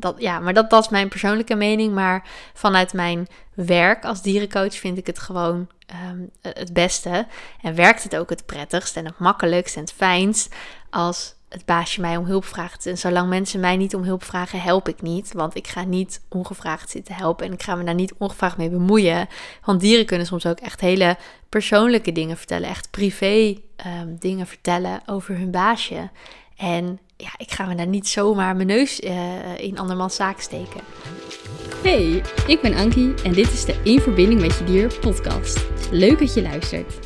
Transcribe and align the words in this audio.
dat, 0.00 0.14
ja, 0.18 0.38
maar 0.38 0.54
dat, 0.54 0.70
dat 0.70 0.82
is 0.82 0.88
mijn 0.88 1.08
persoonlijke 1.08 1.54
mening. 1.54 1.94
Maar 1.94 2.28
vanuit 2.54 2.92
mijn 2.92 3.26
werk 3.54 4.04
als 4.04 4.22
dierencoach 4.22 4.74
vind 4.74 4.98
ik 4.98 5.06
het 5.06 5.18
gewoon 5.18 5.68
ehm, 5.86 6.20
het 6.40 6.72
beste. 6.72 7.26
En 7.62 7.74
werkt 7.74 8.02
het 8.02 8.16
ook 8.16 8.30
het 8.30 8.46
prettigst 8.46 8.96
en 8.96 9.04
het 9.04 9.18
makkelijkst 9.18 9.76
en 9.76 9.80
het 9.80 9.92
fijnst 9.92 10.54
als 10.90 11.36
het 11.48 11.64
baasje 11.64 12.00
mij 12.00 12.16
om 12.16 12.24
hulp 12.24 12.44
vraagt. 12.44 12.86
En 12.86 12.98
zolang 12.98 13.28
mensen 13.28 13.60
mij 13.60 13.76
niet 13.76 13.94
om 13.94 14.02
hulp 14.02 14.24
vragen, 14.24 14.60
help 14.60 14.88
ik 14.88 15.02
niet. 15.02 15.32
Want 15.32 15.56
ik 15.56 15.66
ga 15.66 15.84
niet 15.84 16.20
ongevraagd 16.28 16.90
zitten 16.90 17.14
helpen. 17.14 17.46
En 17.46 17.52
ik 17.52 17.62
ga 17.62 17.74
me 17.74 17.84
daar 17.84 17.94
niet 17.94 18.14
ongevraagd 18.18 18.56
mee 18.56 18.70
bemoeien. 18.70 19.28
Want 19.64 19.80
dieren 19.80 20.06
kunnen 20.06 20.26
soms 20.26 20.46
ook 20.46 20.58
echt 20.58 20.80
hele 20.80 21.16
persoonlijke 21.48 22.12
dingen 22.12 22.36
vertellen. 22.36 22.68
Echt 22.68 22.90
privé 22.90 23.56
um, 23.86 24.16
dingen 24.18 24.46
vertellen 24.46 25.00
over 25.06 25.36
hun 25.36 25.50
baasje. 25.50 26.10
En 26.56 26.98
ja, 27.20 27.30
ik 27.36 27.50
ga 27.50 27.66
me 27.66 27.74
daar 27.74 27.86
niet 27.86 28.08
zomaar 28.08 28.56
mijn 28.56 28.68
neus 28.68 29.00
uh, 29.00 29.58
in 29.58 29.78
andermans 29.78 30.16
zaak 30.16 30.40
steken. 30.40 30.80
Hey, 31.82 32.22
ik 32.46 32.60
ben 32.60 32.74
Ankie 32.74 33.14
en 33.22 33.32
dit 33.32 33.52
is 33.52 33.64
de 33.64 33.80
In 33.82 34.00
Verbinding 34.00 34.40
met 34.40 34.58
Je 34.58 34.64
Dier 34.64 34.98
podcast. 35.00 35.66
Leuk 35.90 36.18
dat 36.18 36.34
je 36.34 36.42
luistert. 36.42 36.98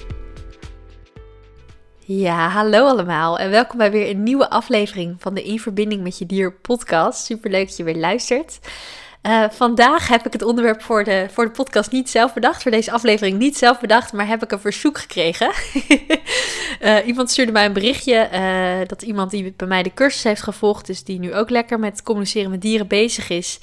Ja, 1.98 2.48
hallo 2.48 2.86
allemaal 2.86 3.38
en 3.38 3.50
welkom 3.50 3.78
bij 3.78 3.90
weer 3.90 4.10
een 4.10 4.22
nieuwe 4.22 4.50
aflevering 4.50 5.16
van 5.18 5.34
de 5.34 5.42
In 5.42 5.60
Verbinding 5.60 6.02
met 6.02 6.18
Je 6.18 6.26
Dier 6.26 6.52
podcast. 6.52 7.24
Super 7.24 7.50
leuk 7.50 7.66
dat 7.66 7.76
je 7.76 7.84
weer 7.84 7.96
luistert. 7.96 8.58
Uh, 9.22 9.44
vandaag 9.50 10.08
heb 10.08 10.26
ik 10.26 10.32
het 10.32 10.42
onderwerp 10.42 10.82
voor 10.82 11.04
de, 11.04 11.26
voor 11.32 11.44
de 11.44 11.50
podcast 11.50 11.90
niet 11.90 12.10
zelf 12.10 12.34
bedacht, 12.34 12.62
voor 12.62 12.70
deze 12.70 12.92
aflevering 12.92 13.38
niet 13.38 13.56
zelf 13.58 13.80
bedacht, 13.80 14.12
maar 14.12 14.26
heb 14.26 14.42
ik 14.42 14.52
een 14.52 14.60
verzoek 14.60 14.98
gekregen. 14.98 15.52
uh, 16.80 17.06
iemand 17.10 17.30
stuurde 17.30 17.52
mij 17.52 17.64
een 17.64 17.72
berichtje 17.72 18.28
uh, 18.32 18.88
dat 18.88 19.02
iemand 19.02 19.30
die 19.30 19.54
bij 19.56 19.66
mij 19.66 19.82
de 19.82 19.94
cursus 19.94 20.22
heeft 20.22 20.42
gevolgd, 20.42 20.86
dus 20.86 21.04
die 21.04 21.18
nu 21.18 21.34
ook 21.34 21.50
lekker 21.50 21.78
met 21.78 22.02
communiceren 22.02 22.50
met 22.50 22.60
dieren 22.60 22.86
bezig 22.86 23.28
is. 23.28 23.58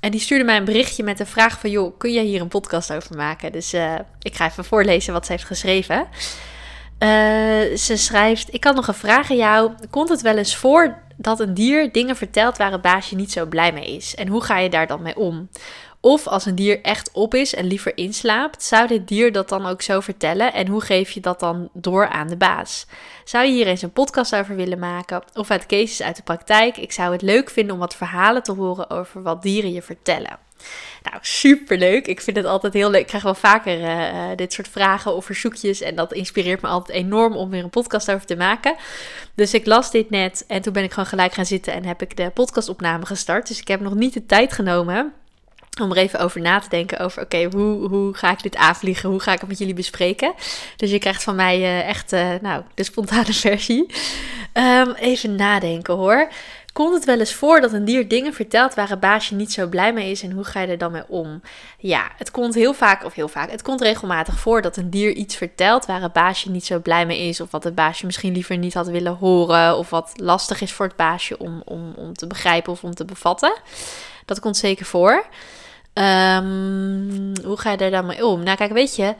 En 0.00 0.10
die 0.10 0.20
stuurde 0.20 0.44
mij 0.44 0.56
een 0.56 0.64
berichtje 0.64 1.02
met 1.02 1.18
de 1.18 1.26
vraag 1.26 1.60
van, 1.60 1.70
joh, 1.70 1.98
kun 1.98 2.12
jij 2.12 2.24
hier 2.24 2.40
een 2.40 2.48
podcast 2.48 2.92
over 2.92 3.16
maken? 3.16 3.52
Dus 3.52 3.74
ik 4.22 4.34
ga 4.34 4.46
even 4.46 4.64
voorlezen 4.64 5.12
wat 5.12 5.26
ze 5.26 5.32
heeft 5.32 5.44
geschreven. 5.44 6.06
Ze 7.76 7.96
schrijft: 7.96 8.54
Ik 8.54 8.64
had 8.64 8.74
nog 8.74 8.88
een 8.88 8.94
vraag 8.94 9.30
aan 9.30 9.36
jou. 9.36 9.72
Komt 9.90 10.08
het 10.08 10.20
wel 10.20 10.36
eens 10.36 10.56
voor 10.56 10.98
dat 11.22 11.40
een 11.40 11.54
dier 11.54 11.92
dingen 11.92 12.16
vertelt 12.16 12.56
waar 12.56 12.72
het 12.72 12.82
baasje 12.82 13.14
niet 13.14 13.32
zo 13.32 13.46
blij 13.46 13.72
mee 13.72 13.96
is? 13.96 14.14
En 14.14 14.28
hoe 14.28 14.42
ga 14.42 14.58
je 14.58 14.70
daar 14.70 14.86
dan 14.86 15.02
mee 15.02 15.16
om? 15.16 15.48
Of 16.00 16.26
als 16.26 16.46
een 16.46 16.54
dier 16.54 16.82
echt 16.82 17.10
op 17.12 17.34
is 17.34 17.54
en 17.54 17.66
liever 17.66 17.96
inslaapt, 17.96 18.62
zou 18.62 18.86
dit 18.86 19.08
dier 19.08 19.32
dat 19.32 19.48
dan 19.48 19.66
ook 19.66 19.82
zo 19.82 20.00
vertellen? 20.00 20.52
En 20.52 20.66
hoe 20.66 20.80
geef 20.80 21.10
je 21.10 21.20
dat 21.20 21.40
dan 21.40 21.68
door 21.72 22.08
aan 22.08 22.28
de 22.28 22.36
baas? 22.36 22.86
Zou 23.24 23.46
je 23.46 23.52
hier 23.52 23.66
eens 23.66 23.82
een 23.82 23.92
podcast 23.92 24.36
over 24.36 24.56
willen 24.56 24.78
maken? 24.78 25.22
Of 25.34 25.50
uit 25.50 25.66
cases 25.66 26.02
uit 26.02 26.16
de 26.16 26.22
praktijk? 26.22 26.76
Ik 26.76 26.92
zou 26.92 27.12
het 27.12 27.22
leuk 27.22 27.50
vinden 27.50 27.74
om 27.74 27.80
wat 27.80 27.96
verhalen 27.96 28.42
te 28.42 28.52
horen 28.52 28.90
over 28.90 29.22
wat 29.22 29.42
dieren 29.42 29.72
je 29.72 29.82
vertellen. 29.82 30.38
Nou, 31.10 31.22
superleuk. 31.22 32.06
Ik 32.06 32.20
vind 32.20 32.36
het 32.36 32.46
altijd 32.46 32.72
heel 32.72 32.90
leuk. 32.90 33.00
Ik 33.00 33.06
krijg 33.06 33.22
wel 33.22 33.34
vaker 33.34 33.80
uh, 33.80 34.28
dit 34.36 34.52
soort 34.52 34.68
vragen 34.68 35.14
of 35.14 35.24
verzoekjes. 35.24 35.80
En 35.80 35.94
dat 35.94 36.12
inspireert 36.12 36.60
me 36.60 36.68
altijd 36.68 36.98
enorm 36.98 37.36
om 37.36 37.50
weer 37.50 37.62
een 37.62 37.70
podcast 37.70 38.10
over 38.10 38.26
te 38.26 38.36
maken. 38.36 38.74
Dus 39.34 39.54
ik 39.54 39.66
las 39.66 39.90
dit 39.90 40.10
net 40.10 40.44
en 40.46 40.62
toen 40.62 40.72
ben 40.72 40.84
ik 40.84 40.90
gewoon 40.90 41.08
gelijk 41.08 41.32
gaan 41.32 41.46
zitten 41.46 41.72
en 41.72 41.84
heb 41.84 42.02
ik 42.02 42.16
de 42.16 42.30
podcastopname 42.30 43.06
gestart. 43.06 43.48
Dus 43.48 43.60
ik 43.60 43.68
heb 43.68 43.80
nog 43.80 43.94
niet 43.94 44.14
de 44.14 44.26
tijd 44.26 44.52
genomen 44.52 45.12
om 45.80 45.90
er 45.90 45.96
even 45.96 46.20
over 46.20 46.40
na 46.40 46.58
te 46.58 46.68
denken 46.68 46.98
over, 46.98 47.22
oké, 47.22 47.44
hoe, 47.44 47.88
hoe 47.88 48.14
ga 48.14 48.30
ik 48.30 48.42
dit 48.42 48.56
aanvliegen? 48.56 49.10
Hoe 49.10 49.20
ga 49.20 49.32
ik 49.32 49.40
het 49.40 49.48
met 49.48 49.58
jullie 49.58 49.74
bespreken? 49.74 50.32
Dus 50.76 50.90
je 50.90 50.98
krijgt 50.98 51.22
van 51.22 51.36
mij 51.36 51.58
uh, 51.58 51.88
echt, 51.88 52.10
nou, 52.40 52.62
de 52.74 52.84
spontane 52.84 53.32
versie. 53.46 53.86
Um, 54.54 54.92
even 54.92 55.34
nadenken 55.34 55.94
hoor. 55.94 56.28
Komt 56.72 56.94
het 56.94 57.04
wel 57.04 57.18
eens 57.18 57.34
voor 57.34 57.60
dat 57.60 57.72
een 57.72 57.84
dier 57.84 58.08
dingen 58.08 58.34
vertelt 58.34 58.74
waar 58.74 58.90
een 58.90 58.98
baasje 58.98 59.34
niet 59.34 59.52
zo 59.52 59.66
blij 59.66 59.92
mee 59.92 60.10
is 60.10 60.22
en 60.22 60.30
hoe 60.30 60.44
ga 60.44 60.60
je 60.60 60.66
er 60.66 60.78
dan 60.78 60.92
mee 60.92 61.08
om? 61.08 61.42
Ja, 61.78 62.10
het 62.16 62.30
komt 62.30 62.54
heel 62.54 62.74
vaak, 62.74 63.04
of 63.04 63.14
heel 63.14 63.28
vaak, 63.28 63.50
het 63.50 63.62
komt 63.62 63.80
regelmatig 63.80 64.38
voor 64.38 64.62
dat 64.62 64.76
een 64.76 64.90
dier 64.90 65.12
iets 65.12 65.36
vertelt 65.36 65.86
waar 65.86 66.02
een 66.02 66.12
baasje 66.12 66.50
niet 66.50 66.66
zo 66.66 66.78
blij 66.78 67.06
mee 67.06 67.28
is 67.28 67.40
of 67.40 67.50
wat 67.50 67.64
het 67.64 67.74
baasje 67.74 68.06
misschien 68.06 68.32
liever 68.32 68.56
niet 68.56 68.74
had 68.74 68.88
willen 68.88 69.16
horen 69.16 69.76
of 69.76 69.90
wat 69.90 70.12
lastig 70.14 70.60
is 70.60 70.72
voor 70.72 70.86
het 70.86 70.96
baasje 70.96 71.38
om, 71.38 71.62
om, 71.64 71.92
om 71.96 72.14
te 72.14 72.26
begrijpen 72.26 72.72
of 72.72 72.84
om 72.84 72.94
te 72.94 73.04
bevatten. 73.04 73.52
Dat 74.24 74.40
komt 74.40 74.56
zeker 74.56 74.86
voor. 74.86 75.26
Um, 75.94 77.32
hoe 77.44 77.56
ga 77.56 77.70
je 77.70 77.76
er 77.76 77.90
dan 77.90 78.06
mee 78.06 78.26
om? 78.26 78.42
Nou, 78.42 78.56
kijk, 78.56 78.72
weet 78.72 78.96
je, 78.96 79.14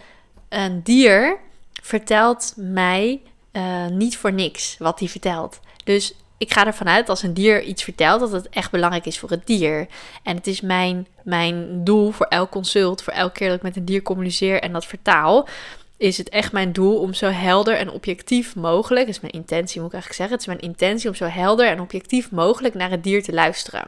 een 0.48 0.82
dier 0.82 1.38
vertelt 1.82 2.53
mij 2.56 3.20
uh, 3.53 3.86
niet 3.86 4.16
voor 4.16 4.32
niks 4.32 4.76
wat 4.78 4.98
hij 4.98 5.08
vertelt. 5.08 5.60
Dus 5.84 6.14
ik 6.40 6.52
ga 6.52 6.66
ervan 6.66 6.88
uit 6.88 7.08
als 7.08 7.22
een 7.22 7.34
dier 7.34 7.62
iets 7.62 7.82
vertelt 7.82 8.20
dat 8.20 8.32
het 8.32 8.48
echt 8.48 8.70
belangrijk 8.70 9.06
is 9.06 9.18
voor 9.18 9.30
het 9.30 9.46
dier. 9.46 9.86
En 10.22 10.36
het 10.36 10.46
is 10.46 10.60
mijn, 10.60 11.06
mijn 11.22 11.84
doel 11.84 12.10
voor 12.10 12.26
elk 12.26 12.50
consult, 12.50 13.02
voor 13.02 13.12
elke 13.12 13.32
keer 13.32 13.48
dat 13.48 13.56
ik 13.56 13.62
met 13.62 13.76
een 13.76 13.84
dier 13.84 14.02
communiceer 14.02 14.60
en 14.60 14.72
dat 14.72 14.86
vertaal, 14.86 15.48
is 15.96 16.18
het 16.18 16.28
echt 16.28 16.52
mijn 16.52 16.72
doel 16.72 16.98
om 16.98 17.14
zo 17.14 17.28
helder 17.28 17.76
en 17.76 17.90
objectief 17.90 18.56
mogelijk, 18.56 19.08
is 19.08 19.20
mijn 19.20 19.32
intentie 19.32 19.80
moet 19.80 19.92
ik 19.92 19.94
eigenlijk 19.94 20.22
zeggen, 20.22 20.36
het 20.36 20.40
is 20.40 20.54
mijn 20.54 20.72
intentie 20.72 21.08
om 21.08 21.14
zo 21.14 21.24
helder 21.24 21.66
en 21.66 21.80
objectief 21.80 22.30
mogelijk 22.30 22.74
naar 22.74 22.90
het 22.90 23.04
dier 23.04 23.22
te 23.22 23.32
luisteren. 23.32 23.86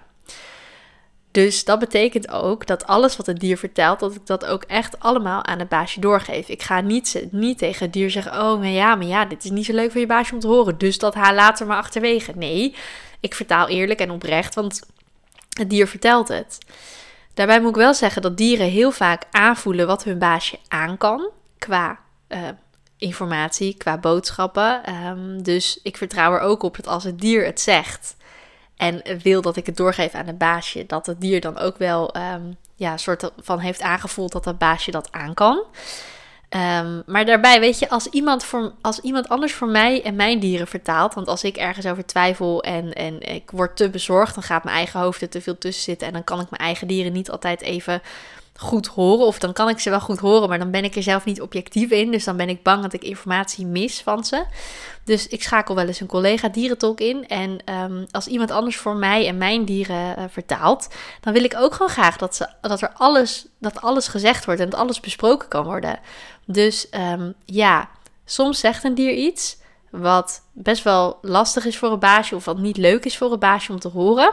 Dus 1.33 1.65
dat 1.65 1.79
betekent 1.79 2.31
ook 2.31 2.67
dat 2.67 2.87
alles 2.87 3.17
wat 3.17 3.27
het 3.27 3.41
dier 3.41 3.59
vertelt, 3.59 4.01
dat 4.01 4.15
ik 4.15 4.27
dat 4.27 4.45
ook 4.45 4.63
echt 4.63 5.01
allemaal 5.01 5.45
aan 5.45 5.59
het 5.59 5.69
baasje 5.69 6.01
doorgeef. 6.01 6.49
Ik 6.49 6.63
ga 6.63 6.81
niet, 6.81 7.27
niet 7.31 7.59
tegen 7.59 7.85
het 7.85 7.93
dier 7.93 8.11
zeggen: 8.11 8.33
Oh, 8.33 8.59
maar 8.59 8.69
ja, 8.69 8.95
maar 8.95 9.07
ja, 9.07 9.25
dit 9.25 9.45
is 9.45 9.51
niet 9.51 9.65
zo 9.65 9.73
leuk 9.73 9.91
voor 9.91 10.01
je 10.01 10.07
baasje 10.07 10.35
om 10.35 10.41
te 10.41 10.47
horen. 10.47 10.79
Dus 10.79 10.99
dat 10.99 11.15
haal 11.15 11.35
later 11.35 11.67
maar 11.67 11.77
achterwege. 11.77 12.33
Nee, 12.35 12.75
ik 13.21 13.35
vertaal 13.35 13.69
eerlijk 13.69 14.01
en 14.01 14.11
oprecht, 14.11 14.55
want 14.55 14.83
het 15.59 15.71
dier 15.71 15.87
vertelt 15.87 16.29
het. 16.29 16.59
Daarbij 17.35 17.61
moet 17.61 17.71
ik 17.71 17.77
wel 17.77 17.95
zeggen 17.95 18.23
dat 18.23 18.37
dieren 18.37 18.67
heel 18.67 18.91
vaak 18.91 19.23
aanvoelen 19.31 19.87
wat 19.87 20.05
hun 20.05 20.19
baasje 20.19 20.59
aan 20.69 20.99
kan 20.99 21.31
qua 21.59 21.99
uh, 22.29 22.39
informatie, 22.97 23.77
qua 23.77 23.99
boodschappen. 23.99 24.95
Um, 25.07 25.43
dus 25.43 25.81
ik 25.83 25.97
vertrouw 25.97 26.33
er 26.33 26.41
ook 26.41 26.63
op 26.63 26.77
dat 26.77 26.87
als 26.87 27.05
het 27.05 27.21
dier 27.21 27.45
het 27.45 27.61
zegt 27.61 28.17
en 28.77 29.03
wil 29.23 29.43
dat 29.43 29.57
ik 29.57 29.67
het 29.67 29.77
doorgeef 29.77 30.15
aan 30.15 30.29
een 30.29 30.37
baasje, 30.37 30.87
dat 30.87 31.07
het 31.07 31.21
dier 31.21 31.41
dan 31.41 31.59
ook 31.59 31.79
wel 31.79 32.17
um, 32.17 32.57
ja, 32.75 32.97
soort 32.97 33.31
van 33.41 33.59
heeft 33.59 33.83
aangevoeld 33.83 34.33
dat 34.33 34.45
dat 34.45 34.59
baasje 34.59 34.91
dat 34.91 35.13
aan 35.13 35.35
kan. 35.35 35.65
Um, 36.57 37.03
maar 37.07 37.25
daarbij, 37.25 37.61
weet 37.61 37.79
je, 37.79 37.89
als 37.89 38.07
iemand, 38.07 38.45
voor, 38.45 38.73
als 38.81 38.99
iemand 38.99 39.29
anders 39.29 39.53
voor 39.53 39.69
mij 39.69 40.03
en 40.03 40.17
mijn 40.17 40.39
dieren 40.39 40.67
vertaalt, 40.67 41.15
want 41.15 41.29
als 41.29 41.45
ik 41.45 41.57
ergens 41.57 41.87
over 41.87 42.07
twijfel 42.07 42.63
en, 42.63 42.93
en 42.93 43.21
ik 43.21 43.51
word 43.51 43.77
te 43.77 43.91
bezorgd, 43.91 44.35
dan 44.35 44.43
gaat 44.43 44.65
mijn 44.65 44.77
eigen 44.77 45.01
hoofd 45.01 45.23
er 45.23 45.29
te 45.29 45.41
veel 45.41 45.59
tussen 45.59 45.83
zitten 45.83 46.07
en 46.07 46.13
dan 46.13 46.25
kan 46.25 46.41
ik 46.41 46.51
mijn 46.51 46.63
eigen 46.63 46.87
dieren 46.87 47.13
niet 47.13 47.31
altijd 47.31 47.61
even 47.61 48.03
goed 48.57 48.87
horen. 48.87 49.27
Of 49.27 49.39
dan 49.39 49.53
kan 49.53 49.69
ik 49.69 49.79
ze 49.79 49.91
wel 49.91 50.01
goed 50.01 50.19
horen, 50.19 50.49
maar 50.49 50.59
dan 50.59 50.71
ben 50.71 50.85
ik 50.85 50.97
er 50.97 51.03
zelf 51.03 51.25
niet 51.25 51.41
objectief 51.41 51.91
in. 51.91 52.11
Dus 52.11 52.25
dan 52.25 52.37
ben 52.37 52.49
ik 52.49 52.63
bang 52.63 52.83
dat 52.83 52.93
ik 52.93 53.03
informatie 53.03 53.67
mis 53.67 54.01
van 54.01 54.25
ze. 54.25 54.45
Dus 55.05 55.29
ik 55.29 55.43
schakel 55.43 55.75
wel 55.75 55.87
eens 55.87 56.01
een 56.01 56.07
collega 56.07 56.49
dierentolk 56.49 57.01
in. 57.01 57.29
En 57.29 57.75
um, 57.75 58.07
als 58.11 58.27
iemand 58.27 58.51
anders 58.51 58.77
voor 58.77 58.97
mij 58.97 59.27
en 59.27 59.39
mijn 59.39 59.65
dieren 59.65 60.19
uh, 60.19 60.25
vertaalt, 60.29 60.89
dan 61.21 61.33
wil 61.33 61.45
ik 61.45 61.57
ook 61.57 61.73
gewoon 61.73 61.93
graag 61.93 62.17
dat, 62.17 62.37
ze, 62.37 62.49
dat 62.61 62.83
er 62.83 62.93
alles, 62.95 63.47
dat 63.59 63.81
alles 63.81 64.09
gezegd 64.09 64.45
wordt 64.45 64.61
en 64.61 64.71
dat 64.71 64.81
alles 64.81 65.01
besproken 65.01 65.49
kan 65.49 65.65
worden. 65.65 65.99
Dus 66.47 66.87
um, 66.91 67.35
ja, 67.45 67.89
soms 68.25 68.61
zegt 68.61 68.85
een 68.85 68.95
dier 68.95 69.15
iets 69.15 69.61
wat 69.91 70.43
best 70.53 70.83
wel 70.83 71.19
lastig 71.23 71.65
is 71.65 71.79
voor 71.79 71.93
een 71.93 71.99
baasje 71.99 72.35
of 72.35 72.45
wat 72.45 72.59
niet 72.59 72.77
leuk 72.77 73.05
is 73.05 73.17
voor 73.17 73.33
een 73.33 73.39
baasje 73.39 73.73
om 73.73 73.79
te 73.79 73.89
horen. 73.89 74.33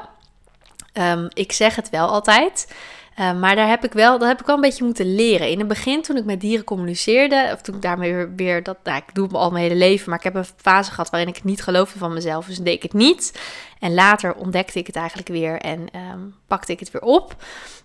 Um, 0.93 1.27
ik 1.33 1.51
zeg 1.51 1.75
het 1.75 1.89
wel 1.89 2.07
altijd. 2.07 2.73
Uh, 3.19 3.39
maar 3.39 3.55
daar 3.55 3.67
heb 3.67 3.83
ik 3.83 3.93
wel, 3.93 4.19
dat 4.19 4.27
heb 4.27 4.39
ik 4.39 4.45
wel 4.45 4.55
een 4.55 4.61
beetje 4.61 4.83
moeten 4.83 5.15
leren. 5.15 5.49
In 5.49 5.59
het 5.59 5.67
begin, 5.67 6.01
toen 6.01 6.17
ik 6.17 6.25
met 6.25 6.41
dieren 6.41 6.65
communiceerde, 6.65 7.49
of 7.53 7.61
toen 7.61 7.75
ik 7.75 7.81
daarmee 7.81 8.13
weer, 8.13 8.35
weer 8.35 8.63
dat, 8.63 8.77
nou, 8.83 8.97
ik 8.97 9.15
doe 9.15 9.25
het 9.25 9.33
al 9.33 9.51
mijn 9.51 9.63
hele 9.63 9.75
leven, 9.75 10.09
maar 10.09 10.17
ik 10.17 10.23
heb 10.23 10.35
een 10.35 10.45
fase 10.57 10.91
gehad 10.91 11.09
waarin 11.09 11.29
ik 11.29 11.43
niet 11.43 11.63
geloofde 11.63 11.99
van 11.99 12.13
mezelf, 12.13 12.45
dus 12.45 12.57
deed 12.57 12.75
ik 12.75 12.83
het 12.83 12.93
niet. 12.93 13.39
En 13.79 13.93
later 13.93 14.35
ontdekte 14.35 14.79
ik 14.79 14.87
het 14.87 14.95
eigenlijk 14.95 15.27
weer 15.27 15.59
en 15.59 15.79
um, 15.79 16.35
pakte 16.47 16.71
ik 16.71 16.79
het 16.79 16.91
weer 16.91 17.01
op. 17.01 17.35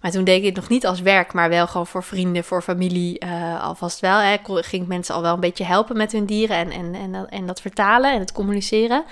Maar 0.00 0.10
toen 0.10 0.24
deed 0.24 0.38
ik 0.38 0.44
het 0.44 0.56
nog 0.56 0.68
niet 0.68 0.86
als 0.86 1.00
werk, 1.00 1.32
maar 1.32 1.48
wel 1.48 1.66
gewoon 1.66 1.86
voor 1.86 2.02
vrienden, 2.02 2.44
voor 2.44 2.62
familie, 2.62 3.24
uh, 3.24 3.62
alvast 3.64 4.00
wel. 4.00 4.18
Hè. 4.18 4.32
Ik 4.32 4.40
ging 4.44 4.86
mensen 4.86 5.14
al 5.14 5.22
wel 5.22 5.34
een 5.34 5.40
beetje 5.40 5.64
helpen 5.64 5.96
met 5.96 6.12
hun 6.12 6.26
dieren 6.26 6.56
en, 6.56 6.70
en, 6.70 6.94
en, 6.94 7.28
en 7.28 7.46
dat 7.46 7.60
vertalen 7.60 8.12
en 8.12 8.20
het 8.20 8.32
communiceren. 8.32 9.04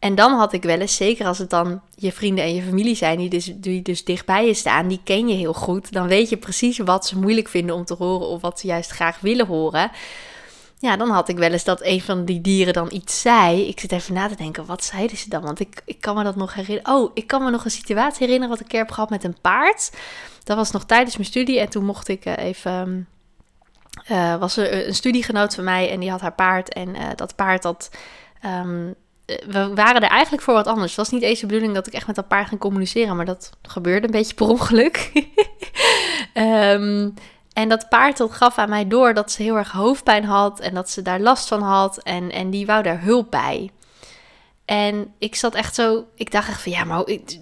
En 0.00 0.14
dan 0.14 0.32
had 0.32 0.52
ik 0.52 0.62
wel 0.62 0.80
eens, 0.80 0.96
zeker 0.96 1.26
als 1.26 1.38
het 1.38 1.50
dan 1.50 1.80
je 1.94 2.12
vrienden 2.12 2.44
en 2.44 2.54
je 2.54 2.62
familie 2.62 2.94
zijn, 2.94 3.18
die 3.18 3.28
dus, 3.28 3.52
die 3.54 3.82
dus 3.82 4.04
dichtbij 4.04 4.46
je 4.46 4.54
staan, 4.54 4.88
die 4.88 5.00
ken 5.04 5.28
je 5.28 5.34
heel 5.34 5.52
goed. 5.52 5.92
Dan 5.92 6.08
weet 6.08 6.28
je 6.28 6.36
precies 6.36 6.78
wat 6.78 7.06
ze 7.06 7.18
moeilijk 7.18 7.48
vinden 7.48 7.74
om 7.74 7.84
te 7.84 7.94
horen 7.94 8.26
of 8.26 8.40
wat 8.40 8.60
ze 8.60 8.66
juist 8.66 8.90
graag 8.90 9.20
willen 9.20 9.46
horen. 9.46 9.90
Ja, 10.78 10.96
dan 10.96 11.10
had 11.10 11.28
ik 11.28 11.36
wel 11.36 11.52
eens 11.52 11.64
dat 11.64 11.84
een 11.84 12.00
van 12.00 12.24
die 12.24 12.40
dieren 12.40 12.72
dan 12.72 12.88
iets 12.92 13.20
zei. 13.20 13.68
Ik 13.68 13.80
zit 13.80 13.92
even 13.92 14.14
na 14.14 14.28
te 14.28 14.36
denken, 14.36 14.66
wat 14.66 14.84
zeiden 14.84 15.16
ze 15.16 15.28
dan? 15.28 15.42
Want 15.42 15.60
ik, 15.60 15.82
ik 15.84 16.00
kan 16.00 16.16
me 16.16 16.22
dat 16.22 16.36
nog 16.36 16.54
herinneren. 16.54 16.94
Oh, 16.94 17.10
ik 17.14 17.26
kan 17.26 17.44
me 17.44 17.50
nog 17.50 17.64
een 17.64 17.70
situatie 17.70 18.26
herinneren 18.26 18.48
wat 18.48 18.58
ik 18.58 18.64
een 18.64 18.70
keer 18.70 18.80
heb 18.80 18.90
gehad 18.90 19.10
met 19.10 19.24
een 19.24 19.40
paard. 19.40 19.90
Dat 20.44 20.56
was 20.56 20.70
nog 20.70 20.84
tijdens 20.84 21.16
mijn 21.16 21.28
studie 21.28 21.60
en 21.60 21.68
toen 21.68 21.84
mocht 21.84 22.08
ik 22.08 22.24
eh, 22.24 22.44
even... 22.44 23.08
Uh, 24.10 24.36
was 24.36 24.56
er 24.56 24.86
een 24.86 24.94
studiegenoot 24.94 25.54
van 25.54 25.64
mij 25.64 25.90
en 25.90 26.00
die 26.00 26.10
had 26.10 26.20
haar 26.20 26.32
paard. 26.32 26.72
En 26.72 26.88
uh, 26.88 27.06
dat 27.16 27.36
paard 27.36 27.62
dat... 27.62 27.90
we 29.46 29.70
waren 29.74 30.02
er 30.02 30.08
eigenlijk 30.08 30.42
voor 30.42 30.54
wat 30.54 30.66
anders. 30.66 30.86
Het 30.86 30.96
was 30.96 31.10
niet 31.10 31.22
eens 31.22 31.40
de 31.40 31.46
bedoeling 31.46 31.74
dat 31.74 31.86
ik 31.86 31.92
echt 31.92 32.06
met 32.06 32.16
dat 32.16 32.28
paard 32.28 32.48
ging 32.48 32.60
communiceren, 32.60 33.16
maar 33.16 33.24
dat 33.24 33.50
gebeurde 33.62 34.06
een 34.06 34.12
beetje 34.12 34.34
per 34.34 34.48
ongeluk. 34.48 35.10
um, 36.34 37.14
en 37.52 37.68
dat 37.68 37.88
paard 37.88 38.16
dat 38.16 38.32
gaf 38.32 38.58
aan 38.58 38.68
mij 38.68 38.88
door 38.88 39.14
dat 39.14 39.32
ze 39.32 39.42
heel 39.42 39.56
erg 39.56 39.72
hoofdpijn 39.72 40.24
had 40.24 40.60
en 40.60 40.74
dat 40.74 40.90
ze 40.90 41.02
daar 41.02 41.20
last 41.20 41.48
van 41.48 41.62
had 41.62 42.02
en, 42.02 42.30
en 42.30 42.50
die 42.50 42.66
wou 42.66 42.82
daar 42.82 43.02
hulp 43.02 43.30
bij. 43.30 43.70
En 44.70 45.14
ik 45.18 45.34
zat 45.34 45.54
echt 45.54 45.74
zo, 45.74 46.06
ik 46.14 46.30
dacht 46.30 46.48
echt 46.48 46.62
van 46.62 46.72
ja, 46.72 46.84
maar 46.84 47.06
ik, 47.06 47.38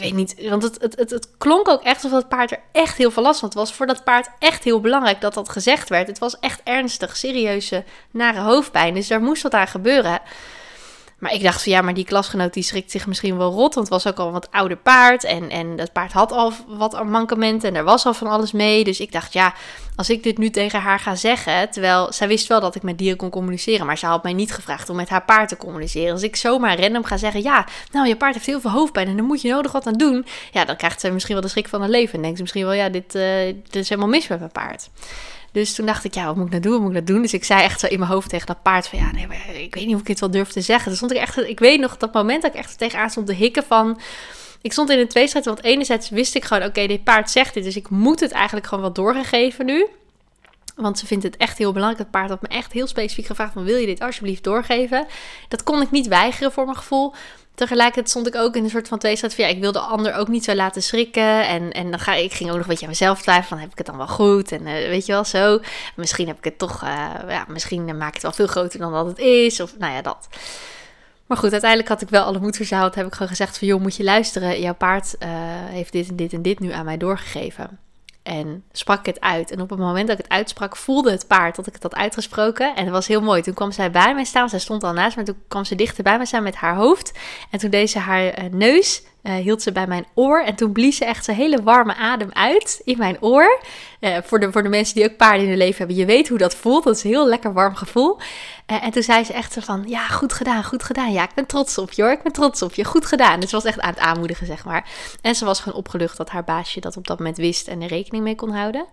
weet 0.00 0.14
niet. 0.14 0.48
Want 0.48 0.62
het, 0.62 0.80
het, 0.80 0.96
het, 0.98 1.10
het, 1.10 1.28
klonk 1.38 1.68
ook 1.68 1.82
echt 1.82 2.04
alsof 2.04 2.18
het 2.18 2.28
paard 2.28 2.50
er 2.50 2.60
echt 2.72 2.96
heel 2.96 3.10
veel 3.10 3.22
last 3.22 3.40
van 3.40 3.48
had. 3.48 3.58
Het 3.58 3.68
was 3.68 3.76
voor 3.76 3.86
dat 3.86 4.04
paard 4.04 4.30
echt 4.38 4.64
heel 4.64 4.80
belangrijk 4.80 5.20
dat 5.20 5.34
dat 5.34 5.48
gezegd 5.48 5.88
werd. 5.88 6.06
Het 6.06 6.18
was 6.18 6.38
echt 6.38 6.60
ernstig, 6.64 7.16
serieuze, 7.16 7.84
nare 8.10 8.40
hoofdpijn. 8.40 8.94
Dus 8.94 9.08
daar 9.08 9.20
moest 9.20 9.42
wat 9.42 9.54
aan 9.54 9.66
gebeuren. 9.66 10.20
Maar 11.20 11.32
ik 11.32 11.42
dacht 11.42 11.62
van 11.62 11.72
ja, 11.72 11.82
maar 11.82 11.94
die 11.94 12.04
klasgenoot 12.04 12.52
die 12.54 12.62
schrikt 12.62 12.90
zich 12.90 13.06
misschien 13.06 13.36
wel 13.36 13.50
rot. 13.50 13.74
Want 13.74 13.88
het 13.88 14.02
was 14.02 14.06
ook 14.06 14.18
al 14.18 14.26
een 14.26 14.32
wat 14.32 14.50
ouder 14.50 14.76
paard. 14.76 15.24
En, 15.24 15.50
en 15.50 15.76
dat 15.76 15.92
paard 15.92 16.12
had 16.12 16.32
al 16.32 16.52
wat 16.66 17.04
mankementen. 17.04 17.68
En 17.68 17.74
er 17.74 17.84
was 17.84 18.06
al 18.06 18.14
van 18.14 18.26
alles 18.26 18.52
mee. 18.52 18.84
Dus 18.84 19.00
ik 19.00 19.12
dacht 19.12 19.32
ja, 19.32 19.54
als 19.96 20.10
ik 20.10 20.22
dit 20.22 20.38
nu 20.38 20.50
tegen 20.50 20.80
haar 20.80 20.98
ga 20.98 21.14
zeggen. 21.14 21.70
Terwijl 21.70 22.12
zij 22.12 22.28
wist 22.28 22.46
wel 22.46 22.60
dat 22.60 22.74
ik 22.74 22.82
met 22.82 22.98
dieren 22.98 23.18
kon 23.18 23.30
communiceren. 23.30 23.86
Maar 23.86 23.98
ze 23.98 24.06
had 24.06 24.22
mij 24.22 24.32
niet 24.32 24.52
gevraagd 24.52 24.88
om 24.88 24.96
met 24.96 25.08
haar 25.08 25.24
paard 25.24 25.48
te 25.48 25.56
communiceren. 25.56 26.12
Als 26.12 26.22
ik 26.22 26.36
zomaar 26.36 26.80
random 26.80 27.04
ga 27.04 27.16
zeggen. 27.16 27.42
Ja, 27.42 27.66
nou 27.92 28.08
je 28.08 28.16
paard 28.16 28.34
heeft 28.34 28.46
heel 28.46 28.60
veel 28.60 28.70
hoofdpijn. 28.70 29.08
En 29.08 29.16
dan 29.16 29.26
moet 29.26 29.42
je 29.42 29.50
nodig 29.50 29.72
wat 29.72 29.86
aan 29.86 29.92
doen. 29.92 30.26
Ja, 30.52 30.64
dan 30.64 30.76
krijgt 30.76 31.00
ze 31.00 31.10
misschien 31.10 31.34
wel 31.34 31.44
de 31.44 31.50
schrik 31.50 31.68
van 31.68 31.80
haar 31.80 31.90
leven. 31.90 32.14
En 32.14 32.20
denkt 32.20 32.36
ze 32.36 32.42
misschien 32.42 32.64
wel 32.64 32.74
ja, 32.74 32.88
dit, 32.88 33.14
uh, 33.14 33.22
dit 33.46 33.76
is 33.76 33.88
helemaal 33.88 34.10
mis 34.10 34.28
met 34.28 34.38
mijn 34.38 34.52
paard. 34.52 34.88
Dus 35.52 35.74
toen 35.74 35.86
dacht 35.86 36.04
ik, 36.04 36.14
ja, 36.14 36.26
wat 36.26 36.36
moet 36.36 36.44
ik 36.44 36.50
nou 36.50 36.62
doen? 36.62 36.72
Wat 36.72 36.80
moet 36.80 36.90
ik 36.90 36.94
nou 36.94 37.06
doen? 37.06 37.22
Dus 37.22 37.34
ik 37.34 37.44
zei 37.44 37.62
echt 37.62 37.80
zo 37.80 37.86
in 37.86 37.98
mijn 37.98 38.10
hoofd 38.10 38.28
tegen 38.28 38.46
dat 38.46 38.62
paard 38.62 38.88
van, 38.88 38.98
ja, 38.98 39.12
nee, 39.12 39.26
ik 39.62 39.74
weet 39.74 39.86
niet 39.86 39.94
of 39.94 40.00
ik 40.00 40.08
het 40.08 40.20
wel 40.20 40.30
durf 40.30 40.48
te 40.48 40.60
zeggen. 40.60 40.88
Dus 40.88 40.96
stond 40.96 41.12
ik 41.12 41.18
echt, 41.18 41.36
ik 41.36 41.58
weet 41.58 41.80
nog 41.80 41.96
dat 41.96 42.12
moment 42.12 42.42
dat 42.42 42.54
ik 42.54 42.58
echt 42.58 42.78
tegenaan 42.78 43.10
stond 43.10 43.26
te 43.26 43.34
hikken 43.34 43.64
van... 43.64 44.00
Ik 44.62 44.72
stond 44.72 44.90
in 44.90 44.98
een 44.98 45.08
tweestrijd, 45.08 45.44
want 45.44 45.62
enerzijds 45.62 46.08
wist 46.08 46.34
ik 46.34 46.44
gewoon, 46.44 46.68
oké, 46.68 46.86
dit 46.86 47.04
paard 47.04 47.30
zegt 47.30 47.54
dit, 47.54 47.64
dus 47.64 47.76
ik 47.76 47.90
moet 47.90 48.20
het 48.20 48.32
eigenlijk 48.32 48.66
gewoon 48.66 48.84
wel 48.84 48.92
doorgegeven 48.92 49.66
nu. 49.66 49.86
Want 50.76 50.98
ze 50.98 51.06
vindt 51.06 51.24
het 51.24 51.36
echt 51.36 51.58
heel 51.58 51.72
belangrijk. 51.72 52.02
Het 52.02 52.10
paard 52.10 52.28
had 52.28 52.42
me 52.42 52.48
echt 52.48 52.72
heel 52.72 52.86
specifiek 52.86 53.26
gevraagd: 53.26 53.52
van, 53.52 53.64
wil 53.64 53.76
je 53.76 53.86
dit 53.86 54.00
alsjeblieft 54.00 54.44
doorgeven? 54.44 55.06
Dat 55.48 55.62
kon 55.62 55.82
ik 55.82 55.90
niet 55.90 56.06
weigeren 56.06 56.52
voor 56.52 56.64
mijn 56.64 56.76
gevoel. 56.76 57.14
Tegelijkertijd 57.54 58.08
stond 58.08 58.26
ik 58.26 58.34
ook 58.34 58.56
in 58.56 58.64
een 58.64 58.70
soort 58.70 58.88
van 58.88 58.98
tweestrijd 58.98 59.34
van 59.34 59.44
ja, 59.44 59.50
ik 59.50 59.60
wil 59.60 59.72
de 59.72 59.78
ander 59.78 60.14
ook 60.14 60.28
niet 60.28 60.44
zo 60.44 60.54
laten 60.54 60.82
schrikken. 60.82 61.46
En, 61.46 61.72
en 61.72 61.90
dan 61.90 61.98
ga 61.98 62.14
ik 62.14 62.32
ging 62.32 62.50
ook 62.50 62.56
nog 62.56 62.64
een 62.64 62.70
beetje 62.70 62.84
aan 62.84 62.90
mezelf 62.90 63.22
twijfelen 63.22 63.48
van 63.48 63.58
heb 63.58 63.70
ik 63.70 63.78
het 63.78 63.86
dan 63.86 63.96
wel 63.96 64.08
goed? 64.08 64.52
En 64.52 64.60
uh, 64.60 64.72
weet 64.72 65.06
je 65.06 65.12
wel 65.12 65.24
zo. 65.24 65.60
Misschien 65.96 66.26
heb 66.26 66.38
ik 66.38 66.44
het 66.44 66.58
toch, 66.58 66.82
uh, 66.82 67.10
ja, 67.28 67.44
misschien 67.48 67.96
maak 67.96 68.08
ik 68.08 68.14
het 68.14 68.22
wel 68.22 68.32
veel 68.32 68.46
groter 68.46 68.78
dan 68.78 68.92
dat 68.92 69.06
het 69.06 69.18
is. 69.18 69.60
Of 69.60 69.78
nou 69.78 69.92
ja, 69.92 70.02
dat. 70.02 70.28
Maar 71.26 71.38
goed, 71.38 71.52
uiteindelijk 71.52 71.90
had 71.90 72.02
ik 72.02 72.08
wel 72.08 72.24
alle 72.24 72.40
moed 72.40 72.56
verzameld. 72.56 72.94
Heb 72.94 73.06
ik 73.06 73.12
gewoon 73.12 73.28
gezegd 73.28 73.58
van 73.58 73.68
joh, 73.68 73.80
moet 73.80 73.96
je 73.96 74.04
luisteren. 74.04 74.60
Jouw 74.60 74.74
paard 74.74 75.14
uh, 75.18 75.28
heeft 75.68 75.92
dit 75.92 76.08
en 76.08 76.16
dit 76.16 76.32
en 76.32 76.42
dit 76.42 76.60
nu 76.60 76.72
aan 76.72 76.84
mij 76.84 76.96
doorgegeven. 76.96 77.78
En 78.22 78.64
sprak 78.72 78.98
ik 78.98 79.06
het 79.06 79.20
uit. 79.20 79.50
En 79.50 79.60
op 79.60 79.70
het 79.70 79.78
moment 79.78 80.08
dat 80.08 80.18
ik 80.18 80.24
het 80.24 80.32
uitsprak, 80.32 80.76
voelde 80.76 81.10
het 81.10 81.26
paard 81.26 81.56
dat 81.56 81.66
ik 81.66 81.72
het 81.72 81.82
had 81.82 81.94
uitgesproken. 81.94 82.76
En 82.76 82.84
dat 82.84 82.92
was 82.92 83.06
heel 83.06 83.20
mooi. 83.20 83.42
Toen 83.42 83.54
kwam 83.54 83.72
zij 83.72 83.90
bij 83.90 84.14
mij 84.14 84.24
staan. 84.24 84.48
Zij 84.48 84.58
stond 84.58 84.84
al 84.84 84.92
naast 84.92 85.16
me. 85.16 85.22
Toen 85.22 85.42
kwam 85.48 85.64
ze 85.64 85.74
dichter 85.74 86.04
bij 86.04 86.18
me 86.18 86.26
staan 86.26 86.42
met 86.42 86.54
haar 86.54 86.74
hoofd. 86.74 87.18
En 87.50 87.58
toen 87.58 87.70
deed 87.70 87.90
ze 87.90 87.98
haar 87.98 88.24
uh, 88.24 88.50
neus 88.50 89.02
uh, 89.22 89.34
hield 89.34 89.62
ze 89.62 89.72
bij 89.72 89.86
mijn 89.86 90.06
oor. 90.14 90.42
En 90.42 90.54
toen 90.54 90.72
blies 90.72 90.96
ze 90.96 91.04
echt 91.04 91.24
zo'n 91.24 91.34
hele 91.34 91.62
warme 91.62 91.94
adem 91.94 92.28
uit 92.32 92.80
in 92.84 92.98
mijn 92.98 93.22
oor. 93.22 93.60
Uh, 94.00 94.16
voor, 94.22 94.40
de, 94.40 94.52
voor 94.52 94.62
de 94.62 94.68
mensen 94.68 94.94
die 94.94 95.04
ook 95.04 95.16
paarden 95.16 95.42
in 95.42 95.48
hun 95.48 95.58
leven 95.58 95.78
hebben. 95.78 95.96
Je 95.96 96.04
weet 96.04 96.28
hoe 96.28 96.38
dat 96.38 96.54
voelt. 96.54 96.84
Dat 96.84 96.96
is 96.96 97.04
een 97.04 97.10
heel 97.10 97.26
lekker 97.26 97.52
warm 97.52 97.74
gevoel. 97.74 98.18
Uh, 98.66 98.84
en 98.84 98.90
toen 98.90 99.02
zei 99.02 99.24
ze 99.24 99.32
echt 99.32 99.52
zo 99.52 99.60
van, 99.60 99.84
ja, 99.86 100.06
goed 100.06 100.32
gedaan, 100.32 100.64
goed 100.64 100.82
gedaan. 100.82 101.12
Ja, 101.12 101.22
ik 101.22 101.34
ben 101.34 101.46
trots 101.46 101.78
op 101.78 101.92
je 101.92 102.02
hoor. 102.02 102.12
Ik 102.12 102.22
ben 102.22 102.32
trots 102.32 102.62
op 102.62 102.74
je. 102.74 102.84
Goed 102.84 103.06
gedaan. 103.06 103.40
Dus 103.40 103.50
ze 103.50 103.56
was 103.56 103.64
echt 103.64 103.80
aan 103.80 103.90
het 103.90 103.98
aanmoedigen, 103.98 104.46
zeg 104.46 104.64
maar. 104.64 104.88
En 105.22 105.34
ze 105.34 105.44
was 105.44 105.60
gewoon 105.60 105.78
opgelucht 105.78 106.16
dat 106.16 106.30
haar 106.30 106.44
baasje 106.44 106.80
dat 106.80 106.96
op 106.96 107.06
dat 107.06 107.18
moment 107.18 107.36
wist 107.36 107.68
en 107.68 107.82
er 107.82 107.88
rekening 107.88 108.24
mee 108.24 108.34
kon 108.34 108.50
houden. 108.50 108.86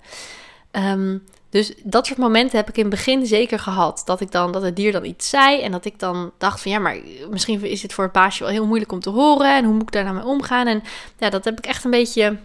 Um, 0.71 1.23
dus 1.49 1.73
dat 1.83 2.05
soort 2.05 2.19
momenten 2.19 2.57
heb 2.57 2.69
ik 2.69 2.75
in 2.77 2.81
het 2.81 2.91
begin 2.91 3.25
zeker 3.25 3.59
gehad. 3.59 4.01
Dat 4.05 4.21
ik 4.21 4.31
dan, 4.31 4.51
dat 4.51 4.61
het 4.61 4.75
dier 4.75 4.91
dan 4.91 5.05
iets 5.05 5.29
zei. 5.29 5.61
En 5.61 5.71
dat 5.71 5.85
ik 5.85 5.99
dan 5.99 6.31
dacht 6.37 6.61
van 6.61 6.71
ja, 6.71 6.79
maar 6.79 6.97
misschien 7.29 7.63
is 7.63 7.81
het 7.81 7.93
voor 7.93 8.03
het 8.03 8.13
baasje 8.13 8.43
wel 8.43 8.51
heel 8.51 8.65
moeilijk 8.65 8.91
om 8.91 8.99
te 8.99 9.09
horen. 9.09 9.55
En 9.55 9.63
hoe 9.65 9.73
moet 9.73 9.81
ik 9.81 9.91
daar 9.91 10.03
nou 10.03 10.15
mee 10.15 10.25
omgaan? 10.25 10.67
En 10.67 10.83
ja, 11.17 11.29
dat 11.29 11.45
heb 11.45 11.57
ik 11.57 11.65
echt 11.65 11.83
een 11.83 11.91
beetje. 11.91 12.37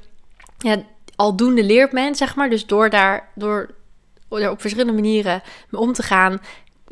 Ja, 0.59 0.83
aldoende 1.17 1.65
leert 1.65 1.93
men, 1.93 2.15
zeg 2.15 2.35
maar. 2.35 2.51
Dus 2.51 2.67
door 2.67 2.91
daar, 2.91 3.29
door, 3.35 3.75
door 4.29 4.49
op 4.49 4.61
verschillende 4.61 4.93
manieren 4.93 5.43
mee 5.69 5.81
om 5.81 5.93
te 5.93 6.03
gaan, 6.03 6.41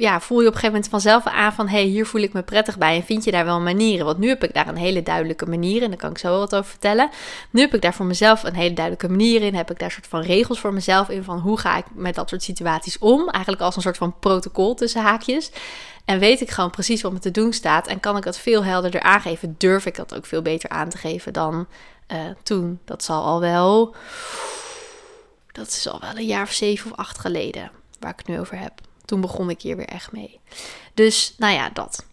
ja, 0.01 0.21
voel 0.21 0.41
je 0.41 0.47
op 0.47 0.55
een 0.55 0.61
gegeven 0.61 0.75
moment 0.75 0.91
vanzelf 0.91 1.27
aan 1.27 1.53
van... 1.53 1.69
hé, 1.69 1.77
hey, 1.77 1.85
hier 1.85 2.07
voel 2.07 2.21
ik 2.21 2.33
me 2.33 2.43
prettig 2.43 2.79
bij 2.79 2.97
en 2.97 3.03
vind 3.03 3.25
je 3.25 3.31
daar 3.31 3.45
wel 3.45 3.61
manieren? 3.61 4.07
Want 4.07 4.19
nu 4.19 4.29
heb 4.29 4.45
ik 4.45 4.55
daar 4.55 4.69
een 4.69 4.77
hele 4.77 5.03
duidelijke 5.03 5.47
manier 5.47 5.83
in, 5.83 5.89
daar 5.89 5.99
kan 5.99 6.11
ik 6.11 6.19
zo 6.19 6.39
wat 6.39 6.55
over 6.55 6.71
vertellen. 6.71 7.11
Nu 7.51 7.61
heb 7.61 7.75
ik 7.75 7.83
daar 7.83 7.95
voor 7.95 8.07
mezelf 8.07 8.43
een 8.43 8.55
hele 8.55 8.75
duidelijke 8.75 9.09
manier 9.09 9.43
in. 9.43 9.55
Heb 9.55 9.71
ik 9.71 9.79
daar 9.79 9.91
soort 9.91 10.07
van 10.07 10.21
regels 10.21 10.61
voor 10.61 10.73
mezelf 10.73 11.09
in 11.09 11.25
van 11.25 11.39
hoe 11.39 11.59
ga 11.59 11.77
ik 11.77 11.85
met 11.93 12.15
dat 12.15 12.29
soort 12.29 12.43
situaties 12.43 12.99
om? 12.99 13.29
Eigenlijk 13.29 13.63
als 13.63 13.77
een 13.77 13.83
soort 13.83 13.97
van 13.97 14.19
protocol 14.19 14.75
tussen 14.75 15.03
haakjes. 15.03 15.51
En 16.05 16.19
weet 16.19 16.41
ik 16.41 16.51
gewoon 16.51 16.71
precies 16.71 17.03
wat 17.03 17.13
me 17.13 17.19
te 17.19 17.31
doen 17.31 17.53
staat 17.53 17.87
en 17.87 18.01
kan 18.01 18.17
ik 18.17 18.25
het 18.25 18.39
veel 18.39 18.65
helderder 18.65 19.03
aangeven. 19.03 19.55
Durf 19.59 19.87
ik 19.87 19.97
dat 19.97 20.17
ook 20.17 20.27
veel 20.27 20.43
beter 20.43 20.71
aan 20.71 20.89
te 20.89 20.99
geven 20.99 21.33
dan 21.33 21.67
uh, 22.13 22.19
toen. 22.43 22.79
Dat 22.85 23.05
zal 23.05 23.25
al 23.25 23.41
wel... 23.41 23.95
Dat 25.53 25.67
is 25.67 25.89
al 25.89 26.01
wel 26.01 26.17
een 26.17 26.27
jaar 26.27 26.43
of 26.43 26.53
zeven 26.53 26.91
of 26.91 26.97
acht 26.97 27.19
geleden 27.19 27.71
waar 27.99 28.11
ik 28.11 28.19
het 28.19 28.27
nu 28.27 28.41
over 28.41 28.59
heb 28.59 28.73
toen 29.11 29.21
begon 29.21 29.51
ik 29.51 29.63
hier 29.63 29.77
weer 29.77 29.89
echt 29.89 30.13
mee. 30.13 30.41
Dus 30.95 31.35
nou 31.39 31.55
ja, 31.55 31.71
dat. 31.71 32.07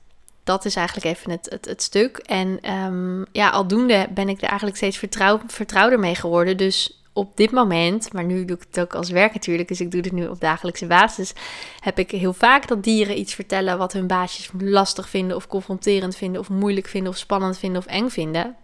Dat 0.43 0.65
is 0.65 0.75
eigenlijk 0.75 1.07
even 1.07 1.31
het, 1.31 1.49
het, 1.49 1.65
het 1.65 1.81
stuk. 1.81 2.17
En 2.17 2.73
um, 2.73 3.25
ja, 3.31 3.49
aldoende 3.49 4.07
ben 4.09 4.29
ik 4.29 4.41
er 4.41 4.47
eigenlijk 4.47 4.77
steeds 4.77 4.97
vertrouw, 4.97 5.39
vertrouwder 5.47 5.99
mee 5.99 6.15
geworden. 6.15 6.57
Dus 6.57 7.01
op 7.13 7.37
dit 7.37 7.51
moment, 7.51 8.13
maar 8.13 8.23
nu 8.23 8.45
doe 8.45 8.55
ik 8.55 8.65
het 8.69 8.79
ook 8.79 8.95
als 8.95 9.09
werk 9.09 9.33
natuurlijk, 9.33 9.67
dus 9.67 9.81
ik 9.81 9.91
doe 9.91 10.01
het 10.01 10.11
nu 10.11 10.27
op 10.27 10.39
dagelijkse 10.39 10.85
basis, 10.85 11.33
heb 11.79 11.99
ik 11.99 12.11
heel 12.11 12.33
vaak 12.33 12.67
dat 12.67 12.83
dieren 12.83 13.19
iets 13.19 13.33
vertellen 13.33 13.77
wat 13.77 13.93
hun 13.93 14.07
baasjes 14.07 14.49
lastig 14.59 15.09
vinden 15.09 15.35
of 15.35 15.47
confronterend 15.47 16.15
vinden 16.15 16.41
of 16.41 16.49
moeilijk 16.49 16.87
vinden 16.87 17.11
of 17.11 17.17
spannend 17.17 17.57
vinden 17.57 17.81
of 17.81 17.87
eng 17.87 18.09
vinden. 18.09 18.55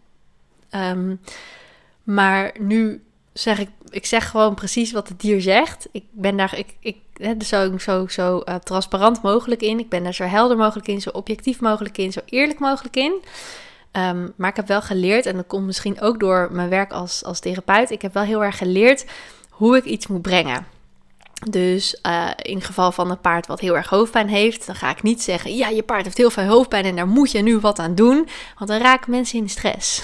Um, 0.72 1.20
maar 2.04 2.56
nu 2.60 3.04
zeg 3.34 3.60
ik, 3.60 3.70
ik 3.90 4.06
zeg 4.06 4.30
gewoon 4.30 4.56
precies 4.56 4.92
wat 4.92 5.08
het 5.08 5.20
dier 5.20 5.42
zegt. 5.42 5.88
Ik 5.92 6.04
ben 6.12 6.38
daar, 6.38 6.58
ik, 6.58 6.76
ik, 6.80 6.98
zo, 7.40 7.78
zo, 7.78 8.08
zo 8.08 8.42
uh, 8.46 8.56
transparant 8.56 9.22
mogelijk 9.22 9.62
in. 9.62 9.80
Ik 9.80 9.90
ben 9.90 10.04
daar 10.04 10.14
zo 10.14 10.24
helder 10.24 10.58
mogelijk 10.58 10.88
in, 10.88 11.02
zo 11.02 11.10
objectief 11.10 11.60
mogelijk 11.60 11.98
in, 11.98 12.12
zo 12.12 12.20
eerlijk 12.26 12.60
mogelijk 12.60 12.96
in. 12.96 13.22
Um, 13.92 14.34
maar 14.36 14.50
ik 14.50 14.56
heb 14.56 14.68
wel 14.68 14.82
geleerd, 14.82 15.26
en 15.26 15.36
dat 15.36 15.48
komt 15.48 15.66
misschien 15.66 16.02
ook 16.02 16.20
door 16.20 16.50
mijn 16.52 16.70
werk 16.70 16.92
als, 16.92 17.24
als 17.24 17.40
therapeut. 17.40 17.92
Ik 17.92 18.02
heb 18.02 18.14
wel 18.14 18.24
heel 18.24 18.44
erg 18.44 18.58
geleerd 18.58 19.06
hoe 19.50 19.78
ik 19.78 19.84
iets 19.84 20.08
moet 20.08 20.22
brengen. 20.22 20.66
Dus 21.50 22.00
uh, 22.08 22.30
in 22.42 22.62
geval 22.62 22.92
van 22.92 23.12
een 23.12 23.22
paard 23.22 23.48
wat 23.48 23.60
heel 23.60 23.76
erg 23.76 23.90
hoofdpijn 23.90 24.28
heeft, 24.28 24.66
dan 24.66 24.76
ga 24.76 24.90
ik 24.90 25.04
niet 25.04 25.22
zeggen: 25.22 25.56
Ja, 25.56 25.70
je 25.70 25.84
paard 25.84 26.04
heeft 26.04 26.18
heel 26.18 26.30
veel 26.30 26.46
hoofdpijn 26.46 26.86
en 26.86 26.96
daar 26.96 27.08
moet 27.08 27.32
je 27.32 27.42
nu 27.42 27.60
wat 27.60 27.80
aan 27.80 27.96
doen. 27.96 28.28
Want 28.58 28.70
dan 28.70 28.82
raken 28.82 29.12
mensen 29.12 29.40
in 29.40 29.50
stress. 29.50 30.04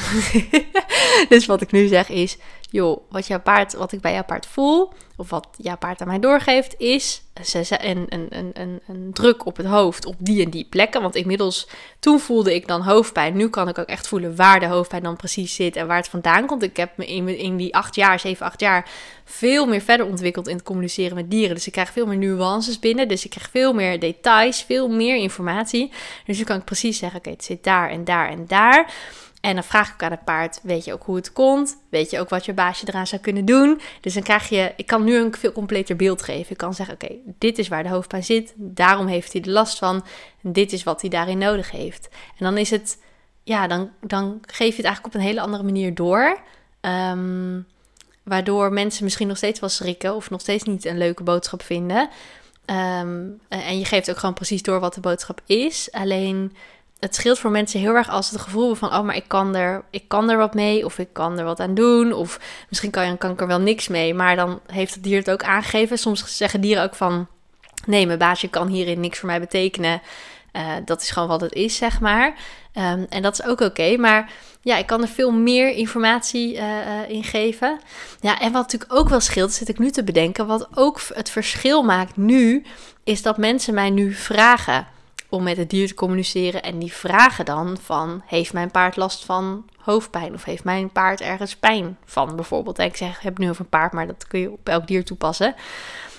dus 1.30 1.46
wat 1.46 1.62
ik 1.62 1.72
nu 1.72 1.88
zeg 1.88 2.10
is: 2.10 2.38
joh, 2.70 3.02
wat 3.10 3.28
jouw 3.28 3.42
paard, 3.42 3.74
wat 3.74 3.92
ik 3.92 4.02
bij 4.02 4.14
jouw 4.14 4.24
paard 4.24 4.46
voel, 4.46 4.94
of 5.20 5.30
wat 5.30 5.48
jouw 5.58 5.78
paard 5.78 6.02
aan 6.02 6.08
mij 6.08 6.20
doorgeeft, 6.20 6.76
is 6.78 7.24
een, 7.70 8.06
een, 8.10 8.28
een, 8.30 8.82
een, 8.88 9.10
druk 9.14 9.46
op 9.46 9.58
het 9.58 9.66
hoofd 9.66 10.06
op 10.06 10.16
die 10.18 10.44
en 10.44 10.50
die 10.50 10.68
plekken. 10.70 11.02
Want 11.02 11.16
inmiddels, 11.16 11.68
toen 12.00 12.20
voelde 12.20 12.56
ik 12.56 12.68
dan 12.68 12.82
hoofdpijn. 12.82 13.36
Nu 13.36 13.50
kan 13.50 13.68
ik 13.68 13.78
ook 13.78 13.88
echt 13.88 14.08
voelen 14.08 14.36
waar 14.36 14.60
de 14.60 14.66
hoofdpijn 14.66 15.04
dan 15.04 15.16
precies 15.16 15.56
zit 15.56 15.76
en 15.76 15.88
waar 15.88 15.98
het 15.98 16.08
vandaan 16.08 16.46
komt. 16.46 16.64
Ik 16.64 16.78
heb 16.78 16.98
me 16.98 17.06
in, 17.06 17.38
in 17.38 17.58
die 17.58 17.76
acht 17.76 17.96
jaar, 17.96 18.20
zeven, 18.20 18.46
acht 18.46 18.60
jaar, 18.60 18.90
veel 19.26 19.66
meer 19.66 19.82
verder 19.82 20.06
ontwikkeld 20.06 20.48
in 20.48 20.56
het 20.56 20.66
communiceren 20.66 21.16
met 21.16 21.32
dieren. 21.32 21.56
Dus 21.56 21.68
ik 21.68 21.74
krijg 21.74 21.92
veel 21.92 22.06
meer 22.06 22.18
nuances 22.18 22.80
binnen. 22.80 23.08
Dus 23.08 23.24
ik 23.26 23.30
krijg 23.30 23.50
veel 23.50 23.74
meer 23.74 24.00
details, 24.00 24.64
veel 24.64 24.90
meer 24.90 25.16
informatie. 25.16 25.92
Dus 26.26 26.38
nu 26.38 26.44
kan 26.44 26.58
ik 26.58 26.66
precies 26.66 26.98
zeggen, 26.98 27.20
oké, 27.20 27.30
het 27.30 27.44
zit 27.44 27.64
daar 27.64 27.90
en 27.90 28.04
daar 28.04 28.30
en 28.30 28.48
daar. 28.48 28.94
En 29.42 29.54
dan 29.54 29.64
vraag 29.64 29.94
ik 29.94 30.04
aan 30.04 30.12
het 30.12 30.24
paard, 30.24 30.60
weet 30.64 30.86
je 30.86 30.94
ook 30.94 31.04
hoe 31.04 31.16
het 31.16 31.34
komt? 31.34 31.78
Weet 31.90 32.10
je 32.10 32.20
ook 32.20 32.30
wat 32.30 32.46
je 32.46 32.54
baasje 32.54 32.88
eraan 32.88 33.08
zou 33.08 33.22
kunnen 33.22 33.46
doen? 33.46 33.82
Dus 34.02 34.14
dan 34.14 34.24
krijg 34.24 34.50
je, 34.50 34.74
ik 34.76 34.86
kan 34.86 35.04
nu 35.04 35.16
een 35.18 35.36
veel 35.36 35.52
completer 35.52 35.96
beeld 35.96 36.22
geven. 36.22 36.52
Ik 36.52 36.58
kan 36.58 36.74
zeggen, 36.74 36.96
oké, 36.96 37.16
dit 37.38 37.58
is 37.58 37.68
waar 37.68 37.84
de 37.84 37.90
hoofdpijn 37.90 38.24
zit. 38.24 38.54
Daarom 38.56 39.08
heeft 39.08 39.34
hij 39.34 39.42
er 39.42 39.50
last 39.50 39.78
van. 39.78 40.06
Dit 40.42 40.74
is 40.74 40.84
wat 40.84 41.02
hij 41.02 41.10
daarin 41.10 41.38
nodig 41.38 41.72
heeft. 41.72 42.10
En 42.12 42.46
dan 42.46 42.58
is 42.58 42.70
het, 42.70 42.98
ja, 43.44 43.68
dan, 43.68 43.92
dan 44.02 44.40
geef 44.42 44.70
je 44.70 44.82
het 44.82 44.86
eigenlijk 44.86 45.06
op 45.06 45.22
een 45.22 45.28
hele 45.28 45.42
andere 45.42 45.64
manier 45.64 45.96
door. 45.96 46.40
Um, 46.82 47.68
waardoor 48.24 48.74
mensen 48.74 49.04
misschien 49.04 49.28
nog 49.28 49.38
steeds 49.38 49.60
wel 49.60 49.70
schrikken 49.70 50.16
of 50.16 50.30
nog 50.30 50.42
steeds 50.42 50.64
niet 50.64 50.86
een 50.86 50.98
leuke 50.98 51.24
boodschap 51.24 51.62
vinden. 51.62 52.10
Um, 52.66 53.40
en 53.48 53.80
je 53.80 53.86
geeft 53.86 54.10
ook 54.10 54.18
gewoon 54.18 54.36
precies 54.36 54.64
door 54.64 54.80
wat 54.80 54.94
de 54.94 55.00
boodschap 55.00 55.42
is. 55.46 55.92
Alleen 55.92 56.56
het 57.00 57.16
scheelt 57.16 57.40
voor 57.40 57.52
mensen 57.52 57.80
heel 57.80 57.96
erg 57.96 58.10
als 58.10 58.30
het 58.30 58.42
gevoel 58.42 58.76
van, 58.76 58.94
oh, 58.94 59.02
maar 59.02 59.16
ik 59.16 59.28
kan, 59.28 59.56
er, 59.56 59.84
ik 59.90 60.08
kan 60.08 60.30
er 60.30 60.38
wat 60.38 60.54
mee, 60.54 60.86
of 60.86 60.98
ik 60.98 61.10
kan 61.14 61.40
er 61.40 61.46
wat 61.46 61.60
aan 61.60 61.74
doen, 61.74 62.14
of 62.14 62.40
misschien 62.70 62.92
kan, 62.92 63.08
je, 63.08 63.18
kan 63.18 63.32
ik 63.32 63.42
er 63.42 63.48
wel 63.48 63.60
niks 63.60 63.88
mee, 63.88 64.14
maar 64.14 64.36
dan 64.36 64.60
heeft 64.66 64.94
het 64.94 65.04
dier 65.04 65.18
het 65.18 65.32
ook 65.32 65.44
aangegeven. 65.44 65.98
Soms 65.98 66.38
zeggen 66.38 66.62
dieren 66.62 66.84
ook 66.84 66.96
van, 66.96 67.28
nee, 67.86 68.06
mijn 68.06 68.20
baasje 68.20 68.48
kan 68.48 68.68
hierin 68.68 69.00
niks 69.00 69.20
voor 69.20 69.30
mij 69.30 69.40
betekenen. 69.40 70.02
Uh, 70.54 70.74
dat 70.86 71.02
is 71.02 71.10
gewoon 71.10 71.28
wat 71.28 71.42
het 71.42 71.54
is, 71.54 71.76
zeg 71.76 72.00
maar. 72.00 72.28
Um, 72.74 73.06
en 73.10 73.22
dat 73.22 73.34
is 73.34 73.44
ook 73.46 73.62
oké. 73.62 73.98
Maar 73.98 74.32
ja, 74.62 74.78
ik 74.78 74.86
kan 74.86 75.02
er 75.02 75.08
veel 75.08 75.32
meer 75.32 75.70
informatie 75.70 76.56
uh, 76.56 76.62
uh, 76.62 77.10
in 77.10 77.24
geven. 77.24 77.80
Ja, 78.20 78.40
en 78.40 78.52
wat 78.52 78.62
natuurlijk 78.62 78.94
ook 78.94 79.10
wel 79.10 79.20
scheelt, 79.20 79.52
zit 79.52 79.70
ik 79.70 79.80
nu 79.80 79.92
te 79.92 80.04
bedenken. 80.04 80.48
Wat 80.48 80.68
ook 80.74 81.02
het 81.14 81.30
verschil 81.30 81.84
maakt 81.84 82.18
nu, 82.18 82.66
is 83.04 83.22
dat 83.22 83.38
mensen 83.38 83.74
mij 83.74 83.90
nu 83.90 84.14
vragen 84.14 84.88
om 85.30 85.44
met 85.44 85.58
het 85.58 85.70
dier 85.70 85.88
te 85.88 85.94
communiceren. 85.94 86.64
En 86.64 86.80
die 86.80 86.94
vragen 86.94 87.46
dan 87.46 87.78
van, 87.82 88.22
heeft 88.26 88.54
mijn 88.54 88.72
paard 88.72 88.96
last 88.96 89.26
van 89.26 89.66
hoofdpijn? 89.78 90.34
Of 90.34 90.44
heeft 90.44 90.64
mijn 90.64 90.90
paard 90.90 91.22
ergens 91.22 91.56
pijn 91.56 91.98
van 92.06 92.36
bijvoorbeeld? 92.36 92.80
En 92.80 92.86
ik 92.86 92.96
zeg, 92.96 93.16
ik 93.16 93.24
heb 93.24 93.38
nu 93.38 93.50
over 93.50 93.62
een 93.62 93.70
paard, 93.70 93.94
maar 93.94 94.08
dat 94.08 94.28
kun 94.28 94.40
je 94.40 94.52
op 94.52 94.70
elk 94.70 94.88
dier 94.88 95.04
toepassen. 95.04 95.56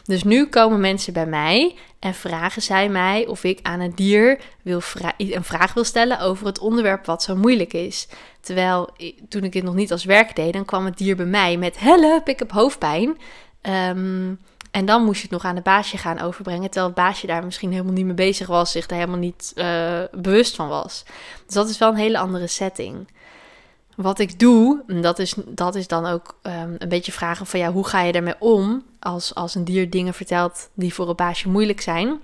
Dus 0.05 0.23
nu 0.23 0.47
komen 0.47 0.81
mensen 0.81 1.12
bij 1.12 1.26
mij 1.26 1.75
en 1.99 2.14
vragen 2.14 2.62
zij 2.62 2.88
mij 2.88 3.26
of 3.26 3.45
ik 3.45 3.59
aan 3.62 3.81
het 3.81 3.97
dier 3.97 4.40
wil 4.62 4.81
een 5.17 5.45
vraag 5.45 5.75
wil 5.75 5.85
stellen 5.85 6.21
over 6.21 6.47
het 6.47 6.59
onderwerp 6.59 7.07
wat 7.07 7.23
zo 7.23 7.37
moeilijk 7.37 7.73
is. 7.73 8.09
Terwijl 8.40 8.88
toen 9.29 9.45
ik 9.45 9.55
het 9.55 9.64
nog 9.64 9.75
niet 9.75 9.93
als 9.93 10.05
werk 10.05 10.37
deed, 10.37 10.52
dan 10.52 10.64
kwam 10.64 10.85
het 10.85 10.99
dier 10.99 11.17
bij 11.17 11.26
mij 11.26 11.57
met 11.57 11.79
help, 11.79 12.29
ik 12.29 12.38
heb 12.38 12.50
hoofdpijn. 12.50 13.19
Um, 13.62 14.38
en 14.71 14.85
dan 14.85 15.05
moest 15.05 15.17
je 15.17 15.23
het 15.23 15.31
nog 15.31 15.45
aan 15.45 15.55
de 15.55 15.61
baasje 15.61 15.99
gaan 15.99 16.21
overbrengen. 16.21 16.71
Terwijl 16.71 16.87
het 16.87 16.95
baasje 16.95 17.27
daar 17.27 17.45
misschien 17.45 17.71
helemaal 17.71 17.93
niet 17.93 18.05
mee 18.05 18.15
bezig 18.15 18.47
was, 18.47 18.71
zich 18.71 18.87
daar 18.87 18.99
helemaal 18.99 19.21
niet 19.21 19.53
uh, 19.55 20.00
bewust 20.12 20.55
van 20.57 20.69
was. 20.69 21.05
Dus 21.47 21.55
dat 21.55 21.69
is 21.69 21.79
wel 21.79 21.89
een 21.89 21.97
hele 21.97 22.19
andere 22.19 22.47
setting. 22.47 23.09
Wat 23.97 24.19
ik 24.19 24.39
doe, 24.39 24.83
dat 24.87 25.19
is, 25.19 25.35
dat 25.47 25.75
is 25.75 25.87
dan 25.87 26.07
ook 26.07 26.39
um, 26.43 26.75
een 26.79 26.89
beetje 26.89 27.12
vragen 27.12 27.47
van 27.47 27.61
ja, 27.61 27.73
hoe 27.73 27.87
ga 27.87 28.00
je 28.00 28.12
ermee 28.12 28.35
om 28.39 28.85
als, 28.99 29.35
als 29.35 29.55
een 29.55 29.65
dier 29.65 29.91
dingen 29.91 30.15
vertelt 30.15 30.69
die 30.75 30.95
voor 30.95 31.09
een 31.09 31.17
baasje 31.17 31.49
moeilijk 31.49 31.81
zijn. 31.81 32.21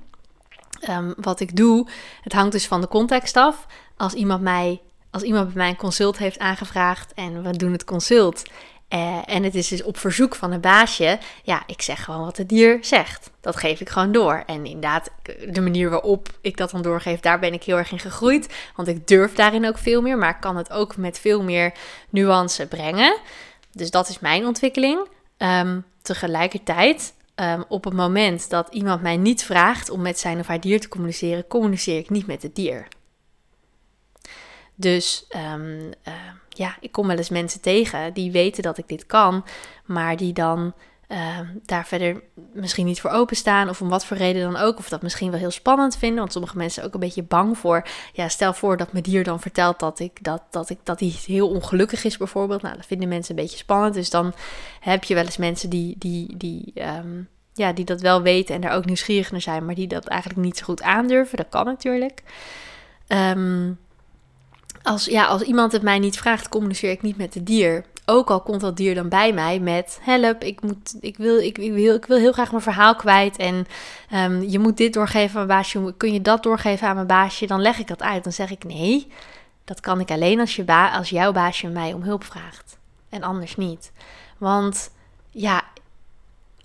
Um, 0.89 1.15
wat 1.17 1.41
ik 1.41 1.57
doe, 1.57 1.89
het 2.23 2.33
hangt 2.33 2.53
dus 2.53 2.67
van 2.67 2.81
de 2.81 2.89
context 2.89 3.37
af. 3.37 3.67
Als 3.97 4.13
iemand, 4.13 4.43
mij, 4.43 4.81
als 5.11 5.23
iemand 5.23 5.47
bij 5.47 5.57
mij 5.57 5.69
een 5.69 5.77
consult 5.77 6.19
heeft 6.19 6.39
aangevraagd 6.39 7.15
en 7.15 7.43
we 7.43 7.57
doen 7.57 7.73
het 7.73 7.85
consult 7.85 8.43
uh, 8.89 9.19
en 9.27 9.43
het 9.43 9.55
is 9.55 9.69
dus 9.69 9.83
op 9.83 9.99
verzoek 9.99 10.35
van 10.35 10.53
een 10.53 10.61
baasje. 10.61 11.19
Ja, 11.43 11.63
ik 11.67 11.83
zeg 11.83 12.05
gewoon 12.05 12.25
wat 12.25 12.37
het 12.37 12.49
dier 12.49 12.79
zegt. 12.81 13.31
Dat 13.41 13.57
geef 13.57 13.81
ik 13.81 13.89
gewoon 13.89 14.13
door. 14.13 14.43
En 14.47 14.67
inderdaad, 14.67 15.11
de 15.49 15.61
manier 15.61 15.91
waarop 15.91 16.29
ik 16.41 16.57
dat 16.57 16.71
dan 16.71 16.83
doorgeef, 16.83 17.21
daar 17.21 17.39
ben 17.39 17.53
ik 17.53 17.63
heel 17.63 17.77
erg 17.77 17.93
in 17.93 17.99
gegroeid. 17.99 18.55
Want 18.77 18.89
ik 18.89 19.07
durf 19.07 19.35
daarin 19.35 19.67
ook 19.67 19.79
veel 19.79 20.03
meer, 20.03 20.19
maar 20.19 20.31
ik 20.31 20.41
kan 20.41 20.57
het 20.57 20.71
ook 20.71 20.97
met 20.97 21.19
veel 21.19 21.43
meer 21.43 21.75
nuance 22.11 22.67
brengen. 22.67 23.19
Dus 23.73 23.91
dat 23.91 24.09
is 24.09 24.19
mijn 24.19 24.47
ontwikkeling. 24.47 25.09
Um, 25.39 25.85
tegelijkertijd, 26.03 27.15
um, 27.35 27.65
op 27.69 27.85
het 27.85 27.95
moment 27.95 28.51
dat 28.51 28.69
iemand 28.71 29.03
mij 29.03 29.17
niet 29.17 29.45
vraagt 29.45 29.91
om 29.91 30.03
met 30.03 30.19
zijn 30.19 30.39
of 30.39 30.47
haar 30.47 30.61
dier 30.61 30.81
te 30.81 30.89
communiceren, 30.89 31.47
communiceer 31.47 31.99
ik 31.99 32.11
niet 32.11 32.27
met 32.27 32.43
het 32.43 32.55
dier. 32.55 32.89
Dus 34.75 35.27
uh, 35.37 35.55
ja, 36.57 36.77
ik 36.81 36.93
kom 36.93 37.07
wel 37.07 37.17
eens 37.17 37.29
mensen 37.29 37.61
tegen 37.61 38.13
die 38.13 38.31
weten 38.31 38.63
dat 38.63 38.79
ik 38.79 38.89
dit 38.89 39.07
kan, 39.07 39.45
maar 39.85 40.17
die 40.17 40.33
dan 40.33 40.75
uh, 41.09 41.39
daar 41.65 41.87
verder 41.87 42.23
misschien 42.53 42.87
niet 42.87 43.01
voor 43.01 43.11
openstaan 43.11 43.69
of 43.69 43.81
om 43.81 43.89
wat 43.89 44.05
voor 44.05 44.17
reden 44.17 44.53
dan 44.53 44.63
ook. 44.63 44.79
Of 44.79 44.89
dat 44.89 45.03
misschien 45.03 45.31
wel 45.31 45.41
heel 45.41 45.51
spannend 45.51 45.97
vinden, 45.97 46.19
want 46.19 46.33
sommige 46.33 46.57
mensen 46.57 46.85
ook 46.85 46.95
een 46.95 47.01
beetje 47.01 47.23
bang 47.23 47.59
voor. 47.59 47.87
Ja, 48.13 48.29
stel 48.29 48.55
voor 48.55 48.77
dat 48.77 48.93
mijn 48.93 49.05
dier 49.05 49.25
dan 49.25 49.41
vertelt 49.41 49.79
dat 49.79 49.99
ik 50.01 50.23
dat, 50.23 50.43
dat 50.51 50.71
ik 50.71 50.79
dat 50.83 51.01
hij 51.01 51.15
heel 51.27 51.49
ongelukkig 51.49 52.05
is 52.05 52.17
bijvoorbeeld. 52.17 52.63
Nou, 52.63 52.77
dat 52.77 52.87
vinden 52.87 53.09
mensen 53.09 53.37
een 53.37 53.43
beetje 53.43 53.59
spannend. 53.59 53.95
Dus 53.95 54.11
dan 54.11 54.35
heb 54.81 55.05
je 55.05 55.15
wel 55.15 55.25
eens 55.25 55.37
mensen 55.37 55.71
die, 55.71 55.95
die, 55.99 56.37
die, 56.37 56.73
um, 56.75 57.29
ja, 57.53 57.73
die 57.73 57.85
dat 57.85 58.01
wel 58.01 58.23
weten 58.23 58.55
en 58.55 58.61
daar 58.61 58.75
ook 58.75 58.85
nieuwsgierig 58.85 59.31
naar 59.31 59.41
zijn, 59.41 59.65
maar 59.65 59.75
die 59.75 59.89
dat 59.89 60.07
eigenlijk 60.07 60.41
niet 60.41 60.57
zo 60.57 60.65
goed 60.65 60.83
aandurven. 60.83 61.37
Dat 61.37 61.49
kan 61.49 61.65
natuurlijk. 61.65 62.23
Um, 63.09 63.79
als, 64.87 65.05
ja, 65.05 65.27
als 65.27 65.43
iemand 65.43 65.73
het 65.73 65.83
mij 65.83 65.99
niet 65.99 66.19
vraagt, 66.19 66.49
communiceer 66.49 66.91
ik 66.91 67.03
niet 67.03 67.17
met 67.17 67.35
het 67.35 67.47
dier. 67.47 67.85
Ook 68.05 68.31
al 68.31 68.41
komt 68.41 68.61
dat 68.61 68.77
dier 68.77 68.95
dan 68.95 69.09
bij 69.09 69.33
mij 69.33 69.61
met 69.61 69.99
help, 70.03 70.43
ik, 70.43 70.63
moet, 70.63 70.97
ik, 71.01 71.17
wil, 71.17 71.39
ik, 71.39 71.57
wil, 71.57 71.95
ik 71.95 72.05
wil 72.05 72.19
heel 72.19 72.33
graag 72.33 72.51
mijn 72.51 72.63
verhaal 72.63 72.95
kwijt. 72.95 73.37
En 73.37 73.67
um, 74.15 74.43
je 74.43 74.59
moet 74.59 74.77
dit 74.77 74.93
doorgeven 74.93 75.41
aan 75.41 75.47
mijn 75.47 75.59
baasje. 75.59 75.95
Kun 75.97 76.13
je 76.13 76.21
dat 76.21 76.43
doorgeven 76.43 76.89
aan 76.89 76.95
mijn 76.95 77.07
baasje? 77.07 77.47
Dan 77.47 77.61
leg 77.61 77.79
ik 77.79 77.87
dat 77.87 78.03
uit. 78.03 78.25
Dan 78.25 78.33
zeg 78.33 78.51
ik 78.51 78.65
nee, 78.65 79.13
dat 79.65 79.81
kan 79.81 80.01
ik 80.01 80.11
alleen 80.11 80.41
als, 80.41 80.57
je 80.57 80.65
ba 80.65 80.91
als 80.91 81.11
jouw 81.11 81.33
baasje 81.33 81.69
mij 81.69 81.93
om 81.93 82.03
hulp 82.03 82.25
vraagt. 82.25 82.79
En 83.09 83.23
anders 83.23 83.57
niet. 83.57 83.93
Want 84.39 84.91
ja, 85.31 85.63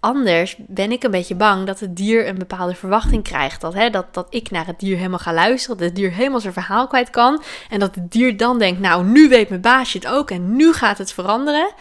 anders 0.01 0.55
ben 0.58 0.91
ik 0.91 1.03
een 1.03 1.12
beetje 1.12 1.36
bang 1.36 1.65
dat 1.65 1.79
het 1.79 1.96
dier 1.96 2.27
een 2.27 2.38
bepaalde 2.38 2.75
verwachting 2.75 3.24
krijgt. 3.24 3.62
Dat, 3.62 3.74
hè, 3.74 3.89
dat, 3.89 4.13
dat 4.13 4.27
ik 4.29 4.51
naar 4.51 4.65
het 4.65 4.79
dier 4.79 4.98
helemaal 4.98 5.20
ga 5.20 5.34
luisteren, 5.34 5.77
dat 5.77 5.86
het 5.86 5.96
dier 5.96 6.12
helemaal 6.12 6.39
zijn 6.39 6.53
verhaal 6.53 6.88
kwijt 6.88 7.10
kan. 7.10 7.41
En 7.70 7.79
dat 7.79 7.96
het 7.96 8.12
dier 8.12 8.38
dan 8.38 8.60
denkt, 8.60 8.79
nou 8.79 9.05
nu 9.05 9.29
weet 9.29 9.50
mijn 9.50 9.62
baasje 9.62 9.98
het 9.98 10.08
ook 10.08 10.31
en 10.31 10.55
nu 10.55 10.74
gaat 10.74 10.98
het 10.98 11.13
veranderen. 11.13 11.74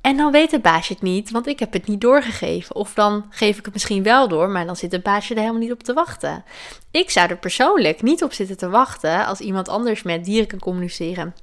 En 0.00 0.16
dan 0.16 0.32
weet 0.32 0.50
het 0.50 0.62
baasje 0.62 0.92
het 0.92 1.02
niet, 1.02 1.30
want 1.30 1.46
ik 1.46 1.58
heb 1.58 1.72
het 1.72 1.86
niet 1.86 2.00
doorgegeven. 2.00 2.74
Of 2.74 2.94
dan 2.94 3.26
geef 3.30 3.58
ik 3.58 3.64
het 3.64 3.72
misschien 3.72 4.02
wel 4.02 4.28
door, 4.28 4.48
maar 4.48 4.66
dan 4.66 4.76
zit 4.76 4.92
het 4.92 5.02
baasje 5.02 5.34
er 5.34 5.40
helemaal 5.40 5.60
niet 5.60 5.72
op 5.72 5.82
te 5.82 5.92
wachten. 5.92 6.44
Ik 6.90 7.10
zou 7.10 7.28
er 7.28 7.36
persoonlijk 7.36 8.02
niet 8.02 8.22
op 8.22 8.32
zitten 8.32 8.56
te 8.56 8.68
wachten 8.68 9.26
als 9.26 9.40
iemand 9.40 9.68
anders 9.68 10.02
met 10.02 10.24
dieren 10.24 10.46
kan 10.46 10.58
communiceren. 10.58 11.34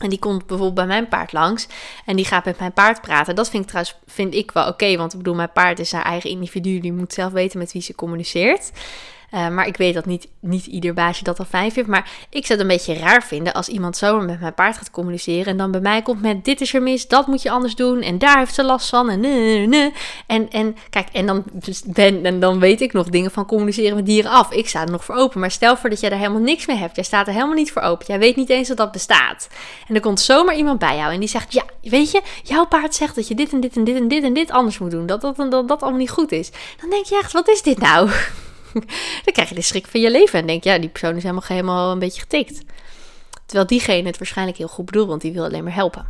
En 0.00 0.08
die 0.08 0.18
komt 0.18 0.46
bijvoorbeeld 0.46 0.74
bij 0.74 0.86
mijn 0.86 1.08
paard 1.08 1.32
langs. 1.32 1.68
En 2.04 2.16
die 2.16 2.24
gaat 2.24 2.44
met 2.44 2.58
mijn 2.58 2.72
paard 2.72 3.00
praten. 3.00 3.34
Dat 3.34 3.50
vind 3.50 3.62
ik 3.62 3.68
trouwens 3.68 3.96
vind 4.06 4.34
ik 4.34 4.50
wel 4.50 4.66
oké. 4.66 4.96
want 4.96 5.12
ik 5.12 5.18
bedoel, 5.18 5.34
mijn 5.34 5.52
paard 5.52 5.78
is 5.78 5.92
haar 5.92 6.04
eigen 6.04 6.30
individu. 6.30 6.80
Die 6.80 6.92
moet 6.92 7.12
zelf 7.12 7.32
weten 7.32 7.58
met 7.58 7.72
wie 7.72 7.82
ze 7.82 7.94
communiceert. 7.94 8.70
Uh, 9.34 9.48
maar 9.48 9.66
ik 9.66 9.76
weet 9.76 9.94
dat 9.94 10.06
niet, 10.06 10.28
niet 10.40 10.66
ieder 10.66 10.94
baasje 10.94 11.24
dat 11.24 11.38
al 11.38 11.44
fijn 11.44 11.72
vindt. 11.72 11.88
Maar 11.88 12.10
ik 12.30 12.46
zou 12.46 12.58
het 12.58 12.70
een 12.70 12.76
beetje 12.76 12.94
raar 12.94 13.22
vinden 13.22 13.52
als 13.52 13.68
iemand 13.68 13.96
zomaar 13.96 14.26
met 14.26 14.40
mijn 14.40 14.54
paard 14.54 14.76
gaat 14.76 14.90
communiceren. 14.90 15.46
En 15.46 15.56
dan 15.56 15.70
bij 15.70 15.80
mij 15.80 16.02
komt 16.02 16.22
met: 16.22 16.44
dit 16.44 16.60
is 16.60 16.74
er 16.74 16.82
mis, 16.82 17.08
dat 17.08 17.26
moet 17.26 17.42
je 17.42 17.50
anders 17.50 17.74
doen. 17.74 18.00
En 18.00 18.18
daar 18.18 18.38
heeft 18.38 18.54
ze 18.54 18.64
last 18.64 18.88
van. 18.88 19.10
En, 19.10 19.24
en, 20.26 20.50
en 20.50 20.76
kijk, 20.90 21.08
en 21.12 21.26
dan, 21.26 21.44
ben, 21.86 22.24
en 22.24 22.40
dan 22.40 22.58
weet 22.58 22.80
ik 22.80 22.92
nog 22.92 23.08
dingen 23.08 23.30
van 23.30 23.46
communiceren 23.46 23.96
met 23.96 24.06
dieren 24.06 24.30
af. 24.30 24.52
Ik 24.52 24.68
sta 24.68 24.82
er 24.82 24.90
nog 24.90 25.04
voor 25.04 25.14
open. 25.14 25.40
Maar 25.40 25.50
stel 25.50 25.76
voor 25.76 25.90
dat 25.90 26.00
jij 26.00 26.10
er 26.10 26.16
helemaal 26.16 26.40
niks 26.40 26.66
mee 26.66 26.76
hebt. 26.76 26.94
Jij 26.94 27.04
staat 27.04 27.26
er 27.26 27.32
helemaal 27.32 27.54
niet 27.54 27.72
voor 27.72 27.82
open. 27.82 28.06
Jij 28.06 28.18
weet 28.18 28.36
niet 28.36 28.50
eens 28.50 28.68
dat 28.68 28.76
dat 28.76 28.92
bestaat. 28.92 29.48
En 29.88 29.94
er 29.94 30.00
komt 30.00 30.20
zomaar 30.20 30.56
iemand 30.56 30.78
bij 30.78 30.96
jou 30.96 31.12
en 31.12 31.20
die 31.20 31.28
zegt: 31.28 31.52
Ja, 31.52 31.64
weet 31.82 32.10
je, 32.10 32.22
jouw 32.42 32.66
paard 32.66 32.94
zegt 32.94 33.14
dat 33.14 33.28
je 33.28 33.34
dit 33.34 33.52
en 33.52 33.60
dit 33.60 33.76
en 33.76 33.84
dit 33.84 33.96
en 33.96 34.08
dit 34.08 34.22
en 34.22 34.32
dit 34.32 34.50
anders 34.50 34.78
moet 34.78 34.90
doen. 34.90 35.06
Dat 35.06 35.20
dat, 35.20 35.36
dat, 35.36 35.50
dat, 35.50 35.68
dat 35.68 35.82
allemaal 35.82 36.00
niet 36.00 36.10
goed 36.10 36.32
is. 36.32 36.50
Dan 36.80 36.90
denk 36.90 37.04
je 37.04 37.16
echt: 37.16 37.32
Wat 37.32 37.48
is 37.48 37.62
dit 37.62 37.78
nou? 37.78 38.10
dan 39.24 39.32
krijg 39.32 39.48
je 39.48 39.54
de 39.54 39.62
schrik 39.62 39.86
van 39.86 40.00
je 40.00 40.10
leven 40.10 40.38
en 40.38 40.46
denk 40.46 40.64
ja, 40.64 40.78
die 40.78 40.88
persoon 40.88 41.16
is 41.16 41.22
helemaal, 41.22 41.44
helemaal 41.46 41.92
een 41.92 41.98
beetje 41.98 42.20
getikt. 42.20 42.62
Terwijl 43.46 43.68
diegene 43.68 44.06
het 44.06 44.18
waarschijnlijk 44.18 44.58
heel 44.58 44.68
goed 44.68 44.84
bedoelt, 44.84 45.08
want 45.08 45.20
die 45.20 45.32
wil 45.32 45.44
alleen 45.44 45.64
maar 45.64 45.74
helpen. 45.74 46.06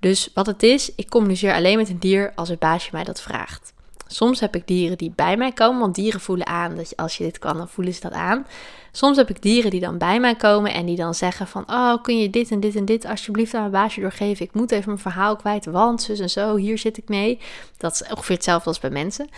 Dus 0.00 0.30
wat 0.34 0.46
het 0.46 0.62
is, 0.62 0.94
ik 0.94 1.08
communiceer 1.08 1.54
alleen 1.54 1.76
met 1.76 1.88
een 1.88 1.98
dier 1.98 2.32
als 2.34 2.48
het 2.48 2.58
baasje 2.58 2.88
mij 2.92 3.04
dat 3.04 3.20
vraagt. 3.20 3.74
Soms 4.06 4.40
heb 4.40 4.56
ik 4.56 4.66
dieren 4.66 4.98
die 4.98 5.12
bij 5.14 5.36
mij 5.36 5.52
komen, 5.52 5.80
want 5.80 5.94
dieren 5.94 6.20
voelen 6.20 6.46
aan 6.46 6.76
dat 6.76 6.96
als 6.96 7.16
je 7.16 7.24
dit 7.24 7.38
kan, 7.38 7.56
dan 7.56 7.68
voelen 7.68 7.94
ze 7.94 8.00
dat 8.00 8.12
aan. 8.12 8.46
Soms 8.92 9.16
heb 9.16 9.30
ik 9.30 9.42
dieren 9.42 9.70
die 9.70 9.80
dan 9.80 9.98
bij 9.98 10.20
mij 10.20 10.34
komen 10.34 10.72
en 10.72 10.86
die 10.86 10.96
dan 10.96 11.14
zeggen 11.14 11.46
van, 11.46 11.64
oh, 11.70 12.02
kun 12.02 12.18
je 12.18 12.30
dit 12.30 12.50
en 12.50 12.60
dit 12.60 12.76
en 12.76 12.84
dit 12.84 13.04
alsjeblieft 13.04 13.54
aan 13.54 13.60
mijn 13.60 13.72
baasje 13.72 14.00
doorgeven? 14.00 14.46
Ik 14.46 14.54
moet 14.54 14.70
even 14.70 14.86
mijn 14.86 14.98
verhaal 14.98 15.36
kwijt, 15.36 15.64
want 15.64 16.02
zus 16.02 16.18
en 16.18 16.30
zo, 16.30 16.56
hier 16.56 16.78
zit 16.78 16.96
ik 16.96 17.08
mee. 17.08 17.38
Dat 17.76 17.92
is 17.92 18.10
ongeveer 18.10 18.34
hetzelfde 18.34 18.68
als 18.68 18.78
bij 18.78 18.90
mensen. 18.90 19.28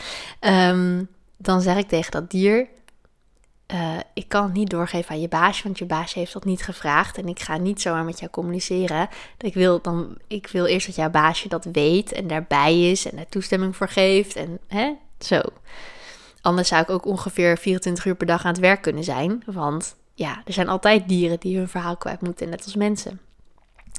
Um, 0.40 1.08
dan 1.38 1.60
zeg 1.60 1.76
ik 1.76 1.88
tegen 1.88 2.10
dat 2.10 2.30
dier: 2.30 2.68
uh, 3.74 3.96
Ik 4.14 4.28
kan 4.28 4.42
het 4.42 4.52
niet 4.52 4.70
doorgeven 4.70 5.10
aan 5.10 5.20
je 5.20 5.28
baasje, 5.28 5.62
want 5.62 5.78
je 5.78 5.86
baasje 5.86 6.18
heeft 6.18 6.32
dat 6.32 6.44
niet 6.44 6.62
gevraagd. 6.62 7.18
En 7.18 7.28
ik 7.28 7.40
ga 7.40 7.56
niet 7.56 7.80
zomaar 7.80 8.04
met 8.04 8.18
jou 8.18 8.30
communiceren. 8.30 9.08
Ik 9.38 9.54
wil, 9.54 9.80
dan, 9.80 10.18
ik 10.26 10.46
wil 10.46 10.64
eerst 10.64 10.86
dat 10.86 10.96
jouw 10.96 11.10
baasje 11.10 11.48
dat 11.48 11.64
weet 11.64 12.12
en 12.12 12.26
daarbij 12.26 12.90
is 12.90 13.10
en 13.10 13.16
daar 13.16 13.28
toestemming 13.28 13.76
voor 13.76 13.88
geeft. 13.88 14.36
En 14.36 14.58
hè, 14.66 14.92
zo. 15.18 15.40
Anders 16.40 16.68
zou 16.68 16.82
ik 16.82 16.90
ook 16.90 17.06
ongeveer 17.06 17.58
24 17.58 18.04
uur 18.04 18.14
per 18.14 18.26
dag 18.26 18.44
aan 18.44 18.52
het 18.52 18.60
werk 18.60 18.82
kunnen 18.82 19.04
zijn. 19.04 19.42
Want 19.46 19.96
ja, 20.14 20.42
er 20.44 20.52
zijn 20.52 20.68
altijd 20.68 21.08
dieren 21.08 21.40
die 21.40 21.56
hun 21.56 21.68
verhaal 21.68 21.96
kwijt 21.96 22.20
moeten, 22.20 22.48
net 22.48 22.64
als 22.64 22.74
mensen. 22.74 23.20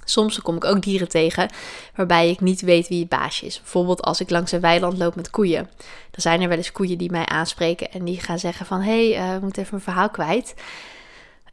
Soms 0.05 0.41
kom 0.41 0.55
ik 0.55 0.65
ook 0.65 0.81
dieren 0.81 1.09
tegen 1.09 1.49
waarbij 1.95 2.29
ik 2.29 2.39
niet 2.39 2.61
weet 2.61 2.87
wie 2.87 2.99
het 2.99 3.09
baasje 3.09 3.45
is. 3.45 3.59
Bijvoorbeeld 3.59 4.01
als 4.01 4.19
ik 4.19 4.29
langs 4.29 4.51
een 4.51 4.59
weiland 4.59 4.97
loop 4.97 5.15
met 5.15 5.29
koeien. 5.29 5.69
Dan 6.11 6.21
zijn 6.21 6.41
er 6.41 6.47
wel 6.47 6.57
eens 6.57 6.71
koeien 6.71 6.97
die 6.97 7.11
mij 7.11 7.25
aanspreken 7.25 7.91
en 7.91 8.05
die 8.05 8.19
gaan 8.19 8.39
zeggen 8.39 8.65
van... 8.65 8.81
hé, 8.81 9.11
hey, 9.11 9.29
uh, 9.29 9.35
ik 9.35 9.41
moet 9.41 9.57
even 9.57 9.73
een 9.73 9.81
verhaal 9.81 10.09
kwijt. 10.09 10.53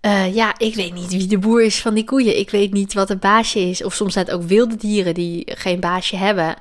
Uh, 0.03 0.35
ja, 0.35 0.59
ik 0.59 0.75
weet 0.75 0.95
niet 0.95 1.11
wie 1.11 1.27
de 1.27 1.39
boer 1.39 1.63
is 1.63 1.81
van 1.81 1.95
die 1.95 2.05
koeien. 2.05 2.39
Ik 2.39 2.51
weet 2.51 2.73
niet 2.73 2.95
wat 2.95 3.09
het 3.09 3.21
baasje 3.21 3.61
is. 3.61 3.85
Of 3.85 3.95
soms 3.95 4.13
zijn 4.13 4.25
het 4.25 4.35
ook 4.35 4.43
wilde 4.43 4.77
dieren 4.77 5.15
die 5.15 5.53
geen 5.55 5.81
baasje 5.81 6.17
hebben. 6.17 6.57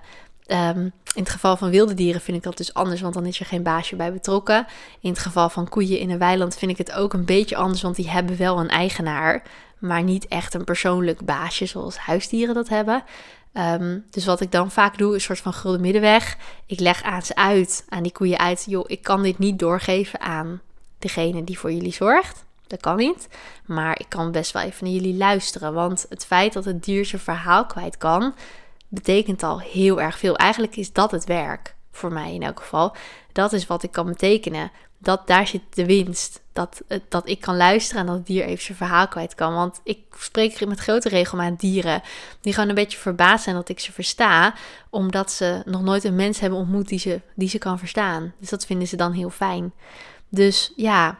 Um, 0.47 0.91
in 1.15 1.21
het 1.21 1.29
geval 1.29 1.57
van 1.57 1.69
wilde 1.69 1.93
dieren 1.93 2.21
vind 2.21 2.37
ik 2.37 2.43
dat 2.43 2.57
dus 2.57 2.73
anders, 2.73 3.01
want 3.01 3.13
dan 3.13 3.25
is 3.25 3.39
er 3.39 3.45
geen 3.45 3.63
baasje 3.63 3.95
bij 3.95 4.13
betrokken. 4.13 4.67
In 4.99 5.09
het 5.09 5.19
geval 5.19 5.49
van 5.49 5.69
koeien 5.69 5.99
in 5.99 6.09
een 6.09 6.17
weiland 6.17 6.57
vind 6.57 6.71
ik 6.71 6.77
het 6.77 6.91
ook 6.91 7.13
een 7.13 7.25
beetje 7.25 7.55
anders, 7.55 7.81
want 7.81 7.95
die 7.95 8.09
hebben 8.09 8.37
wel 8.37 8.59
een 8.59 8.69
eigenaar 8.69 9.43
maar 9.87 10.03
niet 10.03 10.27
echt 10.27 10.53
een 10.53 10.63
persoonlijk 10.63 11.25
baasje 11.25 11.65
zoals 11.65 11.97
huisdieren 11.97 12.55
dat 12.55 12.69
hebben. 12.69 13.03
Um, 13.53 14.05
dus 14.09 14.25
wat 14.25 14.41
ik 14.41 14.51
dan 14.51 14.71
vaak 14.71 14.97
doe, 14.97 15.09
is 15.09 15.15
een 15.15 15.21
soort 15.21 15.39
van 15.39 15.53
gulden 15.53 15.81
middenweg. 15.81 16.37
Ik 16.65 16.79
leg 16.79 17.03
aan 17.03 17.21
ze 17.21 17.35
uit, 17.35 17.85
aan 17.89 18.03
die 18.03 18.11
koeien 18.11 18.39
uit, 18.39 18.65
joh, 18.67 18.83
ik 18.87 19.01
kan 19.01 19.23
dit 19.23 19.37
niet 19.37 19.59
doorgeven 19.59 20.19
aan 20.19 20.61
degene 20.99 21.43
die 21.43 21.59
voor 21.59 21.71
jullie 21.71 21.93
zorgt. 21.93 22.45
Dat 22.67 22.81
kan 22.81 22.97
niet. 22.97 23.27
Maar 23.65 23.99
ik 23.99 24.05
kan 24.09 24.31
best 24.31 24.51
wel 24.51 24.61
even 24.61 24.85
naar 24.85 24.93
jullie 24.93 25.15
luisteren. 25.15 25.73
Want 25.73 26.05
het 26.09 26.25
feit 26.25 26.53
dat 26.53 26.65
het 26.65 26.83
dier 26.83 27.05
zijn 27.05 27.21
verhaal 27.21 27.65
kwijt 27.65 27.97
kan, 27.97 28.33
betekent 28.87 29.43
al 29.43 29.59
heel 29.59 30.01
erg 30.01 30.17
veel. 30.17 30.35
Eigenlijk 30.35 30.75
is 30.75 30.91
dat 30.91 31.11
het 31.11 31.25
werk. 31.25 31.75
Voor 31.91 32.11
mij 32.11 32.33
in 32.33 32.43
elk 32.43 32.59
geval. 32.59 32.95
Dat 33.31 33.53
is 33.53 33.67
wat 33.67 33.83
ik 33.83 33.91
kan 33.91 34.05
betekenen. 34.05 34.71
Dat 34.97 35.27
daar 35.27 35.47
zit 35.47 35.61
de 35.69 35.85
winst. 35.85 36.41
Dat, 36.55 36.81
dat 37.09 37.29
ik 37.29 37.41
kan 37.41 37.57
luisteren 37.57 38.01
en 38.01 38.07
dat 38.07 38.15
het 38.15 38.25
dier 38.25 38.45
even 38.45 38.63
zijn 38.63 38.77
verhaal 38.77 39.07
kwijt 39.07 39.35
kan. 39.35 39.53
Want 39.53 39.81
ik 39.83 39.99
spreek 40.17 40.65
met 40.65 40.79
grote 40.79 41.09
regelmaat 41.09 41.59
dieren 41.59 42.01
die 42.41 42.53
gewoon 42.53 42.69
een 42.69 42.75
beetje 42.75 42.97
verbaasd 42.97 43.43
zijn 43.43 43.55
dat 43.55 43.69
ik 43.69 43.79
ze 43.79 43.91
versta. 43.91 44.53
Omdat 44.89 45.31
ze 45.31 45.61
nog 45.65 45.81
nooit 45.81 46.03
een 46.03 46.15
mens 46.15 46.39
hebben 46.39 46.59
ontmoet 46.59 46.87
die 46.87 46.99
ze, 46.99 47.21
die 47.33 47.49
ze 47.49 47.57
kan 47.57 47.79
verstaan. 47.79 48.33
Dus 48.39 48.49
dat 48.49 48.65
vinden 48.65 48.87
ze 48.87 48.95
dan 48.95 49.11
heel 49.11 49.29
fijn. 49.29 49.73
Dus 50.29 50.73
ja, 50.75 51.19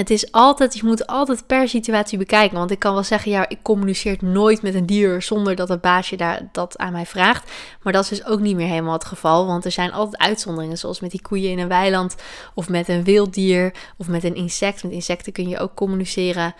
het 0.00 0.10
is 0.10 0.32
altijd, 0.32 0.74
je 0.74 0.84
moet 0.84 1.06
altijd 1.06 1.46
per 1.46 1.68
situatie 1.68 2.18
bekijken. 2.18 2.58
Want 2.58 2.70
ik 2.70 2.78
kan 2.78 2.94
wel 2.94 3.02
zeggen, 3.02 3.30
ja, 3.30 3.48
ik 3.48 3.58
communiceer 3.62 4.16
nooit 4.20 4.62
met 4.62 4.74
een 4.74 4.86
dier 4.86 5.22
zonder 5.22 5.56
dat 5.56 5.68
het 5.68 5.80
baasje 5.80 6.16
daar 6.16 6.48
dat 6.52 6.78
aan 6.78 6.92
mij 6.92 7.06
vraagt. 7.06 7.50
Maar 7.82 7.92
dat 7.92 8.02
is 8.02 8.08
dus 8.08 8.24
ook 8.24 8.40
niet 8.40 8.56
meer 8.56 8.68
helemaal 8.68 8.92
het 8.92 9.04
geval. 9.04 9.46
Want 9.46 9.64
er 9.64 9.70
zijn 9.70 9.92
altijd 9.92 10.22
uitzonderingen, 10.22 10.78
zoals 10.78 11.00
met 11.00 11.10
die 11.10 11.22
koeien 11.22 11.50
in 11.50 11.58
een 11.58 11.68
weiland. 11.68 12.16
Of 12.54 12.68
met 12.68 12.88
een 12.88 13.04
wild 13.04 13.34
dier. 13.34 13.74
Of 13.96 14.08
met 14.08 14.24
een 14.24 14.34
insect. 14.34 14.82
Met 14.82 14.92
insecten 14.92 15.32
kun 15.32 15.48
je 15.48 15.58
ook 15.58 15.74
communiceren. 15.74 16.54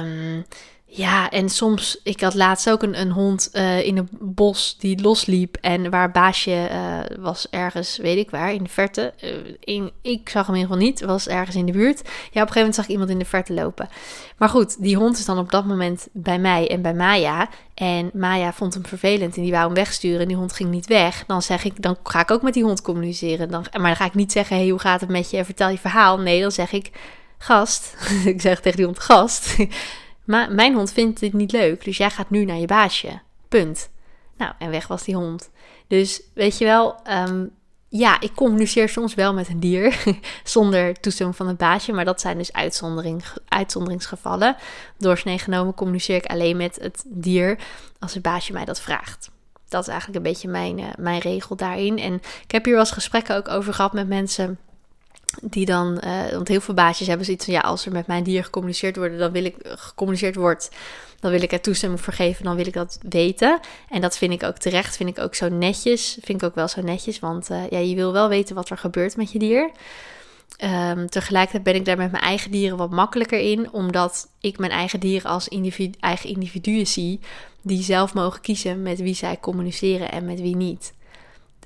Um, 0.00 0.44
ja, 0.96 1.30
en 1.30 1.48
soms, 1.48 2.00
ik 2.02 2.20
had 2.20 2.34
laatst 2.34 2.70
ook 2.70 2.82
een, 2.82 3.00
een 3.00 3.10
hond 3.10 3.50
uh, 3.52 3.86
in 3.86 3.96
een 3.96 4.08
bos 4.20 4.76
die 4.78 5.02
losliep. 5.02 5.56
En 5.60 5.90
waar 5.90 6.10
baasje 6.10 6.68
uh, 6.70 7.16
was 7.18 7.46
ergens, 7.50 7.96
weet 7.96 8.18
ik 8.18 8.30
waar, 8.30 8.52
in 8.52 8.62
de 8.62 8.68
verte. 8.68 9.14
Uh, 9.24 9.30
in, 9.60 9.92
ik 10.02 10.28
zag 10.28 10.46
hem 10.46 10.54
in 10.54 10.60
ieder 10.60 10.76
geval 10.76 10.90
niet, 10.90 11.00
was 11.00 11.28
ergens 11.28 11.56
in 11.56 11.66
de 11.66 11.72
buurt. 11.72 12.00
Ja, 12.02 12.08
op 12.08 12.12
een 12.12 12.34
gegeven 12.34 12.58
moment 12.58 12.74
zag 12.74 12.84
ik 12.84 12.90
iemand 12.90 13.10
in 13.10 13.18
de 13.18 13.24
verte 13.24 13.52
lopen. 13.52 13.88
Maar 14.36 14.48
goed, 14.48 14.82
die 14.82 14.96
hond 14.96 15.18
is 15.18 15.24
dan 15.24 15.38
op 15.38 15.50
dat 15.50 15.64
moment 15.64 16.08
bij 16.12 16.38
mij 16.38 16.70
en 16.70 16.82
bij 16.82 16.94
Maya. 16.94 17.48
En 17.74 18.10
Maya 18.12 18.52
vond 18.52 18.74
hem 18.74 18.86
vervelend 18.86 19.36
en 19.36 19.42
die 19.42 19.52
wou 19.52 19.64
hem 19.64 19.74
wegsturen. 19.74 20.20
En 20.20 20.28
die 20.28 20.36
hond 20.36 20.52
ging 20.52 20.70
niet 20.70 20.86
weg. 20.86 21.24
Dan 21.26 21.42
zeg 21.42 21.64
ik, 21.64 21.82
dan 21.82 21.96
ga 22.02 22.20
ik 22.20 22.30
ook 22.30 22.42
met 22.42 22.54
die 22.54 22.64
hond 22.64 22.82
communiceren. 22.82 23.50
Dan, 23.50 23.66
maar 23.72 23.86
dan 23.86 23.96
ga 23.96 24.04
ik 24.04 24.14
niet 24.14 24.32
zeggen, 24.32 24.56
hey, 24.56 24.68
hoe 24.68 24.80
gaat 24.80 25.00
het 25.00 25.10
met 25.10 25.30
je? 25.30 25.44
Vertel 25.44 25.68
je 25.68 25.78
verhaal. 25.78 26.18
Nee, 26.18 26.40
dan 26.40 26.52
zeg 26.52 26.72
ik, 26.72 26.90
gast. 27.38 27.96
ik 28.24 28.40
zeg 28.40 28.60
tegen 28.60 28.76
die 28.76 28.86
hond, 28.86 28.98
gast. 28.98 29.56
Maar 30.24 30.52
mijn 30.52 30.74
hond 30.74 30.92
vindt 30.92 31.20
dit 31.20 31.32
niet 31.32 31.52
leuk, 31.52 31.84
dus 31.84 31.96
jij 31.96 32.10
gaat 32.10 32.30
nu 32.30 32.44
naar 32.44 32.56
je 32.56 32.66
baasje. 32.66 33.20
Punt. 33.48 33.90
Nou, 34.36 34.52
en 34.58 34.70
weg 34.70 34.86
was 34.86 35.04
die 35.04 35.14
hond. 35.14 35.50
Dus 35.86 36.22
weet 36.34 36.58
je 36.58 36.64
wel, 36.64 36.96
um, 37.10 37.50
ja, 37.88 38.20
ik 38.20 38.34
communiceer 38.34 38.88
soms 38.88 39.14
wel 39.14 39.34
met 39.34 39.48
een 39.48 39.60
dier 39.60 40.04
zonder 40.44 41.00
toestemming 41.00 41.36
van 41.36 41.48
het 41.48 41.56
baasje, 41.56 41.92
maar 41.92 42.04
dat 42.04 42.20
zijn 42.20 42.38
dus 42.38 42.52
uitzondering, 42.52 43.24
uitzonderingsgevallen. 43.48 44.56
Doorsnee 44.98 45.38
genomen 45.38 45.74
communiceer 45.74 46.16
ik 46.16 46.26
alleen 46.26 46.56
met 46.56 46.78
het 46.80 47.04
dier 47.06 47.58
als 47.98 48.14
het 48.14 48.22
baasje 48.22 48.52
mij 48.52 48.64
dat 48.64 48.80
vraagt. 48.80 49.30
Dat 49.68 49.82
is 49.82 49.88
eigenlijk 49.88 50.18
een 50.18 50.32
beetje 50.32 50.48
mijn, 50.48 50.78
uh, 50.78 50.86
mijn 50.98 51.20
regel 51.20 51.56
daarin. 51.56 51.98
En 51.98 52.14
ik 52.14 52.50
heb 52.50 52.64
hier 52.64 52.74
wel 52.74 52.82
eens 52.82 52.92
gesprekken 52.92 53.36
ook 53.36 53.48
over 53.48 53.74
gehad 53.74 53.92
met 53.92 54.08
mensen 54.08 54.58
die 55.42 55.66
dan, 55.66 56.00
uh, 56.04 56.30
want 56.30 56.48
heel 56.48 56.60
veel 56.60 56.74
baasjes 56.74 57.06
hebben 57.06 57.26
zoiets 57.26 57.44
van 57.44 57.54
ja, 57.54 57.60
als 57.60 57.86
er 57.86 57.92
met 57.92 58.06
mijn 58.06 58.22
dier 58.22 58.44
gecommuniceerd 58.44 58.96
wordt, 58.96 59.18
dan 59.18 59.32
wil 59.32 59.44
ik 59.44 59.56
gecommuniceerd 59.62 60.34
wordt, 60.34 60.70
dan 61.20 61.30
wil 61.30 61.42
ik 61.42 61.52
er 61.52 61.60
toestemming 61.60 62.00
voor 62.00 62.12
geven, 62.12 62.44
dan 62.44 62.56
wil 62.56 62.66
ik 62.66 62.72
dat 62.72 62.98
weten. 63.08 63.60
En 63.88 64.00
dat 64.00 64.16
vind 64.18 64.32
ik 64.32 64.42
ook 64.42 64.58
terecht, 64.58 64.96
vind 64.96 65.08
ik 65.08 65.18
ook 65.18 65.34
zo 65.34 65.48
netjes, 65.48 66.18
vind 66.22 66.42
ik 66.42 66.48
ook 66.48 66.54
wel 66.54 66.68
zo 66.68 66.80
netjes, 66.80 67.18
want 67.18 67.50
uh, 67.50 67.68
ja, 67.70 67.78
je 67.78 67.94
wil 67.94 68.12
wel 68.12 68.28
weten 68.28 68.54
wat 68.54 68.70
er 68.70 68.78
gebeurt 68.78 69.16
met 69.16 69.32
je 69.32 69.38
dier. 69.38 69.70
Um, 70.64 71.10
tegelijkertijd 71.10 71.62
ben 71.62 71.74
ik 71.74 71.84
daar 71.84 71.96
met 71.96 72.10
mijn 72.10 72.22
eigen 72.22 72.50
dieren 72.50 72.76
wat 72.76 72.90
makkelijker 72.90 73.38
in, 73.38 73.72
omdat 73.72 74.28
ik 74.40 74.58
mijn 74.58 74.72
eigen 74.72 75.00
dieren 75.00 75.30
als 75.30 75.48
eigen 76.00 76.28
individuen 76.28 76.86
zie, 76.86 77.20
die 77.62 77.82
zelf 77.82 78.14
mogen 78.14 78.40
kiezen 78.40 78.82
met 78.82 79.00
wie 79.00 79.14
zij 79.14 79.38
communiceren 79.40 80.10
en 80.10 80.24
met 80.24 80.40
wie 80.40 80.56
niet. 80.56 80.92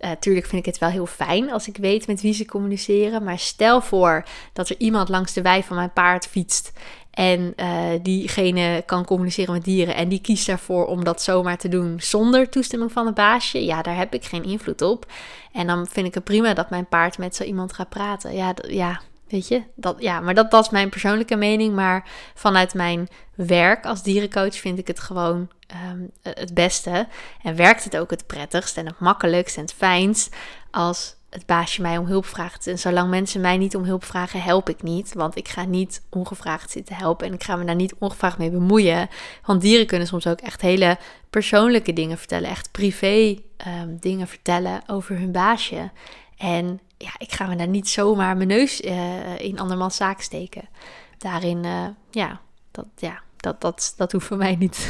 Uh, 0.05 0.11
tuurlijk 0.21 0.47
vind 0.47 0.67
ik 0.67 0.73
het 0.73 0.81
wel 0.81 0.89
heel 0.89 1.07
fijn 1.07 1.53
als 1.53 1.69
ik 1.69 1.77
weet 1.77 2.07
met 2.07 2.21
wie 2.21 2.33
ze 2.33 2.45
communiceren. 2.45 3.23
Maar 3.23 3.39
stel 3.39 3.81
voor 3.81 4.25
dat 4.53 4.69
er 4.69 4.77
iemand 4.79 5.09
langs 5.09 5.33
de 5.33 5.43
wei 5.43 5.63
van 5.63 5.77
mijn 5.77 5.93
paard 5.93 6.27
fietst. 6.27 6.73
En 7.11 7.53
uh, 7.57 7.83
diegene 8.03 8.83
kan 8.87 9.05
communiceren 9.05 9.55
met 9.55 9.65
dieren. 9.65 9.95
En 9.95 10.09
die 10.09 10.21
kiest 10.21 10.47
daarvoor 10.47 10.87
om 10.87 11.05
dat 11.05 11.23
zomaar 11.23 11.59
te 11.59 11.69
doen 11.69 12.01
zonder 12.01 12.49
toestemming 12.49 12.93
van 12.93 13.07
het 13.07 13.15
baasje. 13.15 13.65
Ja, 13.65 13.83
daar 13.83 13.97
heb 13.97 14.15
ik 14.15 14.25
geen 14.25 14.45
invloed 14.45 14.83
op. 14.83 15.07
En 15.53 15.67
dan 15.67 15.87
vind 15.87 16.07
ik 16.07 16.15
het 16.15 16.25
prima 16.25 16.55
dat 16.55 16.71
mijn 16.71 16.87
paard 16.87 17.19
met 17.19 17.37
zo 17.37 17.43
iemand 17.43 17.73
gaat 17.73 17.89
praten. 17.89 18.35
Ja, 18.35 18.55
ja 18.69 19.01
weet 19.29 19.49
je. 19.49 19.63
Dat, 19.75 19.97
ja, 19.99 20.21
maar 20.21 20.35
dat, 20.35 20.53
is 20.53 20.71
mijn 20.71 20.89
persoonlijke 20.89 21.37
mening. 21.37 21.75
Maar 21.75 22.09
vanuit 22.35 22.75
mijn 22.75 23.09
werk 23.35 23.87
als 23.87 24.03
dierencoach 24.03 24.55
vind 24.55 24.79
ik 24.79 24.87
het 24.87 25.01
gewoon 25.01 25.49
um, 25.91 26.11
het 26.23 26.55
beste. 26.55 27.07
En 27.43 27.57
werkt 27.57 27.85
het 27.85 27.97
ook 27.97 28.11
het 28.11 28.27
prettigst 28.27 28.77
en 28.77 28.87
het 28.87 28.99
makkelijkst 28.99 29.57
en 29.57 29.63
het 29.63 29.73
fijnst 29.73 30.37
als 30.71 31.17
het 31.31 31.47
baasje 31.47 31.83
mij 31.83 31.99
om 31.99 32.07
hulp 32.07 32.27
vraagt. 32.27 32.67
En 32.67 32.79
zolang 32.79 33.11
mensen 33.11 33.41
mij 33.41 33.57
niet 33.57 33.77
om 33.77 33.85
hulp 33.85 34.05
vragen, 34.05 34.43
help 34.43 34.69
ik 34.69 34.83
niet. 34.83 35.13
Want 35.15 35.37
ik 35.37 35.49
ga 35.49 35.65
niet 35.65 36.03
ongevraagd 36.11 36.71
zitten 36.71 36.97
helpen. 36.97 37.27
En 37.27 37.33
ik 37.33 37.45
ga 37.45 37.57
me 37.57 37.65
daar 37.65 37.75
niet 37.75 37.95
ongevraagd 37.99 38.39
mee 38.39 38.51
bemoeien. 38.51 39.09
Want 39.45 39.61
dieren 39.61 39.87
kunnen 39.87 40.07
soms 40.07 40.27
ook 40.27 40.41
echt 40.41 40.61
hele 40.61 40.99
persoonlijke 41.31 41.93
dingen 41.93 42.19
vertellen. 42.19 42.51
Echt 42.51 42.71
privé 42.71 43.39
um, 43.67 43.97
dingen 44.01 44.29
vertellen 44.29 44.83
over 44.87 45.19
hun 45.19 45.33
baasje. 45.33 45.91
En 46.37 46.81
ja, 46.99 47.11
ik 47.19 47.33
ga 47.33 47.47
me 47.47 47.57
daar 47.57 47.69
niet 47.69 47.89
zomaar 47.89 48.37
mijn 48.37 48.49
neus 48.49 48.81
uh, 48.81 49.39
in 49.39 49.59
andermans 49.59 49.97
zaak 49.97 50.21
steken. 50.21 50.69
Daarin, 51.19 51.65
uh, 51.65 51.87
ja, 52.11 52.41
dat, 52.71 52.87
ja, 52.97 53.21
dat, 53.37 53.61
dat, 53.61 53.95
dat 53.97 54.13
hoeft 54.13 54.27
voor 54.27 54.37
mij 54.37 54.57
niet. 54.57 54.89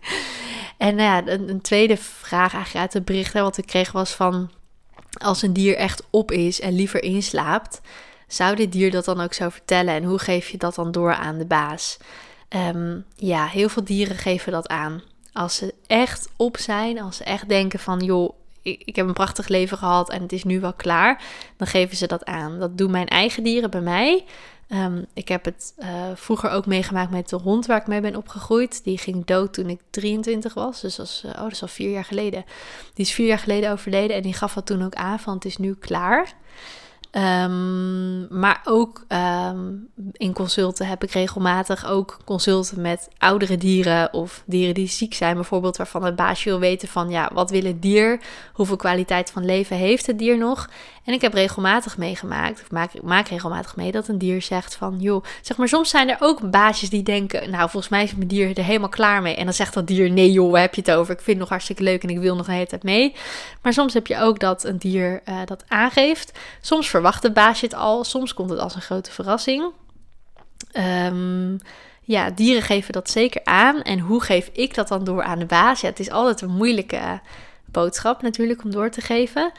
en 0.78 0.94
nou 0.94 1.26
ja, 1.26 1.32
een, 1.32 1.60
tweede 1.60 1.96
vraag 1.96 2.52
eigenlijk 2.52 2.84
uit 2.84 2.92
het 2.92 3.04
bericht 3.04 3.32
wat 3.32 3.58
ik 3.58 3.66
kreeg 3.66 3.92
was 3.92 4.10
van... 4.12 4.50
Als 5.10 5.42
een 5.42 5.52
dier 5.52 5.76
echt 5.76 6.06
op 6.10 6.30
is 6.30 6.60
en 6.60 6.72
liever 6.72 7.02
inslaapt, 7.02 7.80
zou 8.26 8.56
dit 8.56 8.72
dier 8.72 8.90
dat 8.90 9.04
dan 9.04 9.20
ook 9.20 9.32
zo 9.32 9.48
vertellen? 9.48 9.94
En 9.94 10.04
hoe 10.04 10.18
geef 10.18 10.48
je 10.48 10.58
dat 10.58 10.74
dan 10.74 10.92
door 10.92 11.14
aan 11.14 11.38
de 11.38 11.46
baas? 11.46 11.98
Um, 12.48 13.04
ja, 13.16 13.46
heel 13.46 13.68
veel 13.68 13.84
dieren 13.84 14.16
geven 14.16 14.52
dat 14.52 14.68
aan. 14.68 15.02
Als 15.32 15.56
ze 15.56 15.74
echt 15.86 16.28
op 16.36 16.56
zijn, 16.56 17.00
als 17.00 17.16
ze 17.16 17.24
echt 17.24 17.48
denken 17.48 17.78
van... 17.78 18.00
joh, 18.00 18.39
ik, 18.62 18.96
heb 18.96 19.06
een 19.06 19.12
prachtig 19.12 19.48
leven 19.48 19.78
gehad 19.78 20.10
en 20.10 20.22
het 20.22 20.32
is 20.32 20.44
nu 20.44 20.60
wel 20.60 20.72
klaar, 20.72 21.22
dan 21.56 21.66
geven 21.66 21.96
ze 21.96 22.06
dat 22.06 22.24
aan. 22.24 22.58
Dat 22.58 22.78
doen 22.78 22.90
mijn 22.90 23.08
eigen 23.08 23.42
dieren 23.42 23.70
bij 23.70 23.80
mij. 23.80 24.24
Um, 24.72 25.06
ik 25.14 25.28
heb 25.28 25.44
het 25.44 25.74
uh, 25.78 26.04
vroeger 26.14 26.50
ook 26.50 26.66
meegemaakt 26.66 27.10
met 27.10 27.28
de 27.28 27.36
hond 27.36 27.66
waar 27.66 27.80
ik 27.80 27.86
mee 27.86 28.00
ben 28.00 28.16
opgegroeid. 28.16 28.84
Die 28.84 28.98
ging 28.98 29.24
dood 29.24 29.52
toen 29.52 29.68
ik 29.68 29.80
23 29.90 30.54
was. 30.54 30.80
Dus 30.80 30.98
is, 30.98 31.22
uh, 31.26 31.32
oh, 31.32 31.42
dat 31.42 31.52
is 31.52 31.62
al 31.62 31.68
vier 31.68 31.90
jaar 31.90 32.04
geleden. 32.04 32.44
Die 32.94 33.04
is 33.04 33.12
vier 33.12 33.26
jaar 33.26 33.38
geleden 33.38 33.70
overleden 33.70 34.16
en 34.16 34.22
die 34.22 34.32
gaf 34.32 34.54
dat 34.54 34.66
toen 34.66 34.84
ook 34.84 34.94
aan 34.94 35.18
van 35.18 35.34
het 35.34 35.44
is 35.44 35.56
nu 35.56 35.74
klaar. 35.74 36.34
Um, 37.12 38.38
maar 38.38 38.60
ook 38.64 39.04
um, 39.08 39.88
in 40.12 40.32
consulten 40.32 40.86
heb 40.86 41.02
ik 41.02 41.10
regelmatig 41.10 41.86
ook 41.86 42.18
consulten 42.24 42.80
met 42.80 43.08
oudere 43.18 43.56
dieren 43.56 44.12
of 44.12 44.42
dieren 44.46 44.74
die 44.74 44.88
ziek 44.88 45.14
zijn, 45.14 45.34
bijvoorbeeld, 45.34 45.76
waarvan 45.76 46.04
het 46.04 46.16
baasje 46.16 46.48
wil 46.48 46.58
weten 46.58 46.88
van 46.88 47.10
ja, 47.10 47.30
wat 47.32 47.50
wil 47.50 47.64
het 47.64 47.82
dier? 47.82 48.20
Hoeveel 48.52 48.76
kwaliteit 48.76 49.30
van 49.30 49.44
leven 49.44 49.76
heeft 49.76 50.06
het 50.06 50.18
dier 50.18 50.38
nog? 50.38 50.68
En 51.04 51.12
ik 51.12 51.20
heb 51.20 51.34
regelmatig 51.34 51.98
meegemaakt, 51.98 52.60
of 52.62 52.70
maak, 52.70 53.02
maak 53.02 53.28
regelmatig 53.28 53.76
mee, 53.76 53.92
dat 53.92 54.08
een 54.08 54.18
dier 54.18 54.42
zegt 54.42 54.74
van 54.74 54.96
joh, 54.98 55.24
zeg 55.40 55.56
maar, 55.56 55.68
soms 55.68 55.90
zijn 55.90 56.10
er 56.10 56.16
ook 56.20 56.50
baasjes 56.50 56.90
die 56.90 57.02
denken, 57.02 57.50
nou, 57.50 57.70
volgens 57.70 57.88
mij 57.88 58.02
is 58.02 58.14
mijn 58.14 58.28
dier 58.28 58.58
er 58.58 58.64
helemaal 58.64 58.88
klaar 58.88 59.22
mee. 59.22 59.34
En 59.34 59.44
dan 59.44 59.54
zegt 59.54 59.74
dat 59.74 59.86
dier, 59.86 60.10
nee 60.10 60.32
joh, 60.32 60.50
waar 60.50 60.60
heb 60.60 60.74
je 60.74 60.80
het 60.80 60.90
over? 60.90 61.12
Ik 61.12 61.20
vind 61.20 61.28
het 61.28 61.38
nog 61.38 61.48
hartstikke 61.48 61.82
leuk 61.82 62.02
en 62.02 62.08
ik 62.08 62.18
wil 62.18 62.36
nog 62.36 62.46
een 62.46 62.54
hele 62.54 62.66
tijd 62.66 62.82
mee. 62.82 63.14
Maar 63.62 63.72
soms 63.72 63.94
heb 63.94 64.06
je 64.06 64.20
ook 64.20 64.38
dat 64.38 64.64
een 64.64 64.78
dier 64.78 65.22
uh, 65.28 65.38
dat 65.44 65.64
aangeeft. 65.68 66.38
Soms 66.60 66.88
verwacht 66.88 67.22
de 67.22 67.32
baasje 67.32 67.64
het 67.64 67.74
al, 67.74 68.04
soms 68.04 68.34
komt 68.34 68.50
het 68.50 68.58
als 68.58 68.74
een 68.74 68.82
grote 68.82 69.10
verrassing. 69.10 69.72
Um, 70.72 71.58
ja, 72.10 72.30
dieren 72.30 72.62
geven 72.62 72.92
dat 72.92 73.10
zeker 73.10 73.40
aan. 73.44 73.82
En 73.82 73.98
hoe 73.98 74.22
geef 74.22 74.50
ik 74.52 74.74
dat 74.74 74.88
dan 74.88 75.04
door 75.04 75.22
aan 75.22 75.38
de 75.38 75.46
baas? 75.46 75.80
Ja, 75.80 75.88
het 75.88 76.00
is 76.00 76.10
altijd 76.10 76.40
een 76.40 76.56
moeilijke 76.56 77.20
boodschap 77.64 78.22
natuurlijk 78.22 78.64
om 78.64 78.70
door 78.70 78.90
te 78.90 79.00
geven. 79.00 79.52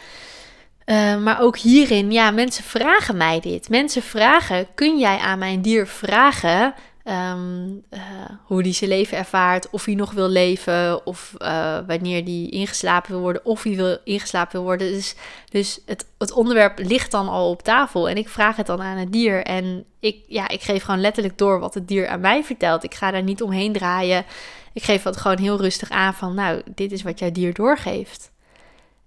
Uh, 0.91 1.17
maar 1.17 1.41
ook 1.41 1.57
hierin, 1.57 2.11
ja, 2.11 2.31
mensen 2.31 2.63
vragen 2.63 3.17
mij 3.17 3.39
dit. 3.39 3.69
Mensen 3.69 4.01
vragen, 4.01 4.67
kun 4.75 4.99
jij 4.99 5.17
aan 5.17 5.39
mijn 5.39 5.61
dier 5.61 5.87
vragen 5.87 6.73
um, 7.05 7.83
uh, 7.89 7.99
hoe 8.43 8.63
die 8.63 8.73
zijn 8.73 8.89
leven 8.89 9.17
ervaart, 9.17 9.69
of 9.69 9.85
hij 9.85 9.95
nog 9.95 10.11
wil 10.11 10.29
leven, 10.29 11.05
of 11.05 11.33
uh, 11.37 11.77
wanneer 11.87 12.25
die 12.25 12.49
ingeslapen 12.49 13.11
wil 13.11 13.19
worden, 13.19 13.45
of 13.45 13.63
hij 13.63 13.75
wil 13.75 13.97
ingeslapen 14.03 14.51
wil 14.51 14.63
worden. 14.63 14.91
Dus, 14.91 15.15
dus 15.49 15.79
het, 15.85 16.05
het 16.17 16.31
onderwerp 16.31 16.79
ligt 16.79 17.11
dan 17.11 17.27
al 17.27 17.49
op 17.49 17.61
tafel 17.61 18.09
en 18.09 18.17
ik 18.17 18.29
vraag 18.29 18.55
het 18.55 18.65
dan 18.65 18.81
aan 18.81 18.97
het 18.97 19.11
dier. 19.11 19.43
En 19.43 19.85
ik, 19.99 20.17
ja, 20.27 20.47
ik 20.47 20.61
geef 20.61 20.83
gewoon 20.83 21.01
letterlijk 21.01 21.37
door 21.37 21.59
wat 21.59 21.73
het 21.73 21.87
dier 21.87 22.07
aan 22.07 22.19
mij 22.19 22.43
vertelt. 22.43 22.83
Ik 22.83 22.95
ga 22.95 23.11
daar 23.11 23.23
niet 23.23 23.41
omheen 23.41 23.73
draaien. 23.73 24.25
Ik 24.73 24.83
geef 24.83 25.03
het 25.03 25.17
gewoon 25.17 25.39
heel 25.39 25.61
rustig 25.61 25.89
aan 25.89 26.13
van, 26.13 26.35
nou, 26.35 26.61
dit 26.75 26.91
is 26.91 27.03
wat 27.03 27.19
jouw 27.19 27.31
dier 27.31 27.53
doorgeeft. 27.53 28.30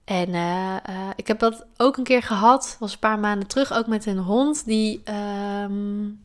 En 0.05 0.29
uh, 0.29 0.77
uh, 0.91 1.09
ik 1.17 1.27
heb 1.27 1.39
dat 1.39 1.65
ook 1.77 1.97
een 1.97 2.05
keer 2.05 2.23
gehad, 2.23 2.77
was 2.81 2.93
een 2.93 2.99
paar 2.99 3.19
maanden 3.19 3.49
terug, 3.49 3.73
ook 3.73 3.87
met 3.87 4.07
een 4.07 4.19
hond. 4.19 4.65
Die 4.65 5.03
um, 5.63 6.25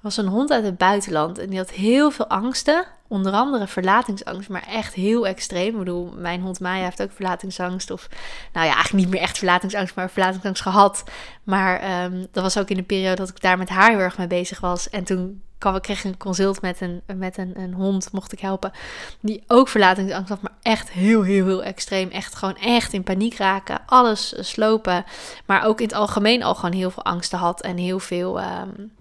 was 0.00 0.16
een 0.16 0.26
hond 0.26 0.50
uit 0.50 0.64
het 0.64 0.78
buitenland 0.78 1.38
en 1.38 1.48
die 1.48 1.58
had 1.58 1.70
heel 1.70 2.10
veel 2.10 2.26
angsten. 2.26 2.84
Onder 3.08 3.32
andere 3.32 3.66
verlatingsangst, 3.66 4.48
maar 4.48 4.66
echt 4.68 4.94
heel 4.94 5.26
extreem. 5.26 5.72
Ik 5.72 5.78
bedoel, 5.78 6.14
mijn 6.16 6.40
hond 6.40 6.60
Maya 6.60 6.84
heeft 6.84 7.02
ook 7.02 7.12
verlatingsangst. 7.12 7.90
Of, 7.90 8.08
nou 8.52 8.66
ja, 8.66 8.72
eigenlijk 8.72 9.04
niet 9.04 9.14
meer 9.14 9.22
echt 9.22 9.38
verlatingsangst, 9.38 9.94
maar 9.94 10.10
verlatingsangst 10.10 10.62
gehad. 10.62 11.04
Maar 11.42 12.04
um, 12.04 12.26
dat 12.30 12.42
was 12.42 12.58
ook 12.58 12.68
in 12.68 12.76
de 12.76 12.82
periode 12.82 13.16
dat 13.16 13.28
ik 13.28 13.40
daar 13.40 13.58
met 13.58 13.68
haar 13.68 13.90
heel 13.90 13.98
erg 13.98 14.18
mee 14.18 14.26
bezig 14.26 14.60
was. 14.60 14.90
En 14.90 15.04
toen 15.04 15.42
ik 15.72 15.82
kreeg 15.82 16.04
een 16.04 16.16
consult 16.16 16.60
met, 16.60 16.80
een, 16.80 17.02
met 17.16 17.38
een, 17.38 17.60
een 17.60 17.74
hond, 17.74 18.12
mocht 18.12 18.32
ik 18.32 18.40
helpen. 18.40 18.72
Die 19.20 19.44
ook 19.46 19.68
verlatingsangst 19.68 20.28
had, 20.28 20.42
maar 20.42 20.56
echt 20.62 20.90
heel, 20.90 21.22
heel, 21.22 21.46
heel 21.46 21.62
extreem. 21.62 22.10
Echt 22.10 22.34
gewoon 22.34 22.56
echt 22.56 22.92
in 22.92 23.02
paniek 23.02 23.36
raken. 23.36 23.80
Alles 23.86 24.34
slopen. 24.38 25.04
Maar 25.46 25.64
ook 25.66 25.80
in 25.80 25.86
het 25.86 25.94
algemeen 25.96 26.42
al 26.42 26.54
gewoon 26.54 26.74
heel 26.74 26.90
veel 26.90 27.04
angsten 27.04 27.38
had. 27.38 27.62
En 27.62 27.76
heel 27.76 27.98
veel, 27.98 28.40
um, 28.40 28.92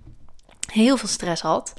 heel 0.71 0.97
veel 0.97 1.09
stress 1.09 1.41
had. 1.41 1.73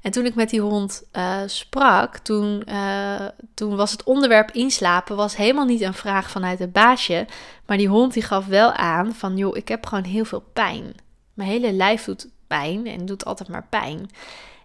En 0.00 0.10
toen 0.10 0.26
ik 0.26 0.34
met 0.34 0.50
die 0.50 0.60
hond 0.60 1.02
uh, 1.12 1.36
sprak, 1.46 2.16
toen, 2.16 2.62
uh, 2.68 3.26
toen 3.54 3.76
was 3.76 3.90
het 3.90 4.02
onderwerp 4.02 4.50
inslapen 4.50 5.16
was 5.16 5.36
helemaal 5.36 5.64
niet 5.64 5.80
een 5.80 5.94
vraag 5.94 6.30
vanuit 6.30 6.58
het 6.58 6.72
baasje. 6.72 7.26
Maar 7.66 7.76
die 7.76 7.88
hond 7.88 8.12
die 8.12 8.22
gaf 8.22 8.46
wel 8.46 8.72
aan 8.72 9.14
van, 9.14 9.36
joh, 9.36 9.56
ik 9.56 9.68
heb 9.68 9.86
gewoon 9.86 10.04
heel 10.04 10.24
veel 10.24 10.44
pijn. 10.52 10.94
Mijn 11.34 11.48
hele 11.48 11.72
lijf 11.72 12.04
doet 12.04 12.28
pijn 12.50 12.86
en 12.86 13.06
doet 13.06 13.24
altijd 13.24 13.48
maar 13.48 13.66
pijn. 13.68 14.10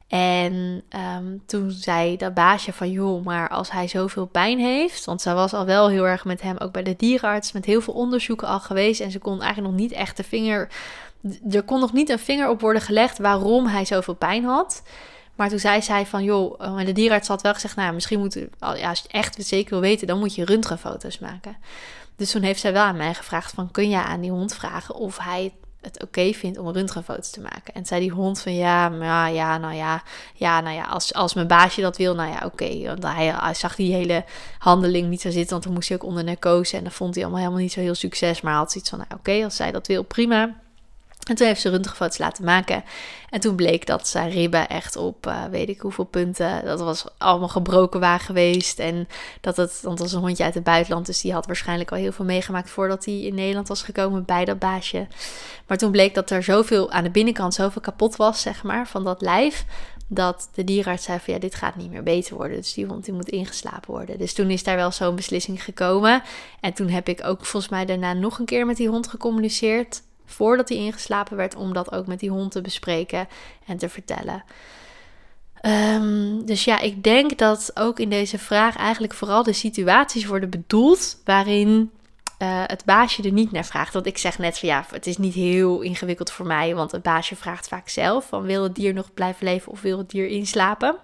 En 0.08 0.84
um, 1.18 1.44
toen 1.46 1.72
zei 1.72 2.18
dat 2.18 2.34
baasje 2.34 2.74
van, 2.74 2.92
joh, 2.92 3.26
maar 3.26 3.50
als 3.50 3.72
hij 3.72 3.88
zoveel 3.88 4.26
pijn 4.26 4.60
heeft, 4.60 5.06
want 5.06 5.22
zij 5.22 5.34
was 5.34 5.54
al 5.54 5.66
wel 5.66 5.90
heel 5.90 6.08
erg 6.08 6.26
met 6.26 6.42
hem, 6.42 6.58
ook 6.58 6.72
bij 6.72 6.84
de 6.84 6.96
dierenarts, 6.98 7.52
met 7.52 7.66
heel 7.66 7.82
veel 7.82 7.94
onderzoeken 7.94 8.48
al 8.48 8.60
geweest 8.60 9.02
en 9.02 9.12
ze 9.12 9.20
kon 9.20 9.42
eigenlijk 9.42 9.72
nog 9.72 9.82
niet 9.82 9.92
echt 9.92 10.18
de 10.18 10.24
vinger, 10.24 10.70
er 11.52 11.64
kon 11.64 11.80
nog 11.80 11.94
niet 11.94 12.10
een 12.10 12.20
vinger 12.20 12.50
op 12.50 12.62
worden 12.62 12.82
gelegd 12.82 13.18
waarom 13.18 13.68
hij 13.68 13.86
zoveel 13.86 14.14
pijn 14.14 14.44
had. 14.44 14.84
Maar 15.36 15.50
toen 15.50 15.60
zei 15.60 15.82
zij 15.82 16.06
van, 16.06 16.24
joh, 16.24 16.62
eh, 16.62 16.74
maar 16.74 16.86
de 16.86 16.92
dierenarts 16.92 17.28
had 17.28 17.42
wel 17.42 17.54
gezegd, 17.54 17.76
nou, 17.76 17.94
misschien 17.94 18.20
moet, 18.20 18.46
ja, 18.60 18.90
als 18.90 19.02
je 19.02 19.08
echt 19.08 19.46
zeker 19.46 19.70
wil 19.70 19.80
weten, 19.80 20.08
dan 20.08 20.20
moet 20.20 20.36
je 20.36 20.46
röntgenfoto's 20.46 21.20
maken. 21.20 21.58
Dus 22.16 22.32
toen 22.32 22.42
heeft 22.42 22.60
zij 22.60 22.74
wel 22.74 22.84
aan 22.84 22.98
mij 22.98 23.14
gevraagd 23.14 23.52
van, 23.52 23.72
kun 23.72 23.90
je 23.90 24.04
aan 24.04 24.22
die 24.22 24.32
hond 24.32 24.54
vragen 24.54 24.96
of 24.96 25.18
hij 25.18 25.54
het 25.86 26.04
oké 26.04 26.34
vindt 26.34 26.58
om 26.58 26.70
röntgenfoto's 26.70 27.30
te 27.30 27.42
maken. 27.42 27.74
En 27.74 27.86
zei 27.86 28.02
die 28.02 28.12
hond 28.12 28.42
van, 28.42 28.56
ja, 28.56 28.90
maar 28.90 29.34
ja, 29.34 29.58
nou 29.58 29.74
ja, 29.74 30.04
ja, 30.34 30.62
nou 30.62 30.76
ja, 30.76 30.84
als, 30.84 31.14
als 31.14 31.34
mijn 31.34 31.48
baasje 31.48 31.82
dat 31.82 31.98
wil, 31.98 32.16
nou 32.16 32.30
ja, 32.32 32.42
oké. 32.46 32.86
Want 32.86 33.04
hij, 33.04 33.26
hij 33.26 33.54
zag 33.54 33.76
die 33.76 33.94
hele 33.94 34.24
handeling 34.58 35.10
niet 35.10 35.22
zo 35.22 35.30
zitten, 35.30 35.50
want 35.50 35.64
toen 35.64 35.74
moest 35.74 35.90
hij 35.90 35.98
ook 35.98 36.04
onder 36.04 36.24
narcose 36.24 36.78
en 36.78 36.84
dan 36.84 36.92
vond 36.92 37.16
hij 37.16 37.24
allemaal 37.24 37.42
helemaal 37.42 37.62
niet 37.62 37.72
zo 37.72 37.80
heel 37.80 37.96
succes. 37.96 38.42
Maar 38.42 38.54
had 38.54 38.72
zoiets 38.72 38.90
van, 38.90 39.00
nou 39.00 39.12
oké, 39.20 39.44
als 39.44 39.56
zij 39.56 39.72
dat 39.72 39.88
wil, 39.88 40.04
prima. 40.04 40.65
En 41.26 41.36
toen 41.36 41.48
heeft 41.48 41.62
ze 41.62 41.70
röntgenfoto's 41.70 42.18
laten 42.18 42.46
maken. 42.46 42.84
En 43.30 43.40
toen 43.40 43.56
bleek 43.56 43.86
dat 43.86 44.08
zijn 44.08 44.30
ribben 44.30 44.68
echt 44.68 44.96
op 44.96 45.28
uh, 45.28 45.44
weet 45.46 45.70
ik 45.70 45.80
hoeveel 45.80 46.04
punten. 46.06 46.66
Dat 46.66 46.80
was 46.80 47.06
allemaal 47.18 47.48
gebroken 47.48 48.00
waren 48.00 48.26
geweest. 48.26 48.80
En 48.80 49.08
dat 49.42 49.58
het, 49.58 49.80
want 49.82 50.00
het 50.00 50.08
was 50.08 50.14
een 50.14 50.26
hondje 50.26 50.44
uit 50.44 50.54
het 50.54 50.64
buitenland. 50.64 51.06
Dus 51.06 51.22
die 51.22 51.34
had 51.34 51.46
waarschijnlijk 51.46 51.92
al 51.92 51.98
heel 51.98 52.12
veel 52.12 52.26
meegemaakt 52.26 52.70
voordat 52.70 53.06
hij 53.06 53.20
in 53.20 53.36
Nederland 53.36 53.68
was 53.68 53.82
gekomen 53.82 54.26
bij 54.26 54.46
dat 54.46 54.60
baasje. 54.60 55.08
Maar 55.68 55.78
toen 55.78 55.92
bleek 55.92 56.16
dat 56.16 56.30
er 56.30 56.44
zoveel 56.44 56.92
aan 56.92 57.04
de 57.04 57.10
binnenkant 57.10 57.54
zoveel 57.54 57.82
kapot 57.82 58.16
was, 58.16 58.42
zeg 58.42 58.64
maar, 58.64 58.88
van 58.88 59.04
dat 59.04 59.22
lijf. 59.22 59.66
Dat 60.08 60.50
de 60.54 60.64
dierenarts 60.64 61.04
zei 61.04 61.20
van 61.20 61.34
ja, 61.34 61.40
dit 61.40 61.56
gaat 61.56 61.76
niet 61.76 61.92
meer 61.92 62.04
beter 62.04 62.36
worden. 62.36 62.58
Dus 62.58 62.74
die 62.74 62.86
hond 62.86 63.06
die 63.06 63.14
moet 63.14 63.30
ingeslapen 63.30 63.92
worden. 63.92 64.18
Dus 64.18 64.34
toen 64.34 64.50
is 64.50 64.64
daar 64.64 64.76
wel 64.76 64.92
zo'n 64.92 65.16
beslissing 65.16 65.64
gekomen. 65.64 66.24
En 66.60 66.74
toen 66.74 66.90
heb 66.90 67.10
ik 67.10 67.24
ook 67.24 67.46
volgens 67.46 67.72
mij 67.72 67.86
daarna 67.86 68.14
nog 68.14 68.40
een 68.40 68.46
keer 68.46 68.66
met 68.66 68.78
die 68.78 68.90
hond 68.90 69.08
gecommuniceerd 69.08 70.02
voordat 70.26 70.70
hij 70.70 70.78
ingeslapen 70.78 71.38
werd, 71.38 71.56
om 71.56 71.74
dat 71.74 71.92
ook 71.92 72.08
met 72.08 72.20
die 72.20 72.30
hond 72.30 72.52
te 72.52 72.62
bespreken 72.62 73.28
en 73.66 73.78
te 73.78 73.90
vertellen. 73.90 74.44
Um, 75.66 76.46
dus 76.46 76.64
ja, 76.64 76.80
ik 76.80 77.04
denk 77.04 77.38
dat 77.38 77.72
ook 77.74 78.00
in 78.00 78.10
deze 78.10 78.38
vraag 78.38 78.78
eigenlijk 78.78 79.14
vooral 79.14 79.44
de 79.44 79.54
situaties 79.54 80.26
worden 80.26 80.50
bedoeld 80.50 81.18
waarin 81.24 81.92
uh, 82.40 82.64
het 82.66 82.86
baasje 82.86 83.24
er 83.24 83.32
niet 83.32 83.52
naar 83.52 83.66
vraagt. 83.66 83.94
Want 83.94 84.06
ik 84.06 84.18
zeg 84.18 84.38
net 84.38 84.60
van 84.60 84.70
ja, 84.70 84.86
het 84.90 85.08
is 85.08 85.18
niet 85.18 85.34
heel 85.34 85.82
ingewikkeld 85.82 86.32
voor 86.32 86.46
mij, 86.46 86.76
want 86.76 86.92
het 86.92 87.02
baasje 87.02 87.36
vraagt 87.36 87.68
vaak 87.68 87.90
zelf 87.90 88.28
van 88.28 88.42
wil 88.44 88.64
het 88.64 88.76
dier 88.76 88.94
nog 88.94 89.14
blijven 89.14 89.46
leven 89.46 89.72
of 89.72 89.82
wil 89.82 89.98
het 89.98 90.10
dier 90.10 90.28
inslapen. 90.28 90.96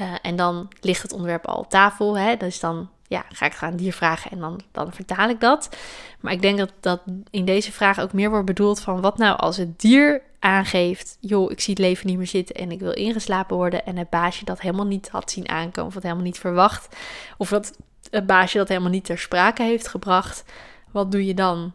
Uh, 0.00 0.14
en 0.22 0.36
dan 0.36 0.68
ligt 0.80 1.02
het 1.02 1.12
onderwerp 1.12 1.46
al 1.46 1.58
op 1.58 1.70
tafel. 1.70 2.18
Hè? 2.18 2.36
Dus 2.36 2.60
dan 2.60 2.88
ja, 3.12 3.24
ga 3.28 3.46
ik 3.46 3.52
gaan 3.52 3.76
dier 3.76 3.92
vragen 3.92 4.30
en 4.30 4.38
dan, 4.38 4.60
dan 4.72 4.92
vertaal 4.92 5.28
ik 5.28 5.40
dat. 5.40 5.76
Maar 6.20 6.32
ik 6.32 6.42
denk 6.42 6.58
dat, 6.58 6.72
dat 6.80 7.00
in 7.30 7.44
deze 7.44 7.72
vraag 7.72 8.00
ook 8.00 8.12
meer 8.12 8.30
wordt 8.30 8.46
bedoeld 8.46 8.80
van 8.80 9.00
wat 9.00 9.18
nou 9.18 9.38
als 9.38 9.56
het 9.56 9.80
dier 9.80 10.22
aangeeft, 10.38 11.16
joh, 11.20 11.50
ik 11.50 11.60
zie 11.60 11.74
het 11.74 11.82
leven 11.82 12.06
niet 12.06 12.16
meer 12.16 12.26
zitten 12.26 12.54
en 12.54 12.70
ik 12.70 12.80
wil 12.80 12.92
ingeslapen 12.92 13.56
worden 13.56 13.86
en 13.86 13.96
het 13.96 14.10
baasje 14.10 14.44
dat 14.44 14.60
helemaal 14.60 14.86
niet 14.86 15.08
had 15.08 15.30
zien 15.30 15.48
aankomen 15.48 15.88
of 15.88 15.94
het 15.94 16.02
helemaal 16.02 16.24
niet 16.24 16.38
verwacht, 16.38 16.96
of 17.36 17.48
dat 17.48 17.78
het 18.10 18.26
baasje 18.26 18.58
dat 18.58 18.68
helemaal 18.68 18.90
niet 18.90 19.04
ter 19.04 19.18
sprake 19.18 19.62
heeft 19.62 19.88
gebracht, 19.88 20.44
wat 20.90 21.12
doe 21.12 21.26
je 21.26 21.34
dan? 21.34 21.72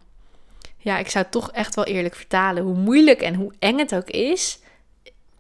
Ja, 0.78 0.98
ik 0.98 1.10
zou 1.10 1.26
toch 1.30 1.52
echt 1.52 1.76
wel 1.76 1.86
eerlijk 1.86 2.16
vertalen, 2.16 2.64
hoe 2.64 2.78
moeilijk 2.78 3.22
en 3.22 3.36
hoe 3.36 3.54
eng 3.60 3.78
het 3.78 3.96
ook 3.96 4.10
is. 4.10 4.60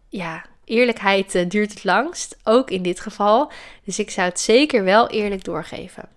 Ja, 0.09 0.45
eerlijkheid 0.67 1.35
uh, 1.35 1.49
duurt 1.49 1.73
het 1.73 1.83
langst, 1.83 2.37
ook 2.43 2.71
in 2.71 2.81
dit 2.81 2.99
geval. 2.99 3.51
Dus 3.83 3.99
ik 3.99 4.09
zou 4.09 4.29
het 4.29 4.39
zeker 4.39 4.83
wel 4.83 5.09
eerlijk 5.09 5.43
doorgeven. 5.43 6.09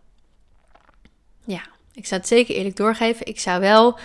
Ja, 1.44 1.62
ik 1.92 2.06
zou 2.06 2.20
het 2.20 2.30
zeker 2.30 2.54
eerlijk 2.54 2.76
doorgeven. 2.76 3.26
Ik 3.26 3.40
zou 3.40 3.60
wel 3.60 3.98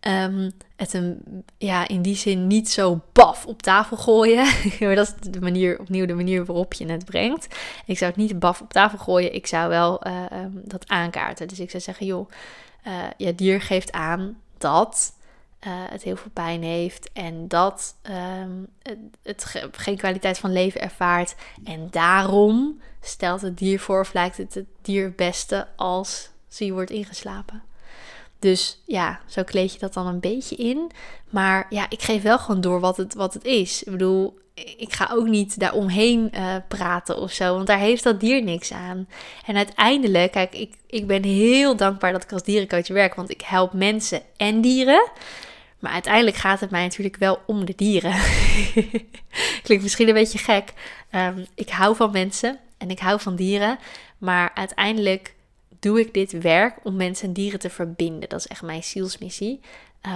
um, 0.00 0.52
het 0.76 0.92
een, 0.92 1.44
ja, 1.58 1.88
in 1.88 2.02
die 2.02 2.16
zin 2.16 2.46
niet 2.46 2.70
zo 2.70 3.00
baf 3.12 3.46
op 3.46 3.62
tafel 3.62 3.96
gooien. 3.96 4.44
maar 4.80 4.94
dat 4.94 5.06
is 5.06 5.30
de 5.30 5.40
manier, 5.40 5.78
opnieuw 5.78 6.06
de 6.06 6.14
manier 6.14 6.44
waarop 6.44 6.74
je 6.74 6.86
het 6.86 7.04
brengt. 7.04 7.46
Ik 7.86 7.98
zou 7.98 8.10
het 8.10 8.20
niet 8.20 8.38
baf 8.38 8.60
op 8.60 8.72
tafel 8.72 8.98
gooien. 8.98 9.34
Ik 9.34 9.46
zou 9.46 9.68
wel 9.68 10.06
uh, 10.06 10.24
um, 10.32 10.60
dat 10.64 10.88
aankaarten. 10.88 11.48
Dus 11.48 11.60
ik 11.60 11.70
zou 11.70 11.82
zeggen, 11.82 12.06
joh, 12.06 12.30
uh, 12.86 12.92
ja, 13.16 13.32
dier 13.32 13.60
geeft 13.60 13.92
aan 13.92 14.36
dat 14.58 15.12
uh, 15.66 15.72
het 15.90 16.02
heel 16.02 16.16
veel 16.16 16.30
pijn 16.32 16.62
heeft 16.62 17.10
en 17.12 17.48
dat 17.48 17.94
um, 18.42 18.66
het, 19.22 19.54
geen 19.72 19.96
kwaliteit 19.96 20.38
van 20.38 20.52
leven 20.52 20.80
ervaart. 20.80 21.34
En 21.64 21.88
daarom 21.90 22.80
stelt 23.00 23.40
het 23.40 23.58
dier 23.58 23.80
voor 23.80 24.00
of 24.00 24.12
lijkt 24.12 24.36
het 24.36 24.54
het 24.54 24.66
dier 24.82 25.04
het 25.04 25.16
beste 25.16 25.66
als 25.76 26.30
ze 26.48 26.72
wordt 26.72 26.90
ingeslapen. 26.90 27.62
Dus 28.38 28.82
ja, 28.86 29.20
zo 29.26 29.42
kleed 29.42 29.72
je 29.72 29.78
dat 29.78 29.94
dan 29.94 30.06
een 30.06 30.20
beetje 30.20 30.56
in. 30.56 30.90
Maar 31.30 31.66
ja, 31.70 31.86
ik 31.88 32.02
geef 32.02 32.22
wel 32.22 32.38
gewoon 32.38 32.60
door 32.60 32.80
wat 32.80 32.96
het, 32.96 33.14
wat 33.14 33.34
het 33.34 33.44
is. 33.44 33.82
Ik 33.82 33.92
bedoel, 33.92 34.38
ik 34.54 34.92
ga 34.92 35.10
ook 35.12 35.26
niet 35.26 35.58
daaromheen 35.58 36.30
uh, 36.34 36.54
praten 36.68 37.18
of 37.18 37.32
zo, 37.32 37.54
want 37.54 37.66
daar 37.66 37.78
heeft 37.78 38.02
dat 38.02 38.20
dier 38.20 38.42
niks 38.42 38.72
aan. 38.72 39.08
En 39.46 39.56
uiteindelijk, 39.56 40.32
kijk, 40.32 40.54
ik, 40.54 40.74
ik 40.86 41.06
ben 41.06 41.22
heel 41.22 41.76
dankbaar 41.76 42.12
dat 42.12 42.22
ik 42.22 42.32
als 42.32 42.42
dierencoach 42.42 42.88
werk, 42.88 43.14
want 43.14 43.30
ik 43.30 43.40
help 43.40 43.72
mensen 43.72 44.22
en 44.36 44.60
dieren. 44.60 45.10
Maar 45.80 45.92
uiteindelijk 45.92 46.36
gaat 46.36 46.60
het 46.60 46.70
mij 46.70 46.82
natuurlijk 46.82 47.16
wel 47.16 47.42
om 47.46 47.64
de 47.64 47.72
dieren. 47.76 48.12
Klinkt 49.62 49.82
misschien 49.82 50.08
een 50.08 50.14
beetje 50.14 50.38
gek. 50.38 50.72
Um, 51.12 51.46
ik 51.54 51.70
hou 51.70 51.96
van 51.96 52.10
mensen 52.10 52.58
en 52.78 52.90
ik 52.90 52.98
hou 52.98 53.20
van 53.20 53.36
dieren. 53.36 53.78
Maar 54.18 54.50
uiteindelijk 54.54 55.34
doe 55.78 56.00
ik 56.00 56.14
dit 56.14 56.32
werk 56.32 56.76
om 56.82 56.96
mensen 56.96 57.26
en 57.26 57.32
dieren 57.32 57.58
te 57.58 57.70
verbinden. 57.70 58.28
Dat 58.28 58.38
is 58.38 58.46
echt 58.46 58.62
mijn 58.62 58.84
zielsmissie. 58.84 59.60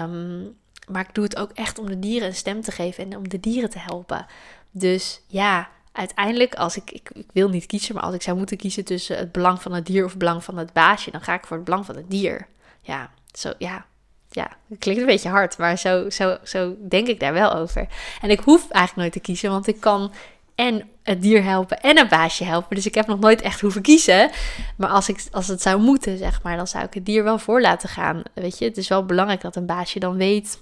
Um, 0.00 0.56
maar 0.88 1.02
ik 1.08 1.14
doe 1.14 1.24
het 1.24 1.36
ook 1.36 1.50
echt 1.52 1.78
om 1.78 1.86
de 1.86 1.98
dieren 1.98 2.28
een 2.28 2.34
stem 2.34 2.60
te 2.60 2.72
geven 2.72 3.04
en 3.04 3.16
om 3.16 3.28
de 3.28 3.40
dieren 3.40 3.70
te 3.70 3.78
helpen. 3.78 4.26
Dus 4.70 5.20
ja, 5.26 5.70
uiteindelijk, 5.92 6.54
als 6.54 6.76
ik, 6.76 6.90
ik, 6.90 7.10
ik, 7.14 7.26
wil 7.32 7.48
niet 7.48 7.66
kiezen, 7.66 7.94
maar 7.94 8.04
als 8.04 8.14
ik 8.14 8.22
zou 8.22 8.36
moeten 8.36 8.56
kiezen 8.56 8.84
tussen 8.84 9.16
het 9.16 9.32
belang 9.32 9.62
van 9.62 9.72
het 9.72 9.86
dier 9.86 10.04
of 10.04 10.10
het 10.10 10.18
belang 10.18 10.44
van 10.44 10.56
het 10.56 10.72
baasje, 10.72 11.10
dan 11.10 11.20
ga 11.20 11.34
ik 11.34 11.46
voor 11.46 11.56
het 11.56 11.64
belang 11.64 11.86
van 11.86 11.96
het 11.96 12.10
dier. 12.10 12.46
Ja, 12.80 13.10
zo 13.32 13.52
ja, 13.58 13.86
ja, 14.34 14.48
het 14.68 14.78
klinkt 14.78 15.00
een 15.00 15.06
beetje 15.06 15.28
hard, 15.28 15.58
maar 15.58 15.78
zo, 15.78 16.10
zo, 16.10 16.36
zo 16.42 16.76
denk 16.88 17.08
ik 17.08 17.20
daar 17.20 17.32
wel 17.32 17.54
over. 17.54 17.86
En 18.20 18.30
ik 18.30 18.40
hoef 18.40 18.70
eigenlijk 18.70 18.96
nooit 18.96 19.12
te 19.12 19.20
kiezen, 19.20 19.50
want 19.50 19.66
ik 19.66 19.80
kan 19.80 20.12
en 20.54 20.88
het 21.02 21.22
dier 21.22 21.42
helpen 21.42 21.80
en 21.80 21.98
een 21.98 22.08
baasje 22.08 22.44
helpen. 22.44 22.76
Dus 22.76 22.86
ik 22.86 22.94
heb 22.94 23.06
nog 23.06 23.18
nooit 23.18 23.40
echt 23.40 23.60
hoeven 23.60 23.82
kiezen. 23.82 24.30
Maar 24.76 24.88
als, 24.88 25.08
ik, 25.08 25.24
als 25.30 25.48
het 25.48 25.62
zou 25.62 25.80
moeten, 25.80 26.18
zeg 26.18 26.42
maar, 26.42 26.56
dan 26.56 26.66
zou 26.66 26.84
ik 26.84 26.94
het 26.94 27.06
dier 27.06 27.24
wel 27.24 27.38
voor 27.38 27.60
laten 27.60 27.88
gaan. 27.88 28.22
Weet 28.34 28.58
je, 28.58 28.64
het 28.64 28.76
is 28.76 28.88
wel 28.88 29.04
belangrijk 29.04 29.40
dat 29.40 29.56
een 29.56 29.66
baasje 29.66 29.98
dan 29.98 30.16
weet 30.16 30.58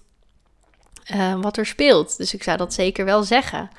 uh, 1.15 1.35
wat 1.41 1.57
er 1.57 1.67
speelt. 1.67 2.17
Dus 2.17 2.35
ik 2.35 2.43
zou 2.43 2.57
dat 2.57 2.75
zeker 2.75 3.05
wel 3.05 3.23
zeggen. 3.23 3.71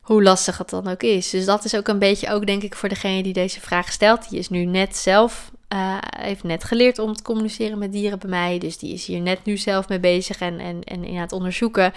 Hoe 0.00 0.22
lastig 0.22 0.58
het 0.58 0.70
dan 0.70 0.88
ook 0.88 1.02
is. 1.02 1.30
Dus 1.30 1.44
dat 1.44 1.64
is 1.64 1.76
ook 1.76 1.88
een 1.88 1.98
beetje 1.98 2.30
ook, 2.30 2.46
denk 2.46 2.62
ik, 2.62 2.74
voor 2.74 2.88
degene 2.88 3.22
die 3.22 3.32
deze 3.32 3.60
vraag 3.60 3.92
stelt. 3.92 4.28
Die 4.28 4.38
is 4.38 4.48
nu 4.48 4.64
net 4.64 4.96
zelf 4.96 5.50
uh, 5.68 5.96
heeft 6.00 6.42
net 6.42 6.64
geleerd 6.64 6.98
om 6.98 7.14
te 7.14 7.22
communiceren 7.22 7.78
met 7.78 7.92
dieren 7.92 8.18
bij 8.18 8.30
mij. 8.30 8.58
Dus 8.58 8.78
die 8.78 8.92
is 8.92 9.06
hier 9.06 9.20
net 9.20 9.44
nu 9.44 9.56
zelf 9.56 9.88
mee 9.88 10.00
bezig 10.00 10.38
en, 10.38 10.58
en, 10.58 10.84
en 10.84 11.04
in 11.04 11.16
het 11.16 11.32
onderzoeken. 11.32 11.92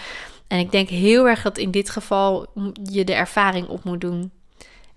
En 0.47 0.59
ik 0.59 0.71
denk 0.71 0.89
heel 0.89 1.27
erg 1.27 1.41
dat 1.41 1.57
in 1.57 1.71
dit 1.71 1.89
geval 1.89 2.47
je 2.83 3.03
de 3.03 3.13
ervaring 3.13 3.67
op 3.67 3.83
moet 3.83 4.01
doen. 4.01 4.31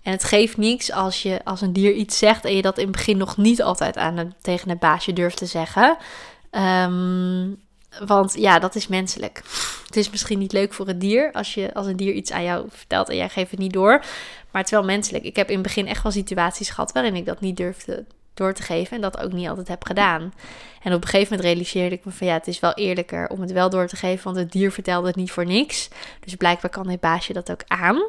En 0.01 0.11
het 0.11 0.23
geeft 0.23 0.57
niks 0.57 0.91
als 0.91 1.21
je 1.21 1.41
als 1.43 1.61
een 1.61 1.73
dier 1.73 1.93
iets 1.93 2.17
zegt 2.17 2.45
en 2.45 2.55
je 2.55 2.61
dat 2.61 2.77
in 2.77 2.83
het 2.83 2.91
begin 2.91 3.17
nog 3.17 3.37
niet 3.37 3.61
altijd 3.61 3.97
aan 3.97 4.17
een, 4.17 4.33
tegen 4.41 4.69
het 4.69 4.79
baasje 4.79 5.13
durft 5.13 5.37
te 5.37 5.45
zeggen. 5.45 5.97
Ehm, 6.49 7.49
want 8.05 8.33
ja, 8.37 8.59
dat 8.59 8.75
is 8.75 8.87
menselijk. 8.87 9.41
Het 9.85 9.95
is 9.95 10.09
misschien 10.09 10.39
niet 10.39 10.51
leuk 10.51 10.73
voor 10.73 10.87
het 10.87 11.01
dier 11.01 11.31
als, 11.31 11.53
je, 11.53 11.73
als 11.73 11.87
een 11.87 11.97
dier 11.97 12.13
iets 12.13 12.31
aan 12.31 12.43
jou 12.43 12.65
vertelt 12.69 13.09
en 13.09 13.15
jij 13.15 13.29
geeft 13.29 13.51
het 13.51 13.59
niet 13.59 13.73
door. 13.73 13.99
Maar 14.51 14.61
het 14.61 14.71
is 14.71 14.77
wel 14.77 14.83
menselijk. 14.83 15.23
Ik 15.23 15.35
heb 15.35 15.47
in 15.47 15.53
het 15.53 15.63
begin 15.63 15.87
echt 15.87 16.03
wel 16.03 16.11
situaties 16.11 16.69
gehad 16.69 16.91
waarin 16.91 17.15
ik 17.15 17.25
dat 17.25 17.39
niet 17.39 17.57
durfde 17.57 18.05
door 18.33 18.53
te 18.53 18.63
geven 18.63 18.95
en 18.95 19.01
dat 19.01 19.19
ook 19.19 19.31
niet 19.31 19.47
altijd 19.47 19.67
heb 19.67 19.85
gedaan. 19.85 20.33
En 20.81 20.93
op 20.93 21.01
een 21.01 21.09
gegeven 21.09 21.35
moment 21.35 21.41
realiseerde 21.41 21.95
ik 21.95 22.05
me 22.05 22.11
van 22.11 22.27
ja, 22.27 22.33
het 22.33 22.47
is 22.47 22.59
wel 22.59 22.73
eerlijker 22.73 23.29
om 23.29 23.41
het 23.41 23.51
wel 23.51 23.69
door 23.69 23.87
te 23.87 23.95
geven, 23.95 24.23
want 24.23 24.35
het 24.35 24.51
dier 24.51 24.71
vertelde 24.71 25.07
het 25.07 25.15
niet 25.15 25.31
voor 25.31 25.45
niks. 25.45 25.89
Dus 26.19 26.35
blijkbaar 26.35 26.71
kan 26.71 26.87
dit 26.87 26.99
baasje 26.99 27.33
dat 27.33 27.51
ook 27.51 27.63
aan. 27.67 28.03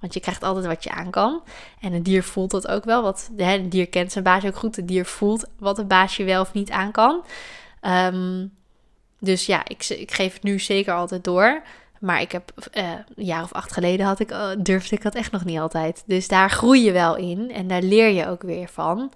Want 0.00 0.14
je 0.14 0.20
krijgt 0.20 0.42
altijd 0.42 0.66
wat 0.66 0.84
je 0.84 0.90
aan 0.90 1.10
kan. 1.10 1.42
En 1.80 1.92
een 1.92 2.02
dier 2.02 2.22
voelt 2.22 2.50
dat 2.50 2.68
ook 2.68 2.84
wel. 2.84 3.02
Wat, 3.02 3.30
hè, 3.36 3.54
een 3.54 3.68
dier 3.68 3.88
kent 3.88 4.12
zijn 4.12 4.24
baasje 4.24 4.46
ook 4.46 4.56
goed. 4.56 4.76
Het 4.76 4.88
dier 4.88 5.04
voelt 5.04 5.44
wat 5.58 5.78
een 5.78 5.86
baasje 5.86 6.24
wel 6.24 6.40
of 6.40 6.52
niet 6.52 6.70
aan 6.70 6.90
kan. 6.90 7.24
Ehm, 7.80 8.46
dus 9.20 9.46
ja, 9.46 9.62
ik, 9.64 9.88
ik 9.88 10.12
geef 10.12 10.32
het 10.32 10.42
nu 10.42 10.58
zeker 10.58 10.94
altijd 10.94 11.24
door. 11.24 11.62
Maar 12.00 12.20
ik 12.20 12.32
heb 12.32 12.52
uh, 12.74 12.90
een 13.14 13.24
jaar 13.24 13.42
of 13.42 13.52
acht 13.52 13.72
geleden 13.72 14.06
had 14.06 14.20
ik, 14.20 14.30
uh, 14.30 14.48
durfde 14.58 14.96
ik 14.96 15.02
dat 15.02 15.14
echt 15.14 15.32
nog 15.32 15.44
niet 15.44 15.58
altijd. 15.58 16.02
Dus 16.06 16.28
daar 16.28 16.50
groei 16.50 16.84
je 16.84 16.92
wel 16.92 17.16
in 17.16 17.50
en 17.52 17.68
daar 17.68 17.82
leer 17.82 18.08
je 18.08 18.28
ook 18.28 18.42
weer 18.42 18.68
van. 18.68 19.12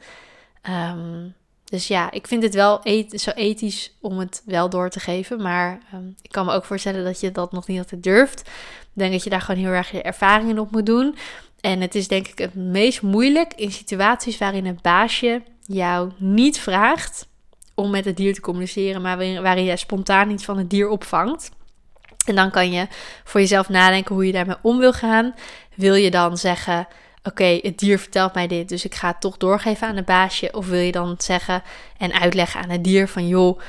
Um, 0.69 1.35
dus 1.65 1.89
ja, 1.89 2.11
ik 2.11 2.27
vind 2.27 2.43
het 2.43 2.55
wel 2.55 2.81
zo 3.09 3.31
ethisch 3.31 3.97
om 4.01 4.19
het 4.19 4.43
wel 4.45 4.69
door 4.71 4.91
te 4.91 5.01
geven. 5.01 5.43
Maar 5.43 5.79
um, 5.95 6.15
ik 6.23 6.33
kan 6.33 6.47
me 6.47 6.53
ook 6.53 6.65
voorstellen 6.65 7.05
dat 7.05 7.21
je 7.21 7.33
dat 7.33 7.53
nog 7.53 7.67
niet 7.67 7.79
altijd 7.79 8.03
durft. 8.03 8.41
Ik 8.81 8.89
denk 8.93 9.13
dat 9.13 9.25
je 9.25 9.31
daar 9.31 9.41
gewoon 9.41 9.61
heel 9.61 9.73
erg 9.73 9.91
je 9.91 10.03
ervaringen 10.03 10.59
op 10.59 10.71
moet 10.71 10.87
doen. 10.87 11.17
En 11.61 11.81
het 11.81 11.95
is 11.95 12.09
denk 12.09 12.29
ik 12.29 12.39
het 12.39 12.55
meest 12.55 13.03
moeilijk 13.03 13.55
in 13.55 13.73
situaties 13.73 14.39
waarin 14.39 14.67
een 14.67 14.79
baasje 14.83 15.43
jou 15.63 16.11
niet 16.17 16.59
vraagt 16.59 17.29
om 17.75 17.91
met 17.91 18.05
het 18.05 18.17
dier 18.17 18.35
te 18.35 18.41
communiceren, 18.41 19.03
maar 19.03 19.17
waarin, 19.17 19.43
waarin 19.43 19.65
jij 19.65 19.77
spontaan 19.77 20.31
iets 20.31 20.45
van 20.45 20.59
het 20.59 20.71
dier 20.71 20.89
opvangt. 20.89 21.51
En 22.27 22.35
dan 22.35 22.51
kan 22.51 22.73
je 22.73 22.87
voor 23.25 23.41
jezelf 23.41 23.69
nadenken 23.69 24.15
hoe 24.15 24.27
je 24.27 24.33
daarmee 24.33 24.57
om 24.63 24.79
wil 24.79 24.93
gaan. 24.93 25.35
Wil 25.75 25.95
je 25.95 26.11
dan 26.11 26.37
zeggen: 26.37 26.89
Oké, 27.23 27.59
het 27.63 27.79
dier 27.79 27.99
vertelt 27.99 28.35
mij 28.35 28.47
dit, 28.47 28.69
dus 28.69 28.85
ik 28.85 28.95
ga 28.95 29.09
het 29.09 29.21
toch 29.21 29.37
doorgeven 29.37 29.89
aan 29.89 29.97
het 29.97 30.05
baasje? 30.05 30.53
Of 30.53 30.67
wil 30.69 30.81
je 30.81 30.93
dan 30.93 31.15
zeggen 31.19 31.63
en 31.99 32.13
uitleggen 32.13 32.61
aan 32.61 32.71
het 32.71 32.85
dier 32.85 33.09
van: 33.09 33.29
Joh, 33.29 33.61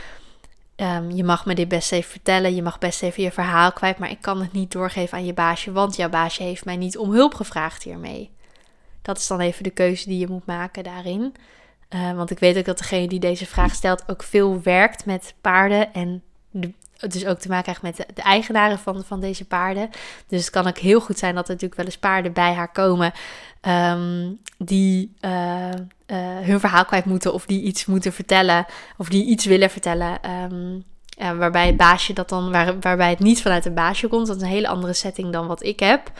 um, 0.75 1.11
je 1.11 1.23
mag 1.23 1.45
me 1.45 1.55
dit 1.55 1.67
best 1.67 1.91
even 1.91 2.11
vertellen, 2.11 2.55
je 2.55 2.61
mag 2.61 2.79
best 2.79 3.01
even 3.01 3.23
je 3.23 3.31
verhaal 3.31 3.71
kwijt, 3.71 3.97
maar 3.97 4.09
ik 4.09 4.21
kan 4.21 4.41
het 4.41 4.51
niet 4.51 4.71
doorgeven 4.71 5.17
aan 5.17 5.25
je 5.25 5.33
baasje, 5.33 5.71
want 5.71 5.95
jouw 5.95 6.09
baasje 6.09 6.43
heeft 6.43 6.65
mij 6.65 6.77
niet 6.77 6.97
om 6.97 7.11
hulp 7.11 7.33
gevraagd 7.33 7.83
hiermee. 7.83 8.29
Dat 9.01 9.17
is 9.17 9.27
dan 9.27 9.39
even 9.39 9.63
de 9.63 9.69
keuze 9.69 10.07
die 10.07 10.19
je 10.19 10.27
moet 10.27 10.45
maken 10.45 10.83
daarin. 10.83 11.35
Uh, 11.89 12.11
want 12.11 12.31
ik 12.31 12.39
weet 12.39 12.57
ook 12.57 12.65
dat 12.65 12.77
degene 12.77 13.07
die 13.07 13.19
deze 13.19 13.45
vraag 13.45 13.73
stelt 13.73 14.03
ook 14.07 14.23
veel 14.23 14.61
werkt 14.61 15.05
met 15.05 15.33
paarden 15.41 15.93
en 15.93 16.23
de, 16.51 16.73
dus 17.07 17.25
ook 17.25 17.39
te 17.39 17.47
maken 17.47 17.63
krijgt 17.75 17.81
met 17.81 18.15
de, 18.15 18.21
eigenaren 18.21 18.79
van, 18.79 19.03
van 19.03 19.19
deze 19.19 19.45
paarden. 19.45 19.89
Dus 20.27 20.41
het 20.41 20.49
kan 20.49 20.67
ook 20.67 20.77
heel 20.77 21.01
goed 21.01 21.17
zijn 21.17 21.35
dat 21.35 21.43
er 21.43 21.53
natuurlijk 21.53 21.81
wel 21.81 21.85
eens 21.85 21.97
paarden 21.97 22.33
bij 22.33 22.53
haar 22.53 22.71
komen 22.71 23.11
um, 23.61 24.39
die 24.57 25.13
uh, 25.21 25.69
uh, 26.07 26.39
hun 26.39 26.59
verhaal 26.59 26.85
kwijt 26.85 27.05
moeten 27.05 27.33
of 27.33 27.45
die 27.45 27.61
iets 27.61 27.85
moeten 27.85 28.13
vertellen 28.13 28.65
of 28.97 29.09
die 29.09 29.25
iets 29.25 29.45
willen 29.45 29.69
vertellen. 29.69 30.19
Um, 30.51 30.83
waarbij 31.37 31.67
het 31.67 31.77
baasje 31.77 32.13
dat 32.13 32.29
dan, 32.29 32.51
waar, 32.51 32.79
waarbij 32.79 33.09
het 33.09 33.19
niet 33.19 33.41
vanuit 33.41 33.65
een 33.65 33.73
baasje 33.73 34.07
komt. 34.07 34.27
Dat 34.27 34.35
is 34.35 34.41
een 34.41 34.47
hele 34.47 34.67
andere 34.67 34.93
setting 34.93 35.31
dan 35.31 35.47
wat 35.47 35.63
ik 35.63 35.79
heb. 35.79 36.11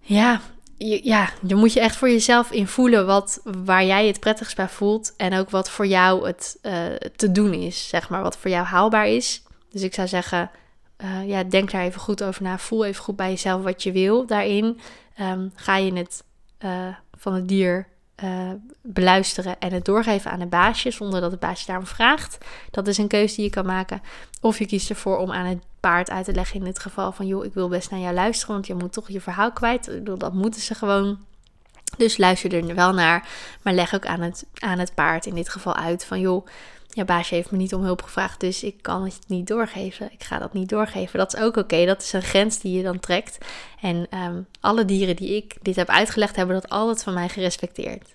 Ja, 0.00 0.40
ja, 0.78 1.30
je 1.46 1.54
moet 1.54 1.72
je 1.72 1.80
echt 1.80 1.96
voor 1.96 2.10
jezelf 2.10 2.50
invoelen 2.50 3.06
wat, 3.06 3.40
waar 3.44 3.84
jij 3.84 4.06
het 4.06 4.20
prettigst 4.20 4.56
bij 4.56 4.68
voelt. 4.68 5.14
En 5.16 5.34
ook 5.34 5.50
wat 5.50 5.70
voor 5.70 5.86
jou 5.86 6.26
het 6.26 6.58
uh, 6.62 6.72
te 7.16 7.32
doen 7.32 7.52
is, 7.52 7.88
zeg 7.88 8.08
maar. 8.08 8.22
Wat 8.22 8.36
voor 8.36 8.50
jou 8.50 8.64
haalbaar 8.66 9.08
is. 9.08 9.42
Dus 9.70 9.82
ik 9.82 9.94
zou 9.94 10.08
zeggen, 10.08 10.50
uh, 11.04 11.28
ja, 11.28 11.42
denk 11.44 11.70
daar 11.70 11.82
even 11.82 12.00
goed 12.00 12.22
over 12.22 12.42
na. 12.42 12.58
Voel 12.58 12.84
even 12.84 13.02
goed 13.02 13.16
bij 13.16 13.30
jezelf 13.30 13.62
wat 13.62 13.82
je 13.82 13.92
wil 13.92 14.26
daarin. 14.26 14.80
Um, 15.20 15.52
ga 15.54 15.76
je 15.76 15.92
het 15.92 16.24
uh, 16.64 16.86
van 17.12 17.34
het 17.34 17.48
dier 17.48 17.86
beluisteren 18.82 19.58
en 19.58 19.72
het 19.72 19.84
doorgeven 19.84 20.30
aan 20.30 20.40
een 20.40 20.48
baasje 20.48 20.90
zonder 20.90 21.20
dat 21.20 21.30
het 21.30 21.40
baasje 21.40 21.66
daarom 21.66 21.86
vraagt. 21.86 22.38
Dat 22.70 22.86
is 22.86 22.98
een 22.98 23.08
keuze 23.08 23.34
die 23.34 23.44
je 23.44 23.50
kan 23.50 23.66
maken. 23.66 24.02
Of 24.40 24.58
je 24.58 24.66
kiest 24.66 24.90
ervoor 24.90 25.18
om 25.18 25.32
aan 25.32 25.46
het 25.46 25.62
paard 25.80 26.10
uit 26.10 26.24
te 26.24 26.32
leggen 26.32 26.58
in 26.58 26.64
dit 26.64 26.78
geval 26.78 27.12
van 27.12 27.26
joh, 27.26 27.44
ik 27.44 27.54
wil 27.54 27.68
best 27.68 27.90
naar 27.90 28.00
jou 28.00 28.14
luisteren, 28.14 28.54
want 28.54 28.66
je 28.66 28.74
moet 28.74 28.92
toch 28.92 29.08
je 29.08 29.20
verhaal 29.20 29.52
kwijt. 29.52 29.88
Ik 29.88 29.94
bedoel, 29.94 30.18
dat 30.18 30.32
moeten 30.32 30.60
ze 30.60 30.74
gewoon. 30.74 31.18
Dus 31.96 32.16
luister 32.16 32.54
er 32.54 32.74
wel 32.74 32.92
naar, 32.92 33.28
maar 33.62 33.72
leg 33.72 33.94
ook 33.94 34.06
aan 34.06 34.20
het, 34.20 34.46
aan 34.58 34.78
het 34.78 34.94
paard 34.94 35.26
in 35.26 35.34
dit 35.34 35.48
geval 35.48 35.74
uit 35.74 36.04
van 36.04 36.20
joh, 36.20 36.46
ja, 36.98 37.04
baasje 37.04 37.34
heeft 37.34 37.50
me 37.50 37.56
niet 37.56 37.74
om 37.74 37.82
hulp 37.82 38.02
gevraagd, 38.02 38.40
dus 38.40 38.62
ik 38.62 38.82
kan 38.82 39.04
het 39.04 39.18
niet 39.26 39.46
doorgeven. 39.46 40.12
Ik 40.12 40.24
ga 40.24 40.38
dat 40.38 40.52
niet 40.52 40.68
doorgeven. 40.68 41.18
Dat 41.18 41.34
is 41.34 41.40
ook 41.40 41.56
oké. 41.56 41.84
Dat 41.86 42.02
is 42.02 42.12
een 42.12 42.22
grens 42.22 42.58
die 42.60 42.76
je 42.76 42.82
dan 42.82 43.00
trekt. 43.00 43.38
En 43.80 44.06
um, 44.18 44.46
alle 44.60 44.84
dieren 44.84 45.16
die 45.16 45.36
ik 45.36 45.56
dit 45.62 45.76
heb 45.76 45.88
uitgelegd, 45.88 46.36
hebben 46.36 46.54
dat 46.54 46.70
altijd 46.70 47.02
van 47.02 47.14
mij 47.14 47.28
gerespecteerd. 47.28 48.14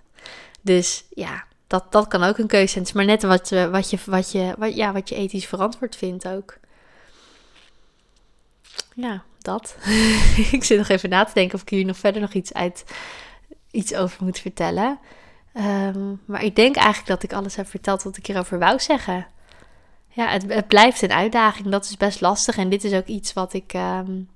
Dus 0.62 1.04
ja, 1.10 1.44
dat, 1.68 1.92
dat 1.92 2.08
kan 2.08 2.24
ook 2.24 2.38
een 2.38 2.48
keuze 2.48 2.74
zijn. 2.74 2.88
Maar 2.94 3.06
net 3.06 3.24
wat, 3.24 3.50
wat, 3.50 3.90
je, 3.90 3.98
wat, 4.06 4.32
je, 4.32 4.54
wat, 4.58 4.76
ja, 4.76 4.92
wat 4.92 5.10
je 5.10 5.16
ethisch 5.16 5.48
verantwoord 5.48 5.96
vindt 5.96 6.28
ook. 6.28 6.58
Ja, 8.96 9.24
dat. 9.40 9.76
ik 10.52 10.64
zit 10.64 10.78
nog 10.78 10.90
even 10.90 11.10
na 11.10 11.24
te 11.24 11.34
denken 11.34 11.56
of 11.56 11.62
ik 11.62 11.70
hier 11.70 11.86
nog 11.86 11.98
verder 11.98 12.22
nog 12.22 12.34
iets, 12.34 12.54
uit, 12.54 12.86
iets 13.72 13.96
over 13.96 14.24
moet 14.24 14.40
vertellen. 14.40 15.00
Um, 15.54 16.22
maar 16.26 16.44
ik 16.44 16.56
denk 16.56 16.76
eigenlijk 16.76 17.08
dat 17.08 17.24
ik 17.24 17.34
alles 17.34 17.56
heb 17.56 17.68
verteld 17.68 18.04
wat 18.04 18.18
ik 18.18 18.26
hierover 18.26 18.60
wou 18.60 18.80
zeggen. 18.80 19.28
Ja, 20.08 20.28
het, 20.28 20.46
het, 20.48 20.68
blijft 20.68 21.02
een 21.02 21.12
uitdaging. 21.12 21.68
Dat 21.68 21.86
is 21.86 21.98
best 21.98 22.22
lastig. 22.22 22.58
En 22.58 22.70
dit 22.70 22.84
is 22.84 22.94
ook 22.94 23.06
iets 23.06 23.34
wat 23.34 23.54
ik. 23.54 23.74
Um, 23.74 24.30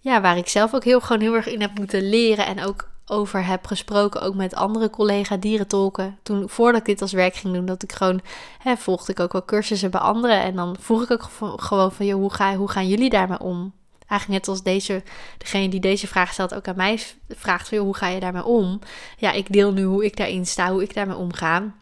ja, 0.00 0.20
waar 0.20 0.36
ik 0.36 0.48
zelf 0.48 0.74
ook 0.74 0.84
heel, 0.84 1.00
gewoon 1.00 1.22
heel 1.22 1.34
erg 1.34 1.46
in 1.46 1.60
heb 1.60 1.78
moeten 1.78 2.08
leren. 2.08 2.46
En 2.46 2.64
ook 2.64 2.90
over 3.06 3.46
heb 3.46 3.66
gesproken, 3.66 4.20
ook 4.20 4.34
met 4.34 4.54
andere 4.54 4.90
collega 4.90 5.36
dierentolken. 5.36 6.18
Toen, 6.22 6.48
voordat 6.48 6.80
ik 6.80 6.86
dit 6.86 7.02
als 7.02 7.12
werk 7.12 7.34
ging 7.34 7.54
doen, 7.54 7.66
dat 7.66 7.82
ik 7.82 7.92
gewoon, 7.92 8.20
hè, 8.58 8.76
volgde 8.76 9.12
ik 9.12 9.20
ook 9.20 9.32
wel 9.32 9.44
cursussen 9.44 9.90
bij 9.90 10.00
anderen. 10.00 10.40
En 10.40 10.56
dan 10.56 10.76
vroeg 10.80 11.02
ik 11.02 11.10
ook 11.10 11.28
gewoon 11.60 11.92
van, 11.92 12.06
joh, 12.06 12.20
hoe, 12.20 12.32
ga, 12.32 12.56
hoe 12.56 12.70
gaan 12.70 12.88
jullie 12.88 13.10
daarmee 13.10 13.40
om? 13.40 13.72
Eigenlijk 14.06 14.40
net 14.40 14.48
als 14.48 14.62
deze, 14.62 15.02
degene 15.38 15.68
die 15.68 15.80
deze 15.80 16.06
vraag 16.06 16.32
stelt 16.32 16.54
ook 16.54 16.68
aan 16.68 16.76
mij 16.76 17.00
vraagt 17.28 17.68
van, 17.68 17.76
joh, 17.76 17.86
hoe 17.86 17.96
ga 17.96 18.08
je 18.08 18.20
daarmee 18.20 18.44
om? 18.44 18.78
Ja, 19.16 19.32
ik 19.32 19.52
deel 19.52 19.72
nu 19.72 19.82
hoe 19.82 20.04
ik 20.04 20.16
daarin 20.16 20.46
sta, 20.46 20.72
hoe 20.72 20.82
ik 20.82 20.94
daarmee 20.94 21.16
omga. 21.16 21.72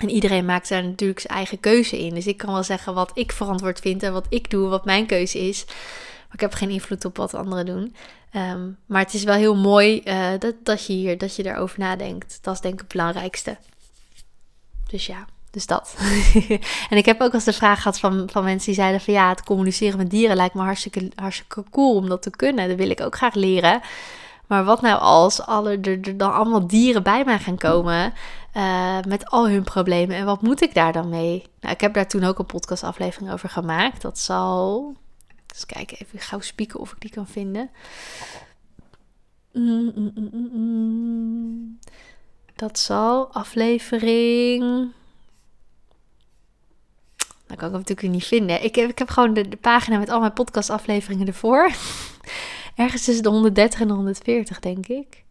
En 0.00 0.10
iedereen 0.10 0.44
maakt 0.44 0.68
daar 0.68 0.84
natuurlijk 0.84 1.20
zijn 1.20 1.36
eigen 1.36 1.60
keuze 1.60 1.98
in. 1.98 2.14
Dus 2.14 2.26
ik 2.26 2.36
kan 2.36 2.52
wel 2.52 2.62
zeggen 2.62 2.94
wat 2.94 3.10
ik 3.14 3.32
verantwoord 3.32 3.80
vind 3.80 4.02
en 4.02 4.12
wat 4.12 4.26
ik 4.28 4.50
doe, 4.50 4.68
wat 4.68 4.84
mijn 4.84 5.06
keuze 5.06 5.38
is. 5.38 5.64
Maar 6.28 6.36
ik 6.36 6.40
heb 6.40 6.52
geen 6.52 6.70
invloed 6.70 7.04
op 7.04 7.16
wat 7.16 7.34
anderen 7.34 7.66
doen. 7.66 7.94
Um, 8.32 8.76
maar 8.86 9.02
het 9.02 9.14
is 9.14 9.24
wel 9.24 9.34
heel 9.34 9.56
mooi 9.56 10.00
uh, 10.04 10.28
dat, 10.38 10.54
dat 10.62 10.86
je 10.86 10.92
hier, 10.92 11.18
dat 11.18 11.36
je 11.36 11.42
daarover 11.42 11.78
nadenkt. 11.78 12.38
Dat 12.42 12.54
is 12.54 12.60
denk 12.60 12.74
ik 12.74 12.80
het 12.80 12.88
belangrijkste. 12.88 13.56
Dus 14.86 15.06
ja, 15.06 15.26
dus 15.50 15.66
dat. 15.66 15.96
en 16.90 16.96
ik 16.96 17.06
heb 17.06 17.20
ook 17.20 17.34
als 17.34 17.44
de 17.44 17.52
vraag 17.52 17.78
gehad 17.78 17.98
van, 17.98 18.28
van 18.30 18.44
mensen 18.44 18.66
die 18.66 18.80
zeiden 18.80 19.00
van 19.00 19.14
ja, 19.14 19.28
het 19.28 19.44
communiceren 19.44 19.98
met 19.98 20.10
dieren 20.10 20.36
lijkt 20.36 20.54
me 20.54 20.62
hartstikke, 20.62 21.10
hartstikke 21.14 21.64
cool 21.70 21.96
om 21.96 22.08
dat 22.08 22.22
te 22.22 22.30
kunnen. 22.30 22.68
Dat 22.68 22.76
wil 22.76 22.90
ik 22.90 23.00
ook 23.00 23.16
graag 23.16 23.34
leren. 23.34 23.80
Maar 24.46 24.64
wat 24.64 24.80
nou 24.80 25.00
als 25.00 25.42
alle, 25.42 25.78
er, 25.80 26.16
dan 26.16 26.32
allemaal 26.32 26.66
dieren 26.66 27.02
bij 27.02 27.24
mij 27.24 27.38
gaan 27.38 27.58
komen 27.58 28.12
uh, 28.56 29.00
met 29.08 29.30
al 29.30 29.48
hun 29.48 29.62
problemen? 29.62 30.16
En 30.16 30.24
wat 30.24 30.42
moet 30.42 30.62
ik 30.62 30.74
daar 30.74 30.92
dan 30.92 31.08
mee? 31.08 31.44
Nou, 31.60 31.74
ik 31.74 31.80
heb 31.80 31.94
daar 31.94 32.08
toen 32.08 32.24
ook 32.24 32.38
een 32.38 32.46
podcastaflevering 32.46 33.32
over 33.32 33.48
gemaakt. 33.48 34.02
Dat 34.02 34.18
zal 34.18 34.94
eens 35.52 35.66
kijken, 35.66 35.98
even 35.98 36.18
gauw 36.18 36.40
spieken 36.40 36.80
of 36.80 36.92
ik 36.92 37.00
die 37.00 37.10
kan 37.10 37.26
vinden. 37.26 37.70
Dat 42.54 42.78
zal 42.78 43.32
aflevering. 43.32 44.92
Dat 47.46 47.56
kan 47.56 47.68
ik 47.68 47.74
natuurlijk 47.74 48.08
niet 48.08 48.24
vinden. 48.24 48.64
Ik 48.64 48.74
heb, 48.74 48.90
ik 48.90 48.98
heb 48.98 49.08
gewoon 49.08 49.34
de, 49.34 49.48
de 49.48 49.56
pagina 49.56 49.98
met 49.98 50.08
al 50.08 50.20
mijn 50.20 50.32
podcastafleveringen 50.32 51.26
ervoor. 51.26 51.72
Ergens 52.76 53.04
tussen 53.04 53.22
de 53.22 53.28
130 53.28 53.80
en 53.80 53.88
de 53.88 53.94
140, 53.94 54.60
denk 54.60 54.86
ik. 54.86 55.24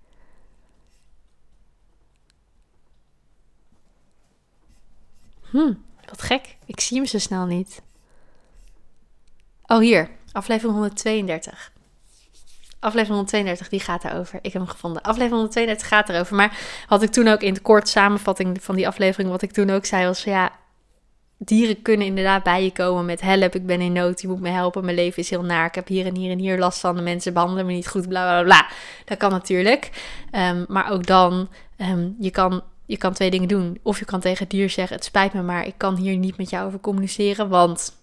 Hm, 5.42 5.74
wat 6.06 6.22
gek. 6.22 6.58
Ik 6.66 6.80
zie 6.80 6.98
hem 6.98 7.06
zo 7.06 7.18
snel 7.18 7.46
niet. 7.46 7.82
Oh, 9.68 9.80
hier. 9.80 10.10
Aflevering 10.32 10.74
132. 10.74 11.72
Aflevering 12.80 13.16
132, 13.16 13.70
die 13.70 13.80
gaat 13.80 14.02
daarover. 14.02 14.40
Ik 14.42 14.54
heb 14.54 14.62
hem 14.62 14.72
gevonden. 14.72 15.02
Aflevering 15.02 15.34
132 15.34 15.88
gaat 15.88 16.10
erover. 16.10 16.36
Maar 16.36 16.58
wat 16.90 17.02
ik 17.02 17.10
toen 17.10 17.28
ook 17.28 17.42
in 17.42 17.54
de 17.54 17.60
kort 17.60 17.90
samenvatting 17.90 18.64
van 18.64 18.76
die 18.76 18.88
aflevering, 18.88 19.30
wat 19.30 19.42
ik 19.42 19.52
toen 19.52 19.70
ook 19.70 19.86
zei, 19.86 20.06
was 20.06 20.24
ja, 20.24 20.52
dieren 21.38 21.82
kunnen 21.82 22.08
inderdaad 22.08 22.44
bij 22.44 22.64
je 22.64 22.72
komen 22.72 23.06
met 23.06 23.22
help, 23.22 23.56
ik 23.56 23.66
ben 23.66 23.82
in 23.82 23.94
nood, 23.94 24.22
je 24.22 24.28
moet 24.28 24.40
me 24.40 24.50
helpen, 24.50 24.84
mijn 24.86 24.96
leven 24.96 25.22
is 25.22 25.30
heel 25.30 25.44
naar, 25.44 25.66
ik 25.66 25.76
heb 25.76 25.88
hier 25.88 26.06
en 26.06 26.16
hier 26.16 26.32
en 26.32 26.40
hier 26.40 26.58
last 26.58 26.80
van, 26.80 26.96
de 26.96 27.02
mensen 27.02 27.34
behandelen 27.34 27.66
me 27.66 27.72
niet 27.72 27.88
goed, 27.88 28.08
bla 28.08 28.24
bla 28.24 28.44
bla. 28.44 28.70
Dat 29.06 29.18
kan 29.18 29.32
natuurlijk. 29.32 29.90
Ehm, 30.32 30.66
maar 30.68 30.92
ook 30.92 31.06
dan, 31.06 31.50
um, 31.78 32.16
je, 32.20 32.32
kan, 32.32 32.64
je 32.86 32.98
kan 32.98 33.14
twee 33.14 33.30
dingen 33.30 33.48
doen. 33.48 33.80
Of 33.84 34.00
je 34.00 34.06
kan 34.06 34.20
tegen 34.20 34.40
het 34.40 34.50
dier 34.50 34.70
zeggen, 34.70 34.96
het 34.96 35.06
spijt 35.06 35.34
me, 35.34 35.42
maar 35.42 35.68
ik 35.68 35.76
kan 35.78 35.96
hier 35.96 36.18
niet 36.18 36.38
met 36.38 36.50
jou 36.50 36.68
over 36.68 36.80
communiceren, 36.80 37.50
want 37.50 37.94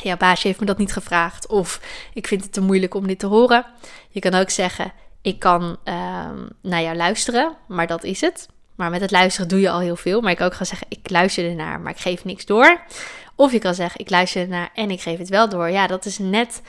ja, 0.00 0.16
baasje 0.16 0.46
heeft 0.46 0.60
me 0.60 0.66
dat 0.66 0.78
niet 0.78 0.92
gevraagd. 0.92 1.46
Of 1.46 1.80
ik 2.14 2.26
vind 2.26 2.42
het 2.42 2.52
te 2.52 2.60
moeilijk 2.60 2.94
om 2.94 3.06
dit 3.06 3.18
te 3.18 3.26
horen. 3.26 3.66
Je 4.08 4.20
kan 4.20 4.34
ook 4.34 4.50
zeggen, 4.50 4.92
ik 5.22 5.38
kan 5.38 5.62
um, 5.62 6.48
naar 6.60 6.82
jou 6.82 6.96
luisteren, 6.96 7.56
maar 7.68 7.86
dat 7.86 8.04
is 8.04 8.20
het. 8.20 8.48
Maar 8.74 8.90
met 8.90 9.00
het 9.00 9.10
luisteren 9.10 9.48
doe 9.48 9.60
je 9.60 9.70
al 9.70 9.80
heel 9.80 9.96
veel. 9.96 10.20
Maar 10.20 10.30
ik 10.30 10.36
kan 10.36 10.46
ook 10.46 10.54
gaan 10.54 10.66
zeggen, 10.66 10.86
ik 10.90 11.10
luister 11.10 11.48
ernaar, 11.48 11.80
maar 11.80 11.92
ik 11.92 12.00
geef 12.00 12.24
niks 12.24 12.46
door. 12.46 12.80
Of 13.34 13.52
je 13.52 13.58
kan 13.58 13.74
zeggen, 13.74 14.00
ik 14.00 14.10
luister 14.10 14.42
ernaar 14.42 14.70
en 14.74 14.90
ik 14.90 15.00
geef 15.00 15.18
het 15.18 15.28
wel 15.28 15.48
door. 15.48 15.70
Ja, 15.70 15.86
dat 15.86 16.04
is 16.04 16.18
net 16.18 16.62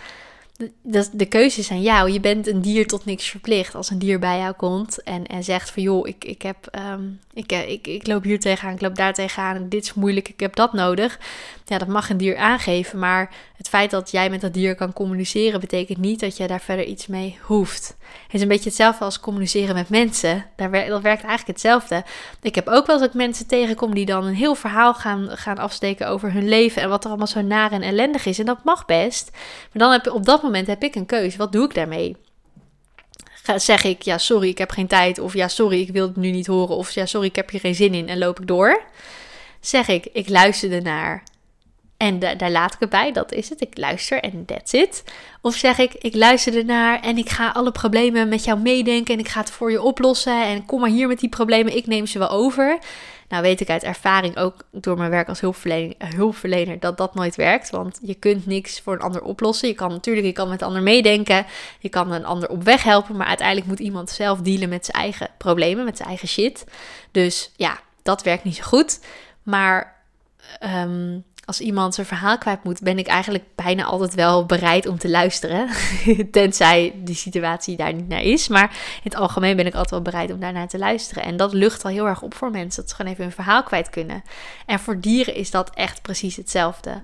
de, 0.82 1.08
de 1.12 1.26
keuzes 1.26 1.72
aan 1.72 1.82
jou. 1.82 2.12
Je 2.12 2.20
bent 2.20 2.48
een 2.48 2.62
dier 2.62 2.88
tot 2.88 3.06
niks 3.06 3.30
verplicht. 3.30 3.76
Als 3.76 3.90
een 3.90 4.00
dier 4.00 4.20
bij 4.20 4.38
jou 4.38 4.54
komt 4.54 5.04
en, 5.04 5.26
en 5.26 5.44
zegt 5.44 5.72
van 5.72 5.84
joh, 5.84 6.08
ik, 6.08 6.26
ik, 6.26 6.42
heb, 6.42 6.58
um, 6.92 7.20
ik, 7.34 7.52
ik, 7.52 7.88
ik 7.88 8.08
loop 8.08 8.24
hier 8.24 8.40
tegenaan, 8.40 8.74
ik 8.74 8.82
loop 8.82 8.96
daar 8.96 9.14
tegenaan, 9.14 9.70
dit 9.70 9.84
is 9.84 9.94
moeilijk, 9.94 10.30
ik 10.30 10.40
heb 10.40 10.56
dat 10.56 10.74
nodig. 10.74 11.20
Ja, 11.66 11.78
dat 11.78 11.88
mag 11.88 12.10
een 12.10 12.18
dier 12.18 12.38
aangeven, 12.38 13.00
maar 13.00 13.32
het 13.58 13.70
feit 13.70 13.92
dat 13.92 14.12
jij 14.12 14.30
met 14.30 14.42
dat 14.42 14.54
dier 14.54 14.76
kan 14.76 14.94
communiceren 14.94 15.60
betekent 15.60 15.98
niet 15.98 16.20
dat 16.20 16.38
je 16.38 16.48
daar 16.48 16.62
verder 16.62 16.86
iets 16.86 17.08
mee 17.08 17.38
hoeft. 17.42 17.96
Het 18.24 18.34
is 18.34 18.42
een 18.42 18.48
beetje 18.48 18.70
hetzelfde 18.70 19.06
als 19.06 19.20
communiceren 19.20 19.76
met 19.76 19.90
mensen. 19.90 20.46
Daar 20.56 20.72
dat 20.72 21.02
werkt 21.02 21.24
eigenlijk 21.24 21.48
hetzelfde. 21.48 22.04
Ik 22.42 22.56
heb 22.56 22.68
ook 22.68 22.86
wel 22.86 22.96
eens 22.96 23.06
dat 23.06 23.14
ik 23.14 23.20
mensen 23.20 23.48
tegenkom 23.48 23.94
die 23.94 24.06
dan 24.06 24.26
een 24.26 24.36
heel 24.36 24.56
verhaal 24.56 24.94
gaan, 24.94 25.28
gaan 25.30 25.58
afsteken 25.58 26.08
over 26.08 26.34
hun 26.34 26.48
leven 26.48 26.82
en 26.82 26.90
wat 26.90 27.04
er 27.04 27.10
allemaal 27.10 27.28
zo 27.28 27.42
naar 27.42 27.72
en 27.72 27.82
ellendig 27.82 28.26
is. 28.26 28.40
En 28.40 28.46
dat 28.46 28.64
mag 28.64 28.86
best. 28.86 29.30
Maar 29.32 29.70
dan 29.72 29.92
heb, 29.92 30.08
op 30.08 30.26
dat 30.26 30.44
moment 30.44 30.53
heb 30.54 30.84
ik 30.84 30.96
een 30.96 31.06
keuze. 31.06 31.38
Wat 31.38 31.52
doe 31.52 31.66
ik 31.66 31.74
daarmee? 31.74 32.16
zeg 33.56 33.84
ik, 33.84 34.02
ja, 34.02 34.18
sorry, 34.18 34.48
ik 34.48 34.58
heb 34.58 34.72
geen 34.72 34.88
tijd. 34.88 35.20
Of 35.20 35.34
ja, 35.34 35.48
sorry, 35.48 35.82
ik 35.82 35.90
wil 35.90 36.08
het 36.08 36.16
nu 36.16 36.32
niet 36.32 36.48
horen. 36.48 36.76
Of 36.76 36.92
ja, 36.92 37.06
sorry, 37.06 37.28
ik 37.28 37.36
heb 37.36 37.50
hier 37.50 37.60
geen 37.60 37.76
zin 37.76 37.94
in 37.94 38.10
en 38.10 38.18
loop 38.18 38.40
ik 38.40 38.48
door. 38.48 38.84
Zeg 39.60 39.88
ik, 39.88 40.06
ik 40.14 40.30
luister 40.30 40.72
ernaar. 40.72 41.24
En 42.04 42.20
daar 42.20 42.52
laat 42.52 42.74
ik 42.74 42.80
het 42.80 42.90
bij, 42.90 43.12
dat 43.12 43.32
is 43.32 43.50
het. 43.50 43.62
Ik 43.62 43.78
luister 43.78 44.20
en 44.20 44.46
that's 44.46 44.74
it. 44.74 45.04
Of 45.42 45.56
zeg 45.56 45.78
ik, 45.78 45.94
ik 45.94 46.16
luister 46.16 46.58
ernaar 46.58 47.02
en 47.02 47.18
ik 47.18 47.30
ga 47.30 47.50
alle 47.50 47.72
problemen 47.72 48.30
met 48.30 48.44
jou 48.44 48.60
meedenken 48.60 49.14
en 49.14 49.20
ik 49.20 49.28
ga 49.28 49.40
het 49.40 49.52
voor 49.52 49.72
je 49.72 49.82
oplossen. 49.82 50.44
En 50.44 50.66
kom 50.66 50.80
maar 50.80 50.90
hier 50.90 51.08
met 51.08 51.20
die 51.20 51.30
problemen, 51.30 51.76
ik 51.76 51.88
neem 51.88 52.06
ze 52.06 52.20
wel 52.20 52.30
over. 52.30 52.78
Nou 53.28 53.42
weet 53.42 53.62
ik 53.62 53.70
uit 53.70 53.84
ervaring, 53.84 54.38
ook 54.38 54.56
door 54.72 54.98
mijn 54.98 55.10
werk 55.10 55.30
als 55.30 55.40
hulpverlener, 56.16 56.80
dat 56.80 56.98
dat 56.98 57.16
nooit 57.16 57.36
werkt. 57.36 57.70
Want 57.70 58.00
je 58.02 58.14
kunt 58.14 58.46
niks 58.46 58.80
voor 58.80 58.94
een 58.94 59.02
ander 59.02 59.22
oplossen. 59.22 59.68
Je 59.68 59.74
kan 59.74 59.90
natuurlijk, 59.90 60.26
je 60.26 60.34
kan 60.34 60.50
met 60.50 60.60
de 60.60 60.66
ander 60.66 60.82
meedenken. 60.82 61.46
Je 61.80 61.90
kan 61.90 62.12
een 62.12 62.26
ander 62.26 62.50
op 62.50 62.64
weg 62.64 62.84
helpen. 62.84 63.16
Maar 63.16 63.28
uiteindelijk 63.28 63.68
moet 63.68 63.80
iemand 63.80 64.10
zelf 64.10 64.40
dealen 64.40 64.70
met 64.70 64.86
zijn 64.86 64.98
eigen 64.98 65.30
problemen, 65.38 65.86
met 65.86 65.98
zijn 65.98 66.10
eigen 66.10 66.28
shit. 66.28 66.66
Dus 67.12 67.52
ja, 67.56 67.80
dat 68.02 68.24
werkt 68.24 68.44
niet 68.44 68.56
zo 68.56 68.64
goed. 68.64 69.00
Maar 69.44 69.96
um, 70.64 71.24
als 71.46 71.60
iemand 71.60 71.94
zijn 71.96 72.08
verhaal 72.08 72.38
kwijt 72.38 72.64
moet, 72.64 72.82
ben 72.82 72.98
ik 72.98 73.08
eigenlijk 73.08 73.44
bijna 73.56 73.84
altijd 73.84 74.14
wel 74.14 74.46
bereid 74.46 74.88
om 74.88 74.98
te 74.98 75.10
luisteren. 75.10 75.70
Tenzij 76.32 76.94
die 76.96 77.16
situatie 77.16 77.78
daar 77.78 77.94
niet 77.94 78.08
naar 78.08 78.22
is. 78.22 78.48
Maar 78.48 78.70
in 78.72 79.12
het 79.12 79.16
algemeen 79.16 79.56
ben 79.56 79.66
ik 79.66 79.74
altijd 79.74 79.92
wel 79.92 80.02
bereid 80.02 80.32
om 80.32 80.40
daarnaar 80.40 80.68
te 80.68 80.78
luisteren. 80.78 81.24
En 81.24 81.38
dat 81.38 81.54
lucht 81.54 81.84
al 81.84 81.92
heel 81.92 82.08
erg 82.08 82.22
op 82.22 82.34
voor 82.34 82.52
mensen. 82.52 82.82
Dat 82.82 82.90
ze 82.90 82.96
gewoon 82.96 83.12
even 83.12 83.24
hun 83.24 83.34
verhaal 83.34 83.64
kwijt 83.64 83.90
kunnen. 83.90 84.24
En 84.66 84.80
voor 84.80 85.00
dieren 85.00 85.36
is 85.36 85.52
dat 85.52 85.70
echt 85.70 86.02
precies 86.02 86.36
hetzelfde. 86.36 87.02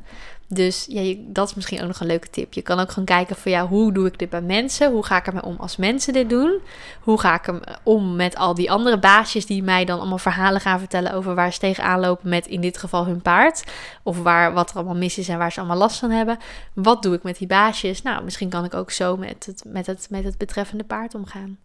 Dus 0.51 0.85
ja, 0.89 1.15
dat 1.17 1.47
is 1.47 1.55
misschien 1.55 1.81
ook 1.81 1.87
nog 1.87 1.99
een 1.99 2.07
leuke 2.07 2.29
tip. 2.29 2.53
Je 2.53 2.61
kan 2.61 2.79
ook 2.79 2.89
gewoon 2.89 3.05
kijken 3.05 3.35
van 3.35 3.51
ja, 3.51 3.67
hoe 3.67 3.91
doe 3.91 4.07
ik 4.07 4.19
dit 4.19 4.29
bij 4.29 4.41
mensen? 4.41 4.91
Hoe 4.91 5.05
ga 5.05 5.17
ik 5.17 5.27
ermee 5.27 5.43
om 5.43 5.55
als 5.59 5.77
mensen 5.77 6.13
dit 6.13 6.29
doen? 6.29 6.59
Hoe 7.01 7.19
ga 7.19 7.35
ik 7.35 7.45
hem 7.45 7.59
om 7.83 8.15
met 8.15 8.35
al 8.35 8.53
die 8.53 8.71
andere 8.71 8.99
baasjes 8.99 9.45
die 9.45 9.63
mij 9.63 9.85
dan 9.85 9.99
allemaal 9.99 10.17
verhalen 10.17 10.61
gaan 10.61 10.79
vertellen 10.79 11.13
over 11.13 11.35
waar 11.35 11.53
ze 11.53 11.59
tegenaan 11.59 11.99
lopen 11.99 12.29
met 12.29 12.47
in 12.47 12.61
dit 12.61 12.77
geval 12.77 13.05
hun 13.05 13.21
paard? 13.21 13.63
Of 14.03 14.21
waar, 14.21 14.53
wat 14.53 14.69
er 14.69 14.75
allemaal 14.75 14.95
mis 14.95 15.17
is 15.17 15.29
en 15.29 15.37
waar 15.37 15.51
ze 15.51 15.59
allemaal 15.59 15.77
last 15.77 15.99
van 15.99 16.11
hebben. 16.11 16.37
Wat 16.73 17.03
doe 17.03 17.15
ik 17.15 17.23
met 17.23 17.37
die 17.37 17.47
baasjes? 17.47 18.01
Nou, 18.01 18.23
misschien 18.23 18.49
kan 18.49 18.65
ik 18.65 18.73
ook 18.73 18.91
zo 18.91 19.17
met 19.17 19.45
het, 19.45 19.63
met 19.67 19.85
het, 19.85 20.07
met 20.09 20.23
het 20.23 20.37
betreffende 20.37 20.83
paard 20.83 21.15
omgaan. 21.15 21.57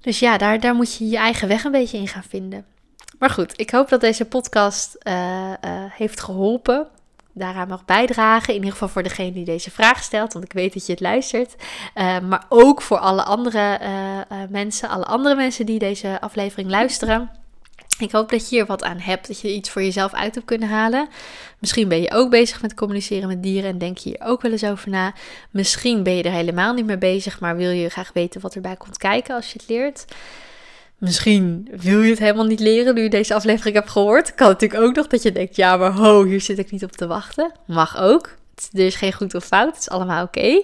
Dus 0.00 0.18
ja, 0.18 0.38
daar, 0.38 0.60
daar 0.60 0.74
moet 0.74 0.94
je 0.94 1.08
je 1.08 1.16
eigen 1.16 1.48
weg 1.48 1.64
een 1.64 1.72
beetje 1.72 1.98
in 1.98 2.08
gaan 2.08 2.24
vinden. 2.28 2.64
Maar 3.18 3.30
goed, 3.30 3.60
ik 3.60 3.70
hoop 3.70 3.88
dat 3.88 4.00
deze 4.00 4.24
podcast 4.24 4.96
uh, 5.02 5.12
uh, 5.14 5.84
heeft 5.88 6.20
geholpen 6.20 6.88
daaraan 7.38 7.68
mag 7.68 7.84
bijdragen. 7.84 8.48
In 8.48 8.54
ieder 8.54 8.72
geval 8.72 8.88
voor 8.88 9.02
degene 9.02 9.32
die 9.32 9.44
deze 9.44 9.70
vraag 9.70 10.02
stelt, 10.02 10.32
want 10.32 10.44
ik 10.44 10.52
weet 10.52 10.72
dat 10.72 10.86
je 10.86 10.92
het 10.92 11.00
luistert. 11.00 11.54
Uh, 11.94 12.18
maar 12.20 12.44
ook 12.48 12.82
voor 12.82 12.98
alle 12.98 13.22
andere 13.22 13.78
uh, 13.82 13.88
uh, 13.88 14.48
mensen, 14.48 14.88
alle 14.88 15.04
andere 15.04 15.34
mensen 15.34 15.66
die 15.66 15.78
deze 15.78 16.20
aflevering 16.20 16.70
luisteren. 16.70 17.30
Ik 17.98 18.12
hoop 18.12 18.30
dat 18.30 18.48
je 18.48 18.56
hier 18.56 18.66
wat 18.66 18.84
aan 18.84 18.98
hebt, 18.98 19.26
dat 19.26 19.40
je 19.40 19.54
iets 19.54 19.70
voor 19.70 19.82
jezelf 19.82 20.12
uit 20.12 20.34
hebt 20.34 20.46
kunnen 20.46 20.68
halen. 20.68 21.08
Misschien 21.58 21.88
ben 21.88 22.00
je 22.00 22.12
ook 22.12 22.30
bezig 22.30 22.62
met 22.62 22.74
communiceren 22.74 23.28
met 23.28 23.42
dieren 23.42 23.70
en 23.70 23.78
denk 23.78 23.98
je 23.98 24.08
hier 24.08 24.28
ook 24.28 24.42
wel 24.42 24.52
eens 24.52 24.64
over 24.64 24.90
na. 24.90 25.12
Misschien 25.50 26.02
ben 26.02 26.14
je 26.16 26.22
er 26.22 26.30
helemaal 26.30 26.74
niet 26.74 26.86
mee 26.86 26.98
bezig, 26.98 27.40
maar 27.40 27.56
wil 27.56 27.70
je 27.70 27.88
graag 27.88 28.10
weten 28.14 28.40
wat 28.40 28.54
erbij 28.54 28.76
komt 28.76 28.98
kijken 28.98 29.34
als 29.34 29.52
je 29.52 29.58
het 29.58 29.68
leert. 29.68 30.04
Misschien 30.98 31.68
wil 31.76 32.02
je 32.02 32.10
het 32.10 32.18
helemaal 32.18 32.44
niet 32.44 32.60
leren 32.60 32.94
nu 32.94 33.02
je 33.02 33.10
deze 33.10 33.34
aflevering 33.34 33.74
hebt 33.74 33.90
gehoord. 33.90 34.34
Kan 34.34 34.48
natuurlijk 34.48 34.82
ook 34.82 34.94
nog 34.94 35.06
dat 35.06 35.22
je 35.22 35.32
denkt, 35.32 35.56
ja, 35.56 35.76
maar 35.76 35.92
ho, 35.92 36.24
hier 36.24 36.40
zit 36.40 36.58
ik 36.58 36.70
niet 36.70 36.84
op 36.84 36.92
te 36.92 37.06
wachten. 37.06 37.52
Mag 37.66 37.98
ook. 38.00 38.36
Er 38.72 38.86
is 38.86 38.94
geen 38.94 39.12
goed 39.12 39.34
of 39.34 39.44
fout, 39.44 39.74
het 39.74 39.80
is 39.80 39.90
allemaal 39.90 40.24
oké. 40.24 40.62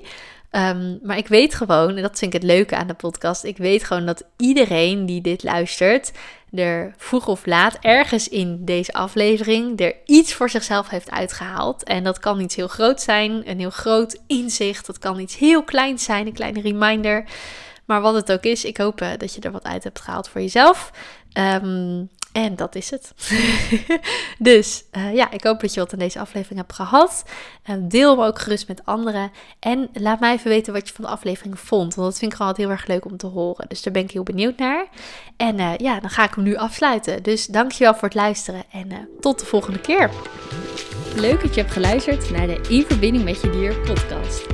Um, 0.51 0.99
maar 1.03 1.17
ik 1.17 1.29
weet 1.29 1.55
gewoon, 1.55 1.97
en 1.97 2.03
dat 2.03 2.19
vind 2.19 2.35
ik 2.35 2.43
het 2.43 2.51
leuke 2.51 2.77
aan 2.77 2.87
de 2.87 2.95
podcast, 2.95 3.45
ik 3.45 3.57
weet 3.57 3.85
gewoon 3.85 4.07
dat 4.07 4.25
iedereen 4.37 5.07
die 5.07 5.21
dit 5.21 5.43
luistert, 5.43 6.13
er 6.55 6.95
vroeg 6.97 7.27
of 7.27 7.47
laat 7.47 7.79
ergens 7.81 8.29
in 8.29 8.65
deze 8.65 8.93
aflevering 8.93 9.81
er 9.81 9.95
iets 10.05 10.35
voor 10.35 10.51
zichzelf 10.51 10.89
heeft 10.89 11.11
uitgehaald. 11.11 11.83
En 11.83 12.05
dat 12.05 12.19
kan 12.19 12.41
iets 12.41 12.57
heel 12.57 12.69
groot 12.69 13.01
zijn, 13.01 13.49
een 13.49 13.59
heel 13.59 13.71
groot 13.71 14.21
inzicht. 14.27 14.87
Dat 14.87 14.99
kan 14.99 15.19
iets 15.19 15.37
heel 15.37 15.63
kleins 15.63 16.05
zijn, 16.05 16.27
een 16.27 16.33
kleine 16.33 16.61
reminder. 16.61 17.25
Maar 17.85 18.01
wat 18.01 18.15
het 18.15 18.33
ook 18.33 18.43
is, 18.43 18.65
ik 18.65 18.77
hoop 18.77 19.01
uh, 19.01 19.09
dat 19.19 19.35
je 19.35 19.41
er 19.41 19.51
wat 19.51 19.65
uit 19.65 19.85
hebt 19.85 20.01
gehaald 20.01 20.29
voor 20.29 20.41
jezelf. 20.41 20.91
Um, 21.39 22.11
en 22.35 22.57
dat 22.57 22.75
is 22.75 22.91
het. 22.91 23.15
dus 24.39 24.85
uh, 24.93 25.15
ja, 25.15 25.31
ik 25.31 25.45
hoop 25.45 25.61
dat 25.61 25.75
je 25.75 25.81
wat 25.81 25.93
in 25.93 25.99
deze 25.99 26.21
aflevering 26.21 26.61
hebt 26.61 26.73
gehad. 26.73 27.25
Uh, 27.71 27.77
deel 27.81 28.11
hem 28.11 28.25
ook 28.25 28.39
gerust 28.39 28.69
met 28.69 28.85
anderen. 28.85 29.31
En 29.59 29.89
laat 29.93 30.21
mij 30.21 30.33
even 30.33 30.51
weten 30.51 30.73
wat 30.73 30.89
je 30.89 30.95
van 30.95 31.05
de 31.05 31.11
aflevering 31.11 31.59
vond. 31.59 31.95
Want 31.95 32.09
dat 32.09 32.19
vind 32.19 32.33
ik 32.33 32.37
gewoon 32.37 32.55
heel 32.57 32.71
erg 32.71 32.87
leuk 32.87 33.05
om 33.05 33.17
te 33.17 33.27
horen. 33.27 33.69
Dus 33.69 33.83
daar 33.83 33.93
ben 33.93 34.03
ik 34.03 34.11
heel 34.11 34.23
benieuwd 34.23 34.59
naar. 34.59 34.87
En 35.37 35.59
uh, 35.59 35.77
ja, 35.77 36.01
dan 36.01 36.11
ga 36.11 36.25
ik 36.25 36.35
hem 36.35 36.45
nu 36.45 36.57
afsluiten. 36.57 37.23
Dus 37.23 37.47
dankjewel 37.47 37.95
voor 37.95 38.09
het 38.09 38.15
luisteren. 38.15 38.63
En 38.73 39.09
tot 39.21 39.39
de 39.39 39.47
volgende 39.47 39.81
keer. 39.81 40.11
Leuk 41.17 41.41
dat 41.41 41.55
je 41.55 41.61
hebt 41.61 41.73
geluisterd 41.73 42.31
naar 42.31 42.47
de 42.47 42.61
In 42.69 42.85
Verbinding 42.85 43.25
met 43.25 43.41
Je 43.41 43.51
Dier 43.51 43.81
podcast. 43.81 44.54